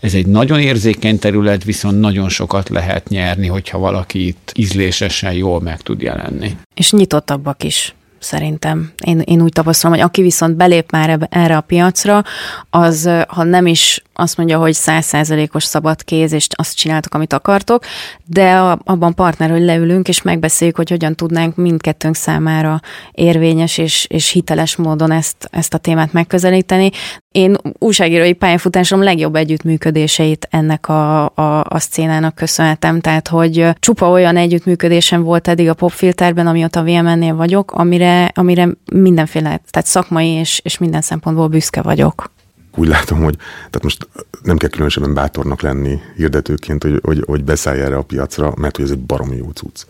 ez 0.00 0.14
egy 0.14 0.26
nagyon 0.26 0.60
érzékeny 0.60 1.18
terület, 1.18 1.64
viszont 1.64 2.00
nagyon 2.00 2.28
sokat 2.28 2.68
lehet 2.68 3.08
nyerni, 3.08 3.46
hogyha 3.46 3.78
valaki 3.78 4.26
itt 4.26 4.52
ízlésesen 4.54 5.32
jól 5.32 5.60
meg 5.60 5.80
tud 5.80 6.02
jelenni. 6.02 6.56
És 6.74 6.92
nyitottabbak 6.92 7.64
is 7.64 7.94
szerintem. 8.20 8.92
Én, 9.04 9.20
én 9.20 9.42
úgy 9.42 9.52
tapasztalom, 9.52 9.96
hogy 9.96 10.06
aki 10.06 10.22
viszont 10.22 10.56
belép 10.56 10.90
már 10.90 11.28
erre 11.30 11.56
a 11.56 11.60
piacra, 11.60 12.24
az 12.70 13.10
ha 13.28 13.42
nem 13.42 13.66
is 13.66 14.02
azt 14.20 14.36
mondja, 14.36 14.58
hogy 14.58 14.72
százszázalékos 14.72 15.64
szabad 15.64 16.04
kéz, 16.04 16.32
és 16.32 16.46
azt 16.50 16.76
csináltok, 16.76 17.14
amit 17.14 17.32
akartok, 17.32 17.84
de 18.24 18.56
abban 18.84 19.14
partner, 19.14 19.50
hogy 19.50 19.62
leülünk, 19.62 20.08
és 20.08 20.22
megbeszéljük, 20.22 20.76
hogy 20.76 20.90
hogyan 20.90 21.14
tudnánk 21.14 21.56
mindkettőnk 21.56 22.14
számára 22.14 22.80
érvényes 23.12 23.78
és, 23.78 24.06
és 24.10 24.28
hiteles 24.30 24.76
módon 24.76 25.10
ezt, 25.10 25.48
ezt 25.50 25.74
a 25.74 25.78
témát 25.78 26.12
megközelíteni. 26.12 26.90
Én 27.32 27.56
újságírói 27.78 28.32
pályafutásom 28.32 29.02
legjobb 29.02 29.34
együttműködéseit 29.34 30.48
ennek 30.50 30.88
a, 30.88 31.24
a, 31.24 31.64
a 31.68 31.78
szcénának 31.78 32.34
köszönhetem, 32.34 33.00
tehát 33.00 33.28
hogy 33.28 33.68
csupa 33.78 34.10
olyan 34.10 34.36
együttműködésem 34.36 35.22
volt 35.22 35.48
eddig 35.48 35.68
a 35.68 35.74
popfilterben, 35.74 36.46
amióta 36.46 36.82
VMN-nél 36.82 37.34
vagyok, 37.34 37.72
amire, 37.72 38.30
amire 38.34 38.68
mindenféle, 38.92 39.60
tehát 39.70 39.86
szakmai 39.86 40.28
és, 40.28 40.60
és 40.64 40.78
minden 40.78 41.00
szempontból 41.00 41.48
büszke 41.48 41.82
vagyok 41.82 42.36
úgy 42.76 42.88
látom, 42.88 43.22
hogy 43.22 43.36
tehát 43.56 43.82
most 43.82 44.08
nem 44.42 44.56
kell 44.56 44.68
különösebben 44.68 45.14
bátornak 45.14 45.60
lenni 45.60 46.00
hirdetőként, 46.16 46.82
hogy, 46.82 47.00
hogy, 47.02 47.22
hogy 47.26 47.44
beszállj 47.44 47.80
erre 47.80 47.96
a 47.96 48.02
piacra, 48.02 48.52
mert 48.56 48.76
hogy 48.76 48.84
ez 48.84 48.90
egy 48.90 48.98
baromi 48.98 49.36
jó 49.36 49.50
cucc. 49.50 49.84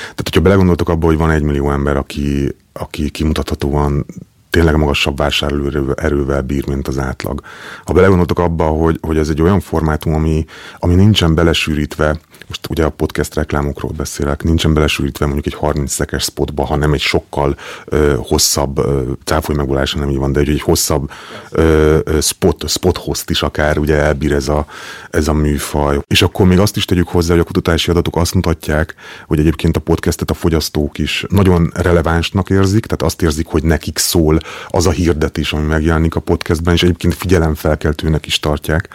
Tehát, 0.00 0.22
hogyha 0.22 0.40
belegondoltok 0.40 0.88
abba, 0.88 1.06
hogy 1.06 1.16
van 1.16 1.30
egy 1.30 1.42
millió 1.42 1.70
ember, 1.70 1.96
aki, 1.96 2.56
aki 2.72 3.10
kimutathatóan 3.10 4.06
tényleg 4.50 4.76
magasabb 4.76 5.16
vásárlóerővel 5.16 6.42
bír, 6.42 6.66
mint 6.66 6.88
az 6.88 6.98
átlag. 6.98 7.40
Ha 7.84 7.92
belegondoltok 7.92 8.38
abba, 8.38 8.64
hogy, 8.64 8.98
hogy 9.00 9.16
ez 9.16 9.28
egy 9.28 9.42
olyan 9.42 9.60
formátum, 9.60 10.14
ami, 10.14 10.44
ami 10.78 10.94
nincsen 10.94 11.34
belesűrítve 11.34 12.18
most 12.48 12.66
ugye 12.70 12.84
a 12.84 12.90
podcast 12.90 13.34
reklámokról 13.34 13.92
beszélek, 13.96 14.42
nincsen 14.42 14.74
belesűrítve 14.74 15.24
mondjuk 15.24 15.46
egy 15.46 15.54
30 15.54 15.92
szekes 15.92 16.22
spotba, 16.22 16.64
hanem 16.64 16.92
egy 16.92 17.00
sokkal 17.00 17.56
ö, 17.84 18.14
hosszabb, 18.18 18.78
ö, 18.78 19.12
megvolása 19.52 19.98
nem 19.98 20.10
így 20.10 20.16
van, 20.16 20.32
de 20.32 20.40
egy, 20.40 20.48
egy 20.48 20.60
hosszabb 20.60 21.10
ö, 21.50 21.98
spot, 22.20 22.68
spot 22.68 22.96
host 22.96 23.30
is 23.30 23.42
akár 23.42 23.78
ugye 23.78 23.96
elbír 23.96 24.32
ez 24.32 24.48
a, 24.48 24.66
ez 25.10 25.28
a 25.28 25.32
műfaj. 25.32 25.98
És 26.06 26.22
akkor 26.22 26.46
még 26.46 26.58
azt 26.58 26.76
is 26.76 26.84
tegyük 26.84 27.08
hozzá, 27.08 27.32
hogy 27.32 27.42
a 27.42 27.44
kutatási 27.44 27.90
adatok 27.90 28.16
azt 28.16 28.34
mutatják, 28.34 28.94
hogy 29.26 29.38
egyébként 29.38 29.76
a 29.76 29.80
podcastet 29.80 30.30
a 30.30 30.34
fogyasztók 30.34 30.98
is 30.98 31.24
nagyon 31.28 31.70
relevánsnak 31.74 32.50
érzik, 32.50 32.86
tehát 32.86 33.02
azt 33.02 33.22
érzik, 33.22 33.46
hogy 33.46 33.62
nekik 33.62 33.98
szól 33.98 34.38
az 34.68 34.86
a 34.86 34.90
hirdetés, 34.90 35.52
ami 35.52 35.66
megjelenik 35.66 36.14
a 36.14 36.20
podcastben, 36.20 36.74
és 36.74 36.82
egyébként 36.82 37.14
figyelemfelkeltőnek 37.14 38.26
is 38.26 38.40
tartják. 38.40 38.88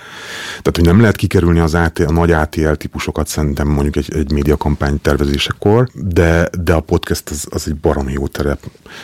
Tehát, 0.47 0.75
hogy 0.75 0.85
nem 0.85 0.99
lehet 0.99 1.15
kikerülni 1.15 1.59
az 1.59 1.73
AT, 1.73 1.99
a 1.99 2.11
nagy 2.11 2.31
ATL 2.31 2.71
típusokat 2.71 3.27
szerintem 3.39 3.67
mondjuk 3.67 3.95
egy, 3.95 4.15
egy 4.15 4.31
médiakampány 4.31 5.01
tervezésekor, 5.01 5.87
de, 5.93 6.49
de 6.63 6.73
a 6.73 6.79
podcast 6.79 7.29
az, 7.29 7.47
az 7.49 7.67
egy 7.67 7.75
baromi 7.75 8.11
jó 8.11 8.27
terep. 8.27 8.59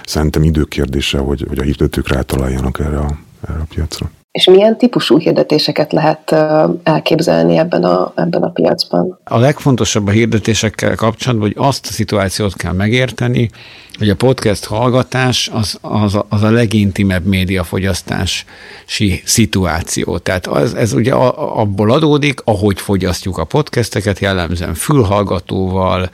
Szerintem 0.06 0.44
időkérdése, 0.44 1.18
hogy, 1.18 1.46
hogy 1.48 1.60
a 1.60 1.64
hirdetők 1.64 2.08
rátaláljanak 2.08 2.80
erre 2.80 2.98
a, 2.98 3.18
erre 3.48 3.60
a 3.60 3.66
piacra. 3.70 4.10
És 4.32 4.46
milyen 4.46 4.78
típusú 4.78 5.20
hirdetéseket 5.20 5.92
lehet 5.92 6.36
elképzelni 6.84 7.58
ebben 7.58 7.84
a, 7.84 8.12
ebben 8.16 8.44
a 8.44 8.50
piacban? 8.50 9.20
A 9.24 9.38
legfontosabb 9.38 10.08
a 10.08 10.12
hirdetésekkel 10.12 10.96
kapcsolatban, 10.96 11.48
hogy 11.48 11.68
azt 11.68 11.88
a 11.88 11.92
szituációt 11.92 12.56
kell 12.56 12.74
megérteni, 12.74 13.50
hogy 13.98 14.10
a 14.10 14.16
podcast 14.16 14.66
hallgatás 14.66 15.50
az, 15.54 15.78
az, 15.82 16.16
a, 16.16 16.26
az 16.30 16.44
a 16.44 16.50
legintimebb 16.50 17.26
médiafogyasztási 17.26 19.22
szituáció. 19.24 20.18
Tehát 20.18 20.48
az, 20.48 20.74
ez 20.74 20.94
ugye 20.94 21.14
abból 21.14 21.92
adódik, 21.92 22.42
ahogy 22.44 22.80
fogyasztjuk 22.80 23.38
a 23.38 23.44
podcasteket, 23.44 24.20
jellemzően 24.20 24.74
fülhallgatóval, 24.74 26.10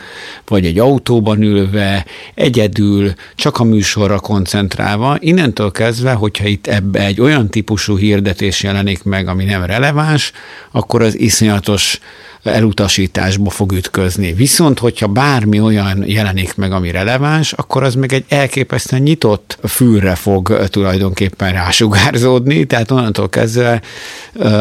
vagy 0.47 0.65
egy 0.65 0.79
autóban 0.79 1.41
ülve, 1.41 2.05
egyedül, 2.35 3.13
csak 3.35 3.59
a 3.59 3.63
műsorra 3.63 4.19
koncentrálva. 4.19 5.17
Innentől 5.19 5.71
kezdve, 5.71 6.13
hogyha 6.13 6.47
itt 6.47 6.67
ebbe 6.67 7.05
egy 7.05 7.21
olyan 7.21 7.49
típusú 7.49 7.97
hirdetés 7.97 8.63
jelenik 8.63 9.03
meg, 9.03 9.27
ami 9.27 9.43
nem 9.43 9.63
releváns, 9.63 10.31
akkor 10.71 11.01
az 11.01 11.19
iszonyatos 11.19 11.99
elutasításba 12.43 13.49
fog 13.49 13.71
ütközni. 13.71 14.33
Viszont, 14.33 14.79
hogyha 14.79 15.07
bármi 15.07 15.59
olyan 15.59 16.03
jelenik 16.07 16.55
meg, 16.55 16.71
ami 16.71 16.91
releváns, 16.91 17.53
akkor 17.53 17.83
az 17.83 17.95
meg 17.95 18.13
egy 18.13 18.25
elképesztően 18.27 19.01
nyitott 19.01 19.57
fűre 19.67 20.15
fog 20.15 20.67
tulajdonképpen 20.67 21.51
rásugárzódni, 21.53 22.65
tehát 22.65 22.91
onnantól 22.91 23.29
kezdve 23.29 23.81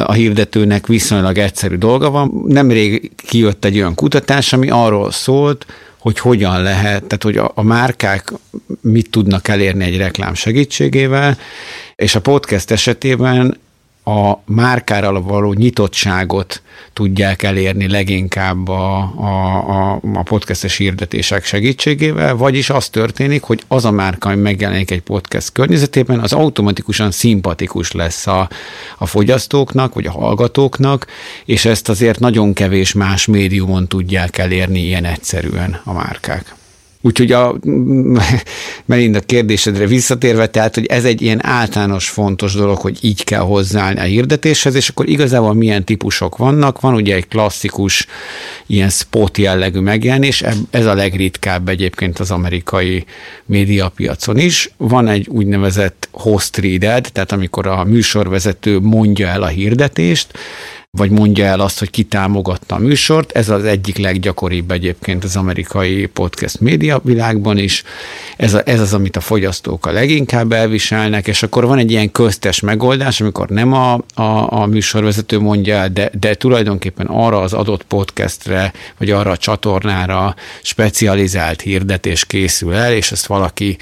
a 0.05 0.12
hirdetőnek 0.12 0.87
viszonylag 0.87 1.39
egyszerű 1.39 1.76
dolga 1.76 2.11
van. 2.11 2.45
Nemrég 2.47 3.11
kijött 3.16 3.64
egy 3.64 3.76
olyan 3.76 3.95
kutatás, 3.95 4.53
ami 4.53 4.70
arról 4.70 5.11
szólt, 5.11 5.66
hogy 5.99 6.18
hogyan 6.18 6.62
lehet, 6.62 7.05
tehát 7.05 7.22
hogy 7.22 7.37
a, 7.37 7.53
a 7.55 7.62
márkák 7.62 8.33
mit 8.81 9.11
tudnak 9.11 9.49
elérni 9.49 9.85
egy 9.85 9.97
reklám 9.97 10.35
segítségével, 10.35 11.39
és 11.97 12.14
a 12.14 12.20
podcast 12.20 12.70
esetében 12.70 13.59
a 14.11 14.43
márkára 14.47 15.23
való 15.23 15.53
nyitottságot 15.53 16.63
tudják 16.93 17.43
elérni 17.43 17.89
leginkább 17.89 18.69
a, 18.69 18.97
a, 19.17 19.57
a, 19.69 20.01
a 20.15 20.23
podcastes 20.23 20.77
hirdetések 20.77 21.45
segítségével, 21.45 22.37
vagyis 22.37 22.71
az 22.71 22.89
történik, 22.89 23.43
hogy 23.43 23.63
az 23.69 23.85
a 23.85 23.91
márka, 23.91 24.29
ami 24.29 24.41
megjelenik 24.41 24.91
egy 24.91 25.03
podcast 25.03 25.53
környezetében, 25.53 26.21
az 26.21 26.33
automatikusan 26.33 27.11
szimpatikus 27.11 27.93
lesz 27.93 28.27
a, 28.27 28.49
a 28.99 29.07
fogyasztóknak, 29.07 29.95
vagy 29.95 30.07
a 30.07 30.11
hallgatóknak, 30.11 31.07
és 31.45 31.65
ezt 31.65 31.89
azért 31.89 32.19
nagyon 32.19 32.53
kevés 32.53 32.93
más 32.93 33.27
médiumon 33.27 33.89
tudják 33.89 34.39
elérni 34.39 34.81
ilyen 34.81 35.05
egyszerűen 35.05 35.81
a 35.85 35.93
márkák. 35.93 36.59
Úgyhogy 37.03 37.33
a 37.33 37.55
Melinda 38.85 39.21
kérdésedre 39.21 39.87
visszatérve, 39.87 40.47
tehát, 40.47 40.75
hogy 40.75 40.87
ez 40.87 41.05
egy 41.05 41.23
ilyen 41.23 41.47
általános 41.47 42.09
fontos 42.09 42.55
dolog, 42.55 42.79
hogy 42.79 42.99
így 43.01 43.25
kell 43.25 43.41
hozzáállni 43.41 44.01
a 44.01 44.03
hirdetéshez, 44.03 44.75
és 44.75 44.89
akkor 44.89 45.09
igazából 45.09 45.55
milyen 45.55 45.85
típusok 45.85 46.37
vannak. 46.37 46.81
Van 46.81 46.95
ugye 46.95 47.15
egy 47.15 47.29
klasszikus 47.29 48.07
ilyen 48.67 48.89
spot 48.89 49.39
jellegű 49.39 49.81
megjelenés, 49.81 50.45
ez 50.71 50.87
a 50.87 50.95
legritkább 50.95 51.69
egyébként 51.69 52.19
az 52.19 52.31
amerikai 52.31 53.05
médiapiacon 53.47 54.39
is. 54.39 54.71
Van 54.77 55.09
egy 55.09 55.29
úgynevezett 55.29 56.09
host 56.13 56.57
readed, 56.57 57.09
tehát 57.13 57.33
amikor 57.33 57.67
a 57.67 57.85
műsorvezető 57.85 58.79
mondja 58.81 59.29
el 59.29 59.43
a 59.43 59.47
hirdetést, 59.47 60.33
vagy 60.93 61.11
mondja 61.11 61.45
el 61.45 61.61
azt, 61.61 61.78
hogy 61.78 61.91
ki 61.91 62.03
támogatta 62.03 62.74
a 62.74 62.78
műsort. 62.78 63.32
Ez 63.32 63.49
az 63.49 63.64
egyik 63.64 63.97
leggyakoribb 63.97 64.70
egyébként 64.70 65.24
az 65.24 65.36
amerikai 65.36 66.07
podcast 66.07 66.61
média 66.61 67.01
világban 67.05 67.59
is. 67.59 67.82
Ez, 68.36 68.55
a, 68.55 68.62
ez 68.64 68.80
az, 68.80 68.95
amit 68.95 69.16
a 69.16 69.20
fogyasztók 69.20 69.86
a 69.86 69.93
leginkább 69.93 70.53
elviselnek, 70.53 71.26
és 71.26 71.43
akkor 71.43 71.66
van 71.66 71.78
egy 71.78 71.91
ilyen 71.91 72.12
köztes 72.12 72.61
megoldás, 72.61 73.20
amikor 73.20 73.49
nem 73.49 73.72
a, 73.72 73.93
a, 74.14 74.53
a 74.53 74.66
műsorvezető 74.66 75.41
mondja 75.41 75.74
el, 75.74 75.88
de, 75.88 76.11
de 76.18 76.34
tulajdonképpen 76.34 77.07
arra 77.07 77.41
az 77.41 77.53
adott 77.53 77.82
podcastre, 77.82 78.72
vagy 78.99 79.11
arra 79.11 79.30
a 79.30 79.36
csatornára 79.36 80.34
specializált 80.62 81.61
hirdetés 81.61 82.24
készül 82.24 82.74
el, 82.74 82.93
és 82.93 83.12
ezt 83.12 83.26
valaki 83.26 83.76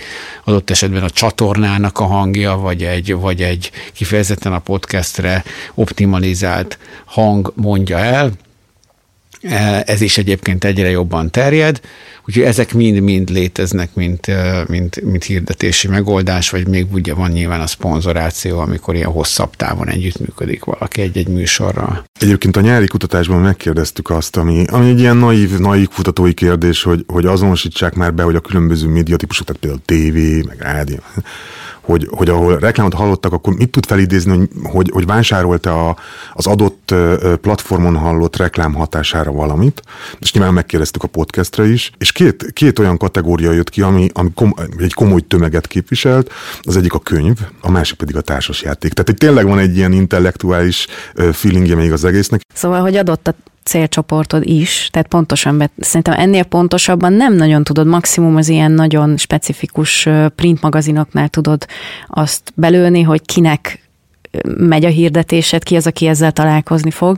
adott 0.45 0.71
esetben 0.71 1.03
a 1.03 1.11
csatornának 1.11 1.99
a 1.99 2.05
hangja, 2.05 2.57
vagy 2.57 2.83
egy, 2.83 3.15
vagy 3.15 3.43
egy 3.43 3.71
kifejezetten 3.93 4.53
a 4.53 4.59
podcastre 4.59 5.45
optimalizált 5.75 6.79
hang 7.09 7.53
mondja 7.55 7.99
el, 7.99 8.33
e, 9.43 9.83
ez 9.87 10.01
is 10.01 10.19
egyébként 10.19 10.65
egyre 10.65 10.91
jobban 10.91 11.31
terjed. 11.31 11.81
Úgyhogy 12.27 12.43
ezek 12.43 12.75
mind-mind 12.75 13.31
léteznek, 13.31 13.95
mint, 13.95 14.27
mint, 14.67 15.01
mint 15.01 15.25
hirdetési 15.25 15.89
megoldás, 15.89 16.51
vagy 16.51 16.69
még 16.69 16.93
ugye 16.93 17.15
van 17.15 17.31
nyilván 17.31 17.61
a 17.61 17.67
szponzoráció, 17.67 18.59
amikor 18.59 18.95
ilyen 18.95 19.11
hosszabb 19.11 19.57
távon 19.57 19.89
együttműködik 19.89 20.65
valaki 20.65 21.01
egy-egy 21.01 21.29
műsorral. 21.29 22.05
Egyébként 22.21 22.57
a 22.57 22.61
nyári 22.61 22.87
kutatásban 22.87 23.41
megkérdeztük 23.41 24.11
azt, 24.11 24.37
ami, 24.37 24.65
ami 24.71 24.89
egy 24.89 25.01
ilyen 25.01 25.17
naív, 25.17 25.59
naív 25.59 25.89
kutatói 25.89 26.35
kérdés, 26.35 26.83
hogy, 26.83 27.05
hogy 27.07 27.27
azonosítsák 27.27 27.95
már 27.95 28.15
be, 28.15 28.23
hogy 28.23 28.37
a 28.37 28.41
különböző 28.41 28.89
médiatípusok, 28.89 29.47
tehát 29.47 29.61
például 29.61 29.83
tévé, 29.85 30.43
meg 30.47 30.61
rádió, 30.61 30.99
hogy, 31.89 32.09
hogy 32.11 32.29
ahol 32.29 32.59
reklámot 32.59 32.95
hallottak, 32.95 33.33
akkor 33.33 33.55
mit 33.55 33.71
tud 33.71 33.87
felidézni, 33.87 34.37
hogy, 34.37 34.49
hogy, 34.63 34.91
hogy 34.93 35.07
vásárolta 35.07 35.89
a, 35.89 35.97
az 36.33 36.47
adott 36.47 36.95
platformon 37.41 37.97
hallott 37.97 38.37
reklám 38.37 38.75
hatására 38.75 39.33
valamit, 39.33 39.83
és 40.19 40.33
nyilván 40.33 40.53
megkérdeztük 40.53 41.03
a 41.03 41.07
podcastra 41.07 41.65
is, 41.65 41.91
és 41.99 42.13
két, 42.13 42.53
két 42.53 42.79
olyan 42.79 42.97
kategória 42.97 43.53
jött 43.53 43.71
ki, 43.71 43.83
ami, 43.83 44.09
ami 44.13 44.31
kom, 44.35 44.55
egy 44.79 44.95
komoly 44.95 45.21
tömeget 45.21 45.67
képviselt, 45.67 46.33
az 46.63 46.77
egyik 46.77 46.93
a 46.93 46.99
könyv, 46.99 47.39
a 47.61 47.71
másik 47.71 47.97
pedig 47.97 48.17
a 48.17 48.21
társasjáték. 48.21 48.93
Tehát 48.93 49.11
itt 49.11 49.19
tényleg 49.19 49.47
van 49.47 49.59
egy 49.59 49.77
ilyen 49.77 49.93
intellektuális 49.93 50.87
feelingje 51.33 51.75
még 51.75 51.93
az 51.93 52.05
egésznek. 52.05 52.41
Szóval, 52.55 52.81
hogy 52.81 52.97
adott 52.97 53.29
a 53.29 53.35
célcsoportod 53.63 54.47
is, 54.47 54.89
tehát 54.93 55.09
pontosan, 55.09 55.71
szerintem 55.79 56.15
ennél 56.21 56.45
pontosabban 56.45 57.13
nem 57.13 57.35
nagyon 57.35 57.65
tudod, 57.65 57.87
maximum 57.87 58.37
az 58.37 58.49
ilyen 58.49 58.73
nagyon 58.73 59.17
specifikus 59.17 60.09
print 60.35 60.61
magazinoknál 60.61 61.29
tudod 61.29 61.67
azt 62.07 62.53
belőni, 62.55 63.03
hogy 63.03 63.23
kinek 63.23 63.88
megy 64.59 64.85
a 64.85 64.89
hirdetésed, 64.89 65.63
ki 65.63 65.77
az, 65.77 65.87
aki 65.87 66.07
ezzel 66.07 66.33
találkozni 66.33 66.91
fog, 66.91 67.17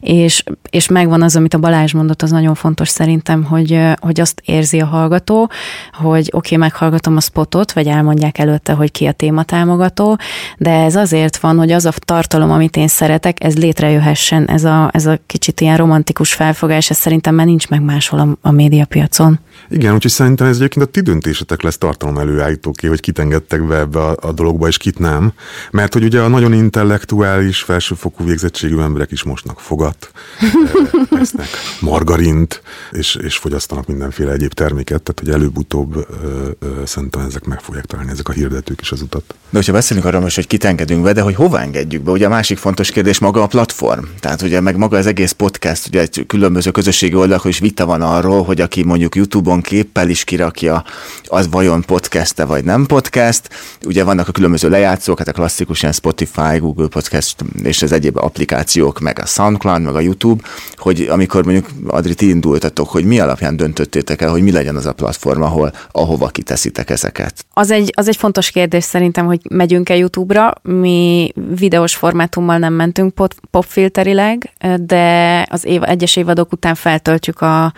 és, 0.00 0.44
és 0.70 0.88
megvan 0.88 1.22
az, 1.22 1.36
amit 1.36 1.54
a 1.54 1.58
Balázs 1.58 1.92
mondott, 1.92 2.22
az 2.22 2.30
nagyon 2.30 2.54
fontos 2.54 2.88
szerintem, 2.88 3.44
hogy, 3.44 3.78
hogy 4.00 4.20
azt 4.20 4.42
érzi 4.44 4.80
a 4.80 4.86
hallgató, 4.86 5.50
hogy 5.92 6.28
oké, 6.32 6.54
okay, 6.54 6.58
meghallgatom 6.58 7.16
a 7.16 7.20
spotot, 7.20 7.72
vagy 7.72 7.86
elmondják 7.86 8.38
előtte, 8.38 8.72
hogy 8.72 8.90
ki 8.90 9.06
a 9.06 9.12
téma 9.12 9.42
támogató, 9.42 10.18
de 10.58 10.70
ez 10.70 10.96
azért 10.96 11.36
van, 11.36 11.58
hogy 11.58 11.72
az 11.72 11.84
a 11.84 11.92
tartalom, 11.98 12.50
amit 12.50 12.76
én 12.76 12.88
szeretek, 12.88 13.44
ez 13.44 13.56
létrejöhessen, 13.56 14.48
ez 14.48 14.64
a, 14.64 14.90
ez 14.92 15.06
a 15.06 15.18
kicsit 15.26 15.60
ilyen 15.60 15.76
romantikus 15.76 16.32
felfogás, 16.32 16.90
ez 16.90 16.96
szerintem 16.96 17.34
már 17.34 17.46
nincs 17.46 17.68
meg 17.68 17.82
máshol 17.82 18.20
a, 18.20 18.48
a 18.48 18.50
médiapiacon. 18.50 19.40
Igen, 19.68 19.94
úgyhogy 19.94 20.10
szerintem 20.10 20.46
ez 20.46 20.56
egyébként 20.56 20.86
a 20.86 20.88
ti 20.88 21.00
döntésetek 21.00 21.62
lesz 21.62 21.78
tartalom 21.78 22.18
előállítóké, 22.18 22.86
hogy 22.86 23.00
kit 23.00 23.18
engedtek 23.18 23.66
be 23.66 23.76
ebbe 23.76 24.00
a, 24.00 24.16
a 24.20 24.32
dologba, 24.32 24.68
és 24.68 24.76
kit 24.76 24.98
nem. 24.98 25.32
Mert 25.70 25.92
hogy 25.92 26.04
ugye 26.04 26.20
a 26.20 26.28
nagyon 26.28 26.51
intellektuális, 26.52 27.62
felsőfokú 27.62 28.24
végzettségű 28.24 28.78
emberek 28.78 29.10
is 29.10 29.22
mosnak 29.22 29.60
fogat, 29.60 30.10
eh, 30.40 31.20
esznek 31.20 31.46
margarint, 31.80 32.62
és, 32.90 33.14
és 33.14 33.36
fogyasztanak 33.36 33.86
mindenféle 33.86 34.32
egyéb 34.32 34.52
terméket, 34.52 35.02
tehát 35.02 35.20
hogy 35.20 35.30
előbb-utóbb 35.30 35.96
ö, 35.96 36.48
ö, 36.58 36.66
szerintem 36.84 37.20
ezek 37.20 37.44
meg 37.44 37.60
fogják 37.60 37.84
találni, 37.84 38.10
ezek 38.10 38.28
a 38.28 38.32
hirdetők 38.32 38.80
is 38.80 38.92
az 38.92 39.02
utat. 39.02 39.24
De 39.28 39.58
hogyha 39.58 39.72
beszélünk 39.72 40.06
arról 40.06 40.20
most, 40.20 40.34
hogy 40.34 40.46
kit 40.46 40.64
engedünk 40.64 41.02
be, 41.02 41.12
de 41.12 41.20
hogy 41.20 41.34
hova 41.34 41.60
engedjük 41.60 42.02
be, 42.02 42.10
ugye 42.10 42.26
a 42.26 42.28
másik 42.28 42.58
fontos 42.58 42.90
kérdés 42.90 43.18
maga 43.18 43.42
a 43.42 43.46
platform. 43.46 44.04
Tehát 44.20 44.42
ugye 44.42 44.60
meg 44.60 44.76
maga 44.76 44.96
az 44.96 45.06
egész 45.06 45.32
podcast, 45.32 45.86
ugye 45.86 46.00
egy 46.00 46.24
különböző 46.26 46.70
közösségi 46.70 47.14
oldalakon 47.14 47.50
is 47.50 47.58
vita 47.58 47.86
van 47.86 48.02
arról, 48.02 48.42
hogy 48.44 48.60
aki 48.60 48.82
mondjuk 48.82 49.14
YouTube-on 49.14 49.60
képpel 49.60 50.08
is 50.08 50.24
kirakja, 50.24 50.84
az 51.24 51.48
vajon 51.50 51.82
podcast-e 51.82 52.44
vagy 52.44 52.64
nem 52.64 52.86
podcast. 52.86 53.48
Ugye 53.84 54.04
vannak 54.04 54.28
a 54.28 54.32
különböző 54.32 54.68
lejátszók, 54.68 55.18
hát 55.18 55.28
a 55.28 55.32
klasszikus 55.32 55.80
ilyen 55.80 55.92
Spotify, 55.92 56.41
Google 56.58 56.88
Podcast 56.88 57.44
és 57.62 57.82
az 57.82 57.92
egyéb 57.92 58.16
applikációk, 58.16 59.00
meg 59.00 59.18
a 59.18 59.26
SoundCloud, 59.26 59.82
meg 59.82 59.94
a 59.94 60.00
YouTube, 60.00 60.42
hogy 60.76 61.06
amikor 61.10 61.44
mondjuk 61.44 61.66
Adri, 61.86 62.14
ti 62.14 62.28
indultatok, 62.28 62.88
hogy 62.88 63.04
mi 63.04 63.20
alapján 63.20 63.56
döntöttétek 63.56 64.20
el, 64.20 64.30
hogy 64.30 64.42
mi 64.42 64.52
legyen 64.52 64.76
az 64.76 64.86
a 64.86 64.92
platform, 64.92 65.42
ahol, 65.42 65.72
ahova 65.92 66.28
kiteszitek 66.28 66.90
ezeket? 66.90 67.44
Az 67.52 67.70
egy, 67.70 67.92
az 67.96 68.08
egy 68.08 68.16
fontos 68.16 68.50
kérdés 68.50 68.84
szerintem, 68.84 69.26
hogy 69.26 69.40
megyünk-e 69.50 69.96
YouTube-ra. 69.96 70.52
Mi 70.62 71.32
videós 71.54 71.94
formátummal 71.94 72.58
nem 72.58 72.72
mentünk 72.72 73.14
pop, 73.14 73.34
popfilterileg, 73.50 74.52
de 74.80 75.46
az 75.50 75.64
év, 75.64 75.82
egyes 75.82 76.16
évadok 76.16 76.52
után 76.52 76.74
feltöltjük 76.74 77.40
a, 77.40 77.72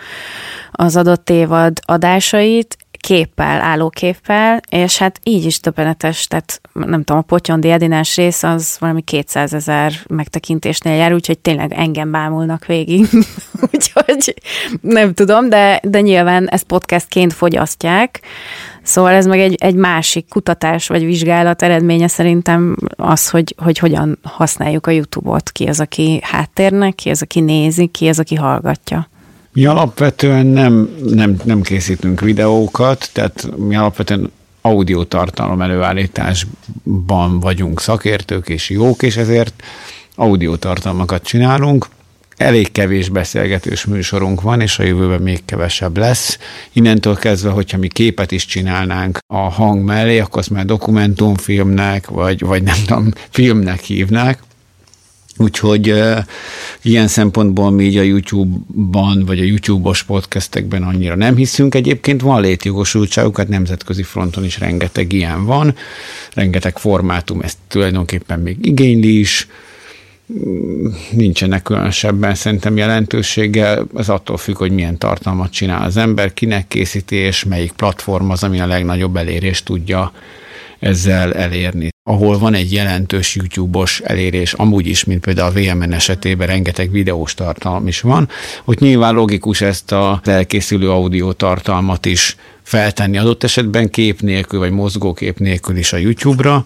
az 0.71 0.95
adott 0.95 1.29
évad 1.29 1.79
adásait, 1.85 2.77
képpel, 3.05 3.61
állóképpel, 3.61 4.61
és 4.69 4.97
hát 4.97 5.19
így 5.23 5.45
is 5.45 5.59
többenetes, 5.59 6.27
tehát 6.27 6.61
nem 6.73 7.03
tudom, 7.03 7.17
a 7.17 7.21
Potyondi 7.21 7.71
Edinás 7.71 8.15
rész 8.15 8.43
az 8.43 8.77
valami 8.79 9.01
200 9.01 9.53
ezer 9.53 9.93
megtekintésnél 10.09 10.93
jár, 10.93 11.13
úgyhogy 11.13 11.39
tényleg 11.39 11.73
engem 11.73 12.11
bámulnak 12.11 12.65
végig. 12.65 13.07
úgyhogy 13.73 14.33
nem 14.81 15.13
tudom, 15.13 15.49
de, 15.49 15.79
de 15.83 16.01
nyilván 16.01 16.47
ezt 16.49 16.63
podcastként 16.63 17.33
fogyasztják, 17.33 18.19
Szóval 18.83 19.13
ez 19.13 19.25
meg 19.25 19.39
egy, 19.39 19.55
egy 19.59 19.75
másik 19.75 20.27
kutatás 20.29 20.87
vagy 20.87 21.05
vizsgálat 21.05 21.61
eredménye 21.61 22.07
szerintem 22.07 22.75
az, 22.95 23.29
hogy, 23.29 23.55
hogy 23.57 23.77
hogyan 23.77 24.19
használjuk 24.23 24.87
a 24.87 24.91
YouTube-ot, 24.91 25.51
ki 25.51 25.65
az, 25.65 25.79
aki 25.79 26.19
háttérnek, 26.23 26.95
ki 26.95 27.09
az, 27.09 27.21
aki 27.21 27.39
nézi, 27.39 27.87
ki 27.87 28.07
az, 28.07 28.19
aki 28.19 28.35
hallgatja. 28.35 29.07
Mi 29.55 29.65
alapvetően 29.65 30.45
nem, 30.45 30.89
nem, 31.09 31.35
nem 31.43 31.61
készítünk 31.61 32.19
videókat, 32.21 33.09
tehát 33.13 33.49
mi 33.57 33.75
alapvetően 33.75 34.31
audiotartalom 34.61 35.61
előállításban 35.61 37.39
vagyunk 37.39 37.81
szakértők 37.81 38.49
és 38.49 38.69
jók, 38.69 39.03
és 39.03 39.17
ezért 39.17 39.63
audiotartalmakat 40.15 41.23
csinálunk. 41.23 41.87
Elég 42.37 42.71
kevés 42.71 43.09
beszélgetős 43.09 43.85
műsorunk 43.85 44.41
van, 44.41 44.61
és 44.61 44.79
a 44.79 44.83
jövőben 44.83 45.21
még 45.21 45.45
kevesebb 45.45 45.97
lesz. 45.97 46.37
Innentől 46.73 47.15
kezdve, 47.15 47.49
hogyha 47.49 47.77
mi 47.77 47.87
képet 47.87 48.31
is 48.31 48.45
csinálnánk 48.45 49.17
a 49.27 49.49
hang 49.49 49.83
mellé, 49.83 50.19
akkor 50.19 50.39
azt 50.39 50.49
már 50.49 50.65
dokumentumfilmnek, 50.65 52.07
vagy, 52.07 52.39
vagy 52.39 52.63
nem 52.63 52.77
tudom, 52.85 53.11
filmnek 53.29 53.79
hívnák. 53.79 54.39
Úgyhogy 55.37 55.89
e, 55.89 56.25
ilyen 56.81 57.07
szempontból 57.07 57.71
mi 57.71 57.83
így 57.83 57.97
a 57.97 58.01
YouTube-ban, 58.01 59.25
vagy 59.25 59.39
a 59.39 59.43
YouTube-os 59.43 60.03
podcastekben 60.03 60.83
annyira 60.83 61.15
nem 61.15 61.35
hiszünk. 61.35 61.75
Egyébként 61.75 62.21
van 62.21 62.41
létjogosultságukat, 62.41 63.47
nemzetközi 63.47 64.03
fronton 64.03 64.43
is 64.43 64.59
rengeteg 64.59 65.13
ilyen 65.13 65.45
van, 65.45 65.75
rengeteg 66.33 66.77
formátum 66.77 67.41
ezt 67.41 67.57
tulajdonképpen 67.67 68.39
még 68.39 68.57
igényli 68.61 69.19
is, 69.19 69.47
nincsenek 71.11 71.61
különösebben 71.61 72.35
szerintem 72.35 72.77
jelentőséggel, 72.77 73.87
ez 73.95 74.09
attól 74.09 74.37
függ, 74.37 74.57
hogy 74.57 74.71
milyen 74.71 74.97
tartalmat 74.97 75.51
csinál 75.51 75.85
az 75.85 75.97
ember, 75.97 76.33
kinek 76.33 76.67
készíti, 76.67 77.15
és 77.15 77.43
melyik 77.43 77.71
platform 77.71 78.29
az, 78.29 78.43
ami 78.43 78.59
a 78.59 78.67
legnagyobb 78.67 79.15
elérést 79.15 79.65
tudja 79.65 80.11
ezzel 80.85 81.33
elérni. 81.33 81.89
Ahol 82.03 82.37
van 82.39 82.53
egy 82.53 82.73
jelentős 82.73 83.35
YouTube-os 83.35 83.99
elérés, 83.99 84.53
amúgy 84.53 84.87
is, 84.87 85.03
mint 85.03 85.21
például 85.21 85.49
a 85.49 85.59
VMN 85.59 85.93
esetében 85.93 86.47
rengeteg 86.47 86.91
videós 86.91 87.33
tartalom 87.33 87.87
is 87.87 88.01
van, 88.01 88.29
hogy 88.63 88.77
nyilván 88.79 89.13
logikus 89.13 89.61
ezt 89.61 89.91
a 89.91 90.21
elkészülő 90.23 90.91
audio 90.91 91.33
tartalmat 91.33 92.05
is 92.05 92.35
feltenni 92.63 93.17
adott 93.17 93.43
esetben 93.43 93.89
kép 93.89 94.21
nélkül, 94.21 94.59
vagy 94.59 94.71
mozgókép 94.71 95.39
nélkül 95.39 95.77
is 95.77 95.93
a 95.93 95.97
YouTube-ra, 95.97 96.65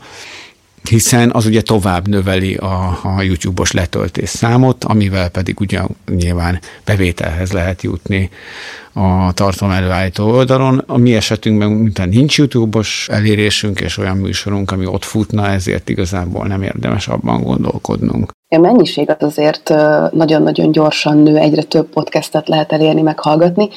hiszen 0.89 1.31
az 1.33 1.45
ugye 1.45 1.61
tovább 1.61 2.07
növeli 2.07 2.55
a, 2.55 2.99
a 3.03 3.21
YouTube-os 3.21 3.71
letöltés 3.71 4.29
számot, 4.29 4.83
amivel 4.83 5.29
pedig 5.29 5.59
ugye 5.59 5.81
nyilván 6.15 6.59
bevételhez 6.85 7.51
lehet 7.51 7.81
jutni 7.81 8.29
a 8.93 9.33
tartalom 9.33 9.73
előállító 9.73 10.29
oldalon. 10.29 10.83
A 10.87 10.97
mi 10.97 11.15
esetünkben, 11.15 11.69
mint 11.69 12.05
nincs 12.05 12.37
YouTube-os 12.37 13.07
elérésünk 13.11 13.79
és 13.79 13.97
olyan 13.97 14.17
műsorunk, 14.17 14.71
ami 14.71 14.85
ott 14.85 15.03
futna, 15.03 15.47
ezért 15.47 15.89
igazából 15.89 16.45
nem 16.45 16.61
érdemes 16.61 17.07
abban 17.07 17.43
gondolkodnunk. 17.43 18.31
A 18.47 18.57
mennyiség 18.57 19.09
az 19.09 19.15
azért 19.19 19.69
nagyon-nagyon 20.11 20.71
gyorsan 20.71 21.17
nő, 21.17 21.37
egyre 21.37 21.63
több 21.63 21.89
podcastet 21.89 22.47
lehet 22.47 22.71
elérni, 22.71 23.01
meghallgatni, 23.01 23.69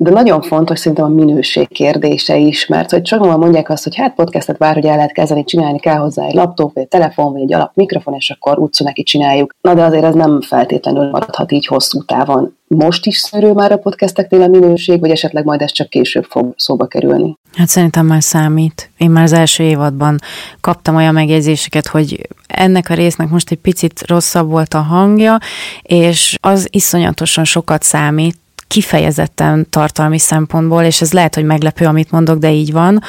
de 0.00 0.10
nagyon 0.10 0.42
fontos 0.42 0.78
szerintem 0.78 1.04
a 1.04 1.14
minőség 1.14 1.68
kérdése 1.68 2.36
is, 2.36 2.66
mert 2.66 2.90
hogy 2.90 3.06
sokan 3.06 3.38
mondják 3.38 3.70
azt, 3.70 3.84
hogy 3.84 3.96
hát 3.96 4.14
podcastet 4.14 4.58
bárhogy 4.58 4.86
el 4.86 4.96
lehet 4.96 5.12
kezdeni, 5.12 5.44
csinálni 5.44 5.78
kell 5.78 5.96
hozzá 5.96 6.24
egy 6.24 6.34
laptop, 6.34 6.74
vagy 6.74 6.82
egy 6.82 6.88
telefon, 6.88 7.32
vagy 7.32 7.42
egy 7.42 7.52
alap 7.52 7.70
mikrofon, 7.74 8.14
és 8.14 8.30
akkor 8.30 8.58
úgy 8.58 8.76
neki 8.78 9.02
csináljuk. 9.02 9.54
Na 9.60 9.74
de 9.74 9.82
azért 9.82 10.04
ez 10.04 10.14
nem 10.14 10.40
feltétlenül 10.40 11.10
maradhat 11.10 11.52
így 11.52 11.66
hosszú 11.66 12.02
távon. 12.02 12.56
Most 12.66 13.06
is 13.06 13.16
szűrő 13.16 13.52
már 13.52 13.72
a 13.72 13.76
podcasteknél 13.76 14.42
a 14.42 14.46
minőség, 14.46 15.00
vagy 15.00 15.10
esetleg 15.10 15.44
majd 15.44 15.60
ez 15.60 15.72
csak 15.72 15.88
később 15.88 16.24
fog 16.24 16.52
szóba 16.56 16.86
kerülni? 16.86 17.36
Hát 17.54 17.68
szerintem 17.68 18.06
már 18.06 18.22
számít. 18.22 18.90
Én 18.98 19.10
már 19.10 19.22
az 19.22 19.32
első 19.32 19.62
évadban 19.64 20.18
kaptam 20.60 20.96
olyan 20.96 21.14
megjegyzéseket, 21.14 21.86
hogy 21.86 22.28
ennek 22.46 22.90
a 22.90 22.94
résznek 22.94 23.28
most 23.28 23.50
egy 23.50 23.58
picit 23.58 24.02
rosszabb 24.06 24.50
volt 24.50 24.74
a 24.74 24.80
hangja, 24.80 25.38
és 25.82 26.36
az 26.40 26.68
iszonyatosan 26.70 27.44
sokat 27.44 27.82
számít, 27.82 28.36
kifejezetten 28.68 29.70
tartalmi 29.70 30.18
szempontból, 30.18 30.82
és 30.82 31.00
ez 31.00 31.12
lehet, 31.12 31.34
hogy 31.34 31.44
meglepő, 31.44 31.86
amit 31.86 32.10
mondok, 32.10 32.38
de 32.38 32.52
így 32.52 32.72
van, 32.72 33.02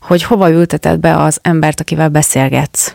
hogy 0.00 0.22
hova 0.22 0.50
ülteted 0.50 1.00
be 1.00 1.16
az 1.16 1.38
embert, 1.42 1.80
akivel 1.80 2.08
beszélgetsz. 2.08 2.94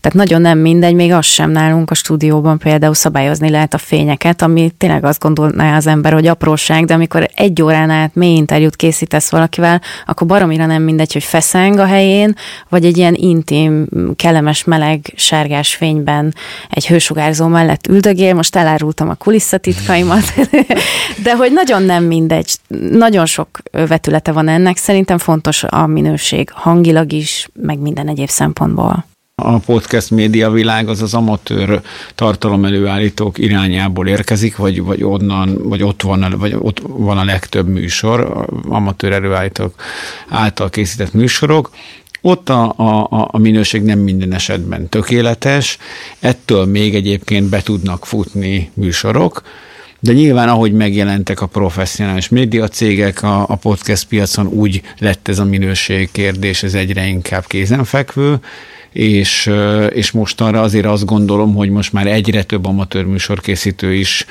Tehát 0.00 0.18
nagyon 0.18 0.40
nem 0.40 0.58
mindegy, 0.58 0.94
még 0.94 1.12
az 1.12 1.24
sem 1.24 1.50
nálunk 1.50 1.90
a 1.90 1.94
stúdióban 1.94 2.58
például 2.58 2.94
szabályozni 2.94 3.50
lehet 3.50 3.74
a 3.74 3.78
fényeket, 3.78 4.42
ami 4.42 4.70
tényleg 4.78 5.04
azt 5.04 5.20
gondolná 5.20 5.76
az 5.76 5.86
ember, 5.86 6.12
hogy 6.12 6.26
apróság, 6.26 6.84
de 6.84 6.94
amikor 6.94 7.28
egy 7.34 7.62
órán 7.62 7.90
át 7.90 8.14
mély 8.14 8.36
interjút 8.36 8.76
készítesz 8.76 9.30
valakivel, 9.30 9.80
akkor 10.06 10.26
baromira 10.26 10.66
nem 10.66 10.82
mindegy, 10.82 11.12
hogy 11.12 11.24
feszeng 11.24 11.78
a 11.78 11.86
helyén, 11.86 12.34
vagy 12.68 12.84
egy 12.84 12.96
ilyen 12.96 13.14
intim, 13.14 13.86
kellemes, 14.16 14.64
meleg, 14.64 15.12
sárgás 15.16 15.74
fényben 15.74 16.34
egy 16.70 16.86
hősugárzó 16.86 17.46
mellett 17.46 17.86
üldögél, 17.86 18.34
most 18.34 18.56
elárultam 18.56 19.08
a 19.08 19.14
kulisszatitkaimat, 19.14 20.34
de 21.24 21.36
hogy 21.36 21.52
nagyon 21.52 21.82
nem 21.82 22.04
mindegy, 22.04 22.50
nagyon 22.90 23.26
sok 23.26 23.48
vetülete 23.70 24.32
van 24.32 24.48
ennek, 24.48 24.76
szerintem 24.76 25.18
fontos 25.18 25.64
a 25.64 25.86
minőség 25.86 26.50
hangilag 26.52 27.12
is, 27.12 27.48
meg 27.62 27.78
minden 27.78 28.08
egyéb 28.08 28.28
szempontból. 28.28 29.06
A 29.40 29.58
podcast 29.58 30.10
média 30.10 30.50
világ 30.50 30.88
az 30.88 31.02
az 31.02 31.14
amatőr 31.14 31.80
tartalom 32.14 32.64
előállítók 32.64 33.38
irányából 33.38 34.08
érkezik, 34.08 34.56
vagy, 34.56 34.82
vagy 34.82 35.04
onnan, 35.04 35.58
vagy 35.62 35.82
ott 35.82 36.02
van, 36.02 36.34
vagy 36.38 36.54
ott 36.58 36.80
van 36.86 37.18
a 37.18 37.24
legtöbb 37.24 37.68
műsor, 37.68 38.46
amatőr 38.68 39.12
előállítók 39.12 39.82
által 40.28 40.70
készített 40.70 41.12
műsorok, 41.12 41.70
ott 42.20 42.48
a, 42.48 42.74
a, 42.76 43.28
a 43.30 43.38
minőség 43.38 43.82
nem 43.82 43.98
minden 43.98 44.32
esetben 44.32 44.88
tökéletes, 44.88 45.78
ettől 46.20 46.64
még 46.64 46.94
egyébként 46.94 47.48
be 47.48 47.62
tudnak 47.62 48.06
futni 48.06 48.70
műsorok, 48.74 49.42
de 50.00 50.12
nyilván, 50.12 50.48
ahogy 50.48 50.72
megjelentek 50.72 51.40
a 51.40 51.46
professzionális 51.46 52.28
médiacégek 52.28 53.22
a, 53.22 53.42
a 53.48 53.56
podcast 53.56 54.06
piacon, 54.06 54.46
úgy 54.46 54.82
lett 54.98 55.28
ez 55.28 55.38
a 55.38 55.44
minőség 55.44 56.10
kérdés, 56.12 56.62
ez 56.62 56.74
egyre 56.74 57.06
inkább 57.06 57.46
kézenfekvő, 57.46 58.38
és, 58.98 59.50
és 59.90 60.10
mostanra 60.10 60.60
azért 60.60 60.86
azt 60.86 61.04
gondolom, 61.04 61.54
hogy 61.54 61.70
most 61.70 61.92
már 61.92 62.06
egyre 62.06 62.42
több 62.42 62.66
amatőr 62.66 63.04
műsorkészítő 63.04 63.94
is 63.94 64.26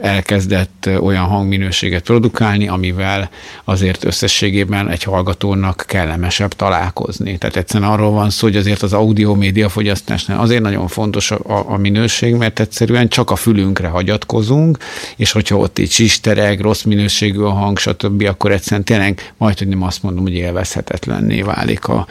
elkezdett 0.00 0.88
olyan 1.00 1.24
hangminőséget 1.24 2.02
produkálni, 2.02 2.68
amivel 2.68 3.30
azért 3.64 4.04
összességében 4.04 4.88
egy 4.88 5.02
hallgatónak 5.02 5.84
kellemesebb 5.86 6.52
találkozni. 6.52 7.38
Tehát 7.38 7.56
egyszerűen 7.56 7.90
arról 7.90 8.10
van 8.10 8.30
szó, 8.30 8.46
hogy 8.46 8.56
azért 8.56 8.82
az 8.82 8.92
audio 8.92 9.34
média 9.34 9.68
fogyasztásnál 9.68 10.40
azért 10.40 10.62
nagyon 10.62 10.88
fontos 10.88 11.30
a, 11.30 11.64
a 11.68 11.76
minőség, 11.76 12.34
mert 12.34 12.60
egyszerűen 12.60 13.08
csak 13.08 13.30
a 13.30 13.36
fülünkre 13.36 13.88
hagyatkozunk, 13.88 14.78
és 15.16 15.32
hogyha 15.32 15.56
ott 15.56 15.78
így 15.78 15.90
sistereg, 15.90 16.60
rossz 16.60 16.82
minőségű 16.82 17.40
a 17.40 17.50
hang, 17.50 17.78
stb., 17.78 18.24
akkor 18.28 18.52
egyszerűen 18.52 18.84
tényleg 18.84 19.32
majd, 19.36 19.58
hogy 19.58 19.68
nem 19.68 19.82
azt 19.82 20.02
mondom, 20.02 20.22
hogy 20.22 20.34
élvezhetetlenné 20.34 21.42
válik 21.42 21.88
a, 21.88 22.06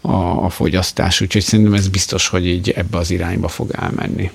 a, 0.00 0.44
a 0.44 0.48
fogyasztás, 0.48 1.20
úgyhogy 1.20 1.42
szerintem 1.42 1.74
ez 1.74 1.88
biztos, 1.88 2.28
hogy 2.28 2.46
így 2.46 2.70
ebbe 2.70 2.98
az 2.98 3.10
irányba 3.10 3.48
fog 3.48 3.70
elmenni. 3.72 4.30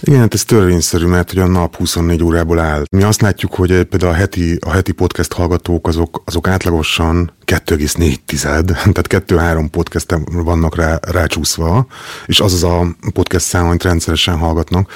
Igen, 0.00 0.20
hát 0.20 0.34
ez 0.34 0.44
törvényszerű, 0.44 1.06
mert 1.06 1.30
hogy 1.30 1.38
a 1.40 1.46
nap 1.46 1.76
24 1.76 2.22
órából 2.22 2.58
áll. 2.58 2.84
Mi 2.90 3.02
azt 3.02 3.20
látjuk, 3.20 3.54
hogy 3.54 3.82
például 3.82 4.12
a 4.12 4.14
heti, 4.14 4.58
a 4.60 4.70
heti 4.70 4.92
podcast 4.92 5.32
hallgatók 5.32 5.88
azok, 5.88 6.22
azok 6.24 6.48
átlagosan 6.48 7.32
2,4 7.44 8.16
tized, 8.24 8.66
tehát 8.92 9.28
2-3 9.30 9.66
podcast 9.70 10.16
vannak 10.26 10.76
rá, 10.76 10.98
rácsúszva, 11.02 11.86
és 12.26 12.40
az 12.40 12.52
az 12.52 12.62
a 12.62 12.86
podcast 13.12 13.44
szám, 13.46 13.66
amit 13.66 13.82
rendszeresen 13.82 14.38
hallgatnak. 14.38 14.90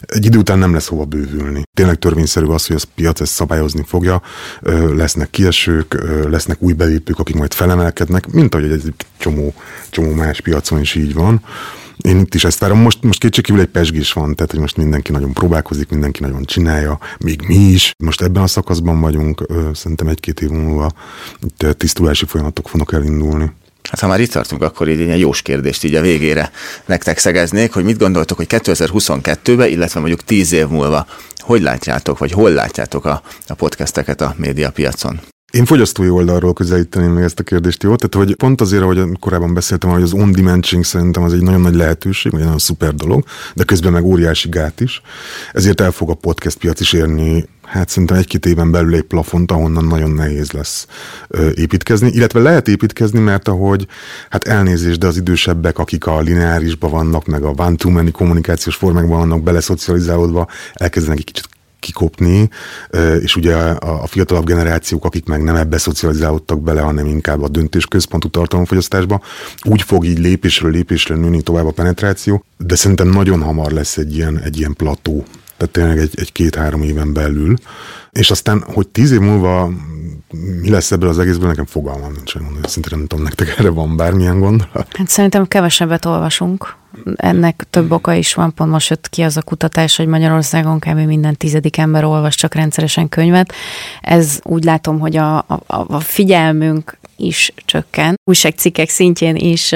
Egy 0.00 0.24
idő 0.24 0.38
után 0.38 0.58
nem 0.58 0.72
lesz 0.72 0.86
hova 0.86 1.04
bővülni. 1.04 1.62
Tényleg 1.76 1.98
törvényszerű 1.98 2.46
az, 2.46 2.66
hogy 2.66 2.76
a 2.76 2.88
piac 2.94 3.20
ezt 3.20 3.32
szabályozni 3.32 3.82
fogja, 3.86 4.22
lesznek 4.94 5.30
kiesők, 5.30 5.96
lesznek 6.28 6.62
új 6.62 6.72
belépők, 6.72 7.18
akik 7.18 7.36
majd 7.36 7.54
felemelkednek, 7.54 8.32
mint 8.32 8.54
ahogy 8.54 8.70
egy 8.70 8.94
csomó, 9.18 9.33
csomó 9.90 10.12
más 10.12 10.40
piacon 10.40 10.80
is 10.80 10.94
így 10.94 11.14
van. 11.14 11.42
Én 11.96 12.18
itt 12.18 12.34
is 12.34 12.44
ezt 12.44 12.58
várom. 12.58 12.78
Most, 12.78 13.02
most 13.02 13.20
kétségkívül 13.20 13.60
egy 13.60 13.66
pesgés 13.66 14.12
van, 14.12 14.34
tehát 14.34 14.50
hogy 14.50 14.60
most 14.60 14.76
mindenki 14.76 15.12
nagyon 15.12 15.32
próbálkozik, 15.32 15.88
mindenki 15.88 16.20
nagyon 16.20 16.44
csinálja, 16.44 16.98
még 17.18 17.42
mi 17.46 17.54
is. 17.54 17.92
Most 18.04 18.22
ebben 18.22 18.42
a 18.42 18.46
szakaszban 18.46 19.00
vagyunk, 19.00 19.46
szerintem 19.72 20.06
egy-két 20.06 20.40
év 20.40 20.48
múlva 20.48 20.92
itt 21.42 21.78
tisztulási 21.78 22.24
folyamatok 22.26 22.68
fognak 22.68 22.92
elindulni. 22.92 23.52
Hát 23.90 24.00
ha 24.00 24.06
már 24.06 24.20
itt 24.20 24.30
tartunk, 24.30 24.62
akkor 24.62 24.88
így 24.88 25.00
egy 25.00 25.20
jós 25.20 25.42
kérdést 25.42 25.84
így 25.84 25.94
a 25.94 26.00
végére 26.00 26.50
nektek 26.86 27.18
szegeznék, 27.18 27.72
hogy 27.72 27.84
mit 27.84 27.98
gondoltok, 27.98 28.36
hogy 28.36 28.46
2022-ben, 28.48 29.68
illetve 29.68 30.00
mondjuk 30.00 30.24
10 30.24 30.52
év 30.52 30.66
múlva 30.68 31.06
hogy 31.44 31.62
látjátok, 31.62 32.18
vagy 32.18 32.32
hol 32.32 32.50
látjátok 32.50 33.04
a, 33.04 33.22
a 33.46 33.54
podcasteket 33.54 34.20
a 34.20 34.34
médiapiacon? 34.36 35.20
Én 35.54 35.64
fogyasztói 35.64 36.08
oldalról 36.08 36.52
közelíteném 36.52 37.12
meg 37.12 37.22
ezt 37.22 37.38
a 37.38 37.42
kérdést, 37.42 37.82
jó? 37.82 37.96
Tehát, 37.96 38.26
hogy 38.26 38.36
pont 38.36 38.60
azért, 38.60 38.82
ahogy 38.82 39.18
korábban 39.20 39.54
beszéltem, 39.54 39.90
hogy 39.90 40.02
az 40.02 40.12
on-dimensioning 40.12 40.84
szerintem 40.84 41.22
az 41.22 41.32
egy 41.32 41.42
nagyon 41.42 41.60
nagy 41.60 41.74
lehetőség, 41.74 42.34
egy 42.34 42.40
nagyon 42.40 42.58
szuper 42.58 42.94
dolog, 42.94 43.24
de 43.54 43.64
közben 43.64 43.92
meg 43.92 44.04
óriási 44.04 44.48
gát 44.48 44.80
is. 44.80 45.02
Ezért 45.52 45.80
el 45.80 45.90
fog 45.90 46.10
a 46.10 46.14
podcast 46.14 46.58
piac 46.58 46.80
is 46.80 46.92
érni 46.92 47.48
hát 47.62 47.88
szerintem 47.88 48.16
egy-két 48.16 48.46
éven 48.46 48.70
belül 48.70 48.94
egy 48.94 49.02
plafont, 49.02 49.50
ahonnan 49.50 49.84
nagyon 49.84 50.10
nehéz 50.10 50.52
lesz 50.52 50.86
építkezni, 51.54 52.10
illetve 52.12 52.40
lehet 52.40 52.68
építkezni, 52.68 53.18
mert 53.18 53.48
ahogy, 53.48 53.86
hát 54.30 54.44
elnézést, 54.44 54.98
de 54.98 55.06
az 55.06 55.16
idősebbek, 55.16 55.78
akik 55.78 56.06
a 56.06 56.20
lineárisban 56.20 56.90
vannak, 56.90 57.26
meg 57.26 57.42
a 57.42 57.54
one-to-many 57.56 58.12
kommunikációs 58.12 58.76
formákban 58.76 59.18
vannak 59.18 59.42
beleszocializálódva, 59.42 60.48
elkezdenek 60.72 61.18
egy 61.18 61.24
kicsit 61.24 61.48
kikopni, 61.84 62.48
és 63.20 63.36
ugye 63.36 63.56
a 63.56 64.06
fiatalabb 64.06 64.44
generációk, 64.44 65.04
akik 65.04 65.26
meg 65.26 65.42
nem 65.42 65.56
ebbe 65.56 65.78
szocializálódtak 65.78 66.62
bele, 66.62 66.80
hanem 66.80 67.06
inkább 67.06 67.42
a 67.42 67.48
döntésközpontú 67.48 68.28
tartalomfogyasztásba, 68.28 69.20
úgy 69.62 69.82
fog 69.82 70.04
így 70.04 70.18
lépésről 70.18 70.70
lépésre 70.70 71.14
nőni 71.14 71.42
tovább 71.42 71.66
a 71.66 71.70
penetráció, 71.70 72.44
de 72.58 72.74
szerintem 72.74 73.08
nagyon 73.08 73.42
hamar 73.42 73.72
lesz 73.72 73.96
egy 73.96 74.16
ilyen, 74.16 74.38
egy 74.38 74.58
ilyen 74.58 74.74
plató, 74.74 75.24
tehát 75.56 75.72
tényleg 75.72 75.98
egy, 75.98 76.12
egy 76.14 76.32
két-három 76.32 76.82
éven 76.82 77.12
belül, 77.12 77.56
és 78.12 78.30
aztán, 78.30 78.64
hogy 78.66 78.88
tíz 78.88 79.10
év 79.10 79.20
múlva 79.20 79.70
mi 80.60 80.70
lesz 80.70 80.92
ebből 80.92 81.08
az 81.08 81.18
egészből, 81.18 81.48
nekem 81.48 81.66
fogalmam 81.66 82.12
nincs, 82.12 82.32
hogy 82.32 82.68
szinte 82.68 82.88
nem 82.90 83.06
tudom, 83.06 83.24
nektek 83.24 83.58
erre 83.58 83.70
van 83.70 83.96
bármilyen 83.96 84.38
gondolat? 84.38 84.88
Hát 84.96 85.08
szerintem 85.08 85.46
kevesebbet 85.46 86.04
olvasunk. 86.04 86.76
Ennek 87.16 87.66
több 87.70 87.90
oka 87.90 88.12
is 88.12 88.34
van, 88.34 88.54
pont 88.54 88.70
most 88.70 88.90
jött 88.90 89.08
ki 89.08 89.22
az 89.22 89.36
a 89.36 89.42
kutatás, 89.42 89.96
hogy 89.96 90.06
Magyarországon 90.06 90.78
kb. 90.78 90.98
minden 90.98 91.36
tizedik 91.36 91.76
ember 91.76 92.04
olvas 92.04 92.34
csak 92.34 92.54
rendszeresen 92.54 93.08
könyvet. 93.08 93.52
Ez 94.00 94.40
úgy 94.42 94.64
látom, 94.64 94.98
hogy 94.98 95.16
a, 95.16 95.36
a, 95.38 95.62
a 95.66 96.00
figyelmünk 96.00 96.98
is 97.16 97.52
csökken. 97.64 98.14
Újságcikkek 98.24 98.88
szintjén 98.88 99.36
is 99.36 99.74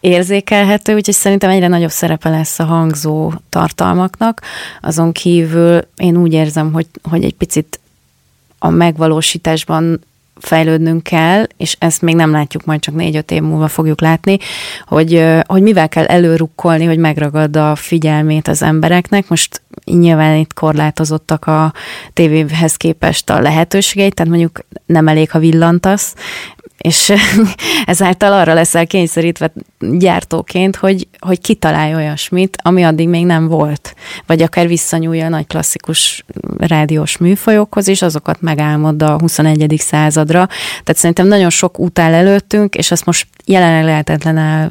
érzékelhető, 0.00 0.94
úgyhogy 0.94 1.14
szerintem 1.14 1.50
egyre 1.50 1.68
nagyobb 1.68 1.90
szerepe 1.90 2.28
lesz 2.28 2.58
a 2.58 2.64
hangzó 2.64 3.32
tartalmaknak. 3.48 4.42
Azon 4.80 5.12
kívül 5.12 5.80
én 5.96 6.16
úgy 6.16 6.32
érzem, 6.32 6.72
hogy, 6.72 6.86
hogy 7.02 7.24
egy 7.24 7.34
picit 7.34 7.80
a 8.58 8.68
megvalósításban 8.68 10.00
fejlődnünk 10.40 11.02
kell, 11.02 11.44
és 11.56 11.76
ezt 11.78 12.02
még 12.02 12.14
nem 12.14 12.30
látjuk, 12.30 12.64
majd 12.64 12.80
csak 12.80 12.94
négy-öt 12.94 13.30
év 13.30 13.42
múlva 13.42 13.68
fogjuk 13.68 14.00
látni, 14.00 14.38
hogy, 14.86 15.24
hogy 15.46 15.62
mivel 15.62 15.88
kell 15.88 16.04
előrukkolni, 16.04 16.84
hogy 16.84 16.98
megragad 16.98 17.56
a 17.56 17.74
figyelmét 17.74 18.48
az 18.48 18.62
embereknek. 18.62 19.28
Most 19.28 19.62
nyilván 19.84 20.36
itt 20.36 20.52
korlátozottak 20.52 21.46
a 21.46 21.72
tévéhez 22.12 22.76
képest 22.76 23.30
a 23.30 23.40
lehetőségeit, 23.40 24.14
tehát 24.14 24.30
mondjuk 24.32 24.66
nem 24.86 25.08
elég, 25.08 25.30
ha 25.30 25.38
villantasz, 25.38 26.14
és 26.84 27.12
ezáltal 27.86 28.32
arra 28.32 28.54
leszel 28.54 28.86
kényszerítve 28.86 29.52
gyártóként, 29.78 30.76
hogy, 30.76 31.08
hogy 31.18 31.40
kitalálj 31.40 31.94
olyasmit, 31.94 32.56
ami 32.62 32.82
addig 32.82 33.08
még 33.08 33.24
nem 33.24 33.48
volt. 33.48 33.94
Vagy 34.26 34.42
akár 34.42 34.66
visszanyúlja 34.66 35.26
a 35.26 35.28
nagy 35.28 35.46
klasszikus 35.46 36.24
rádiós 36.58 37.16
műfajokhoz, 37.16 37.88
és 37.88 38.02
azokat 38.02 38.40
megálmod 38.40 39.02
a 39.02 39.18
21. 39.18 39.74
századra. 39.78 40.46
Tehát 40.68 40.96
szerintem 40.96 41.26
nagyon 41.26 41.50
sok 41.50 41.78
út 41.78 41.98
áll 41.98 42.12
előttünk, 42.12 42.74
és 42.74 42.90
azt 42.90 43.04
most 43.04 43.26
jelenleg 43.44 43.84
lehetetlen 43.84 44.36
el, 44.38 44.70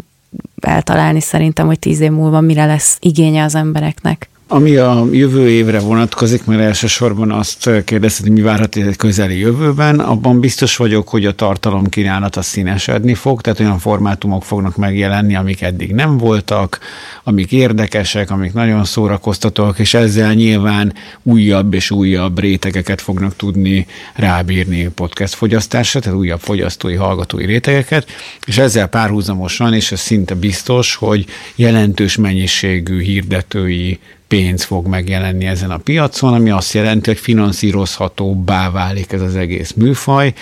eltalálni 0.62 1.22
szerintem, 1.22 1.66
hogy 1.66 1.80
tíz 1.80 2.00
év 2.00 2.12
múlva 2.12 2.42
mire 2.42 2.66
lesz 2.66 2.98
igénye 3.00 3.44
az 3.44 3.56
embereknek. 3.56 4.30
Ami 4.48 4.76
a 4.76 5.06
jövő 5.12 5.50
évre 5.50 5.80
vonatkozik, 5.80 6.46
mert 6.46 6.62
elsősorban 6.62 7.32
azt 7.32 7.70
kérdezted, 7.86 8.26
hogy 8.26 8.36
mi 8.36 8.42
várhat 8.42 8.76
egy 8.76 8.96
közeli 8.96 9.40
jövőben, 9.40 10.00
abban 10.00 10.40
biztos 10.40 10.78
vagyok, 10.78 11.10
hogy 11.10 11.26
a 11.26 11.32
tartalom 11.32 11.88
kínálata 11.88 12.42
színesedni 12.42 13.14
fog, 13.14 13.42
tehát 13.42 13.60
olyan 13.60 13.80
formátumok 13.80 14.44
fognak 14.44 14.76
megjelenni, 14.76 15.36
amik 15.36 15.62
eddig 15.62 15.94
nem 15.94 16.18
voltak, 16.18 16.80
amik 17.24 17.52
érdekesek, 17.52 18.32
amik 18.32 18.54
nagyon 18.54 18.84
szórakoztatóak, 18.86 19.80
és 19.80 19.94
ezzel 19.94 20.34
nyilván 20.34 20.94
újabb 21.24 21.74
és 21.74 21.92
újabb 21.92 22.40
rétegeket 22.40 23.02
fognak 23.02 23.36
tudni 23.36 23.88
rábírni 24.14 24.88
podcast 24.88 25.34
fogyasztásra, 25.34 26.00
tehát 26.00 26.18
újabb 26.18 26.40
fogyasztói, 26.40 26.96
hallgatói 26.96 27.46
rétegeket, 27.46 28.08
és 28.46 28.58
ezzel 28.58 28.88
párhuzamosan, 28.88 29.74
és 29.74 29.92
ez 29.92 30.00
szinte 30.00 30.36
biztos, 30.36 30.96
hogy 30.96 31.26
jelentős 31.56 32.16
mennyiségű 32.16 33.02
hirdetői 33.02 34.00
pénz 34.34 34.64
fog 34.64 34.88
megjelenni 34.88 35.46
ezen 35.46 35.72
a 35.72 35.78
piacon, 35.78 36.34
ami 36.34 36.50
azt 36.50 36.74
jelenti, 36.74 37.10
hogy 37.10 37.20
finanszírozhatóbbá 37.20 38.72
válik 38.72 39.12
ez 39.12 39.22
az 39.22 39.36
egész 39.36 39.72
műfaj, 39.72 40.34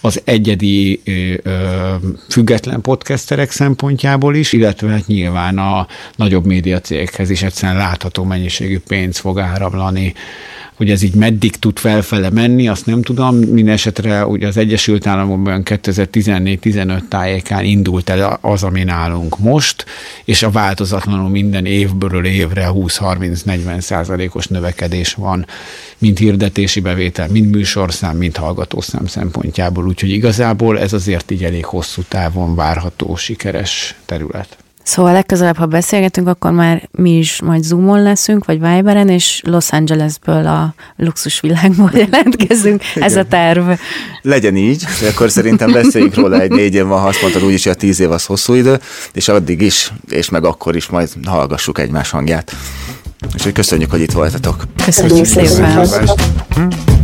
az 0.00 0.20
egyedi 0.24 1.00
ö, 1.42 1.94
független 2.28 2.80
podcasterek 2.80 3.50
szempontjából 3.50 4.34
is, 4.34 4.52
illetve 4.52 4.90
hát 4.90 5.06
nyilván 5.06 5.58
a 5.58 5.86
nagyobb 6.16 6.46
médiacégekhez 6.46 7.30
is 7.30 7.42
egyszerűen 7.42 7.78
látható 7.78 8.24
mennyiségű 8.24 8.78
pénz 8.78 9.18
fog 9.18 9.38
áramlani 9.38 10.14
hogy 10.80 10.90
ez 10.90 11.02
így 11.02 11.14
meddig 11.14 11.56
tud 11.56 11.78
felfele 11.78 12.30
menni, 12.30 12.68
azt 12.68 12.86
nem 12.86 13.02
tudom. 13.02 13.36
Minden 13.36 13.74
esetre 13.74 14.26
ugye 14.26 14.46
az 14.46 14.56
Egyesült 14.56 15.06
Államokban 15.06 15.62
2014-15 15.64 17.08
tájékán 17.08 17.64
indult 17.64 18.08
el 18.08 18.38
az, 18.40 18.62
ami 18.62 18.84
nálunk 18.84 19.38
most, 19.38 19.84
és 20.24 20.42
a 20.42 20.50
változatlanul 20.50 21.28
minden 21.28 21.66
évből 21.66 22.24
évre 22.26 22.68
20-30-40 22.72 23.80
százalékos 23.80 24.46
növekedés 24.46 25.14
van, 25.14 25.46
mind 25.98 26.18
hirdetési 26.18 26.80
bevétel, 26.80 27.28
mind 27.28 27.50
műsorszám, 27.50 28.16
mind 28.16 28.36
hallgatószám 28.36 29.06
szempontjából. 29.06 29.86
Úgyhogy 29.86 30.10
igazából 30.10 30.78
ez 30.78 30.92
azért 30.92 31.30
így 31.30 31.44
elég 31.44 31.64
hosszú 31.64 32.02
távon 32.08 32.54
várható 32.54 33.16
sikeres 33.16 33.96
terület. 34.06 34.56
Szóval 34.82 35.12
legközelebb, 35.12 35.56
ha 35.56 35.66
beszélgetünk, 35.66 36.28
akkor 36.28 36.50
már 36.50 36.88
mi 36.90 37.10
is 37.18 37.40
majd 37.42 37.62
Zoomon 37.62 38.02
leszünk, 38.02 38.44
vagy 38.44 38.60
Viberen, 38.60 39.08
és 39.08 39.42
Los 39.44 39.70
Angelesből 39.70 40.46
a 40.46 40.74
luxusvilágból 40.96 41.90
jelentkezünk. 42.10 42.82
Ez 42.94 43.16
a 43.16 43.24
terv. 43.24 43.70
Legyen 44.22 44.56
így, 44.56 44.84
akkor 45.10 45.30
szerintem 45.30 45.72
beszéljünk 45.72 46.14
róla 46.14 46.40
egy 46.40 46.50
négy 46.50 46.74
év 46.74 46.84
van, 46.84 47.00
ha 47.00 47.06
azt 47.06 47.20
mondtad 47.22 47.44
úgyis, 47.44 47.62
hogy 47.62 47.72
a 47.72 47.76
tíz 47.76 48.00
év 48.00 48.10
az 48.10 48.24
hosszú 48.24 48.54
idő, 48.54 48.80
és 49.12 49.28
addig 49.28 49.60
is, 49.60 49.92
és 50.08 50.28
meg 50.28 50.44
akkor 50.44 50.76
is 50.76 50.88
majd 50.88 51.08
hallgassuk 51.24 51.78
egymás 51.78 52.10
hangját. 52.10 52.52
És 53.34 53.42
hogy 53.42 53.52
köszönjük, 53.52 53.90
hogy 53.90 54.00
itt 54.00 54.12
voltatok. 54.12 54.64
Köszönjük, 54.84 55.18
köszönjük 55.18 55.50
szépen. 55.52 55.86
szépen. 55.86 56.99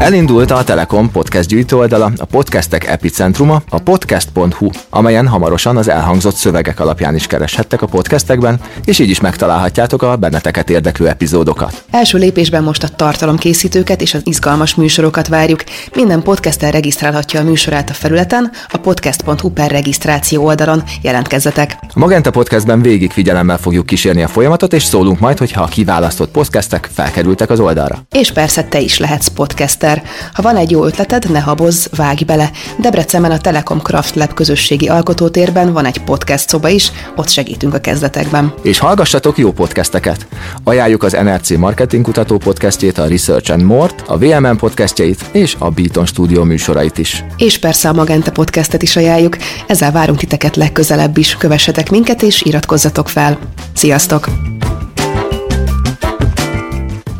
Elindult 0.00 0.50
a 0.50 0.64
Telekom 0.64 1.10
podcast 1.10 1.48
gyűjtő 1.48 1.76
oldala, 1.76 2.12
a 2.16 2.24
podcastek 2.24 2.86
epicentruma, 2.86 3.62
a 3.68 3.78
podcast.hu, 3.78 4.70
amelyen 4.90 5.28
hamarosan 5.28 5.76
az 5.76 5.88
elhangzott 5.88 6.34
szövegek 6.34 6.80
alapján 6.80 7.14
is 7.14 7.26
kereshettek 7.26 7.82
a 7.82 7.86
podcastekben, 7.86 8.60
és 8.84 8.98
így 8.98 9.10
is 9.10 9.20
megtalálhatjátok 9.20 10.02
a 10.02 10.16
benneteket 10.16 10.70
érdeklő 10.70 11.08
epizódokat. 11.08 11.84
Első 11.90 12.18
lépésben 12.18 12.62
most 12.62 12.82
a 12.82 12.88
tartalomkészítőket 12.88 14.00
és 14.00 14.14
az 14.14 14.20
izgalmas 14.24 14.74
műsorokat 14.74 15.28
várjuk. 15.28 15.64
Minden 15.94 16.22
podcaster 16.22 16.72
regisztrálhatja 16.72 17.40
a 17.40 17.44
műsorát 17.44 17.90
a 17.90 17.94
felületen, 17.94 18.50
a 18.68 18.76
podcast.hu 18.76 19.48
per 19.48 19.70
regisztráció 19.70 20.44
oldalon. 20.44 20.82
Jelentkezzetek! 21.02 21.76
A 21.80 21.98
Magenta 21.98 22.30
Podcastben 22.30 22.82
végig 22.82 23.10
figyelemmel 23.10 23.58
fogjuk 23.58 23.86
kísérni 23.86 24.22
a 24.22 24.28
folyamatot, 24.28 24.72
és 24.72 24.84
szólunk 24.84 25.18
majd, 25.18 25.38
hogyha 25.38 25.62
a 25.62 25.66
kiválasztott 25.66 26.30
podcastek 26.30 26.88
felkerültek 26.92 27.50
az 27.50 27.60
oldalra. 27.60 27.98
És 28.10 28.32
persze 28.32 28.64
te 28.64 28.80
is 28.80 28.98
lehetsz 28.98 29.28
podcaster 29.28 29.88
Péter. 29.94 30.02
Ha 30.32 30.42
van 30.42 30.56
egy 30.56 30.70
jó 30.70 30.84
ötleted, 30.84 31.30
ne 31.30 31.40
habozz, 31.40 31.86
vágj 31.96 32.24
bele. 32.24 32.50
Debrecenben 32.78 33.30
a 33.30 33.38
Telekom 33.38 33.80
Craft 33.80 34.14
Lab 34.14 34.34
közösségi 34.34 34.88
alkotótérben 34.88 35.72
van 35.72 35.84
egy 35.84 36.02
podcast 36.04 36.48
szoba 36.48 36.68
is, 36.68 36.92
ott 37.16 37.28
segítünk 37.28 37.74
a 37.74 37.78
kezdetekben. 37.78 38.54
És 38.62 38.78
hallgassatok 38.78 39.38
jó 39.38 39.52
podcasteket! 39.52 40.26
Ajánljuk 40.64 41.02
az 41.02 41.12
NRC 41.12 41.50
Marketing 41.50 42.04
Kutató 42.04 42.36
podcastjét, 42.36 42.98
a 42.98 43.06
Research 43.06 43.52
and 43.52 43.62
More-t, 43.62 44.02
a 44.06 44.18
VMN 44.18 44.56
podcastjait 44.56 45.24
és 45.32 45.56
a 45.58 45.70
Beaton 45.70 46.06
Studio 46.06 46.44
műsorait 46.44 46.98
is. 46.98 47.24
És 47.36 47.58
persze 47.58 47.88
a 47.88 47.92
Magenta 47.92 48.30
podcastet 48.30 48.82
is 48.82 48.96
ajánljuk. 48.96 49.36
Ezzel 49.66 49.92
várunk 49.92 50.18
titeket 50.18 50.56
legközelebb 50.56 51.18
is. 51.18 51.36
Kövessetek 51.36 51.90
minket 51.90 52.22
és 52.22 52.42
iratkozzatok 52.42 53.08
fel. 53.08 53.38
Sziasztok! 53.74 54.28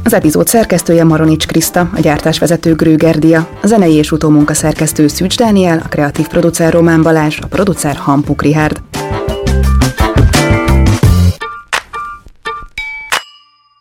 Az 0.05 0.13
epizód 0.13 0.47
szerkesztője 0.47 1.05
Maronics 1.05 1.47
Kriszta, 1.47 1.91
a 1.95 2.01
gyártásvezető 2.01 2.75
Grüger 2.75 3.19
Dia, 3.19 3.49
a 3.63 3.67
zenei 3.67 3.95
és 3.95 4.13
utómunka 4.13 4.55
szerkesztő 4.55 5.09
Szűcs 5.09 5.37
Dániel, 5.37 5.83
a 5.85 5.89
kreatív 5.89 6.27
producer 6.27 6.73
Román 6.73 7.03
Balázs, 7.03 7.39
a 7.41 7.47
producer 7.47 7.97
Hampuk 7.97 8.43
Rihárd. 8.43 8.83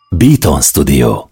Beaton 0.08 0.60
Studio 0.60 1.29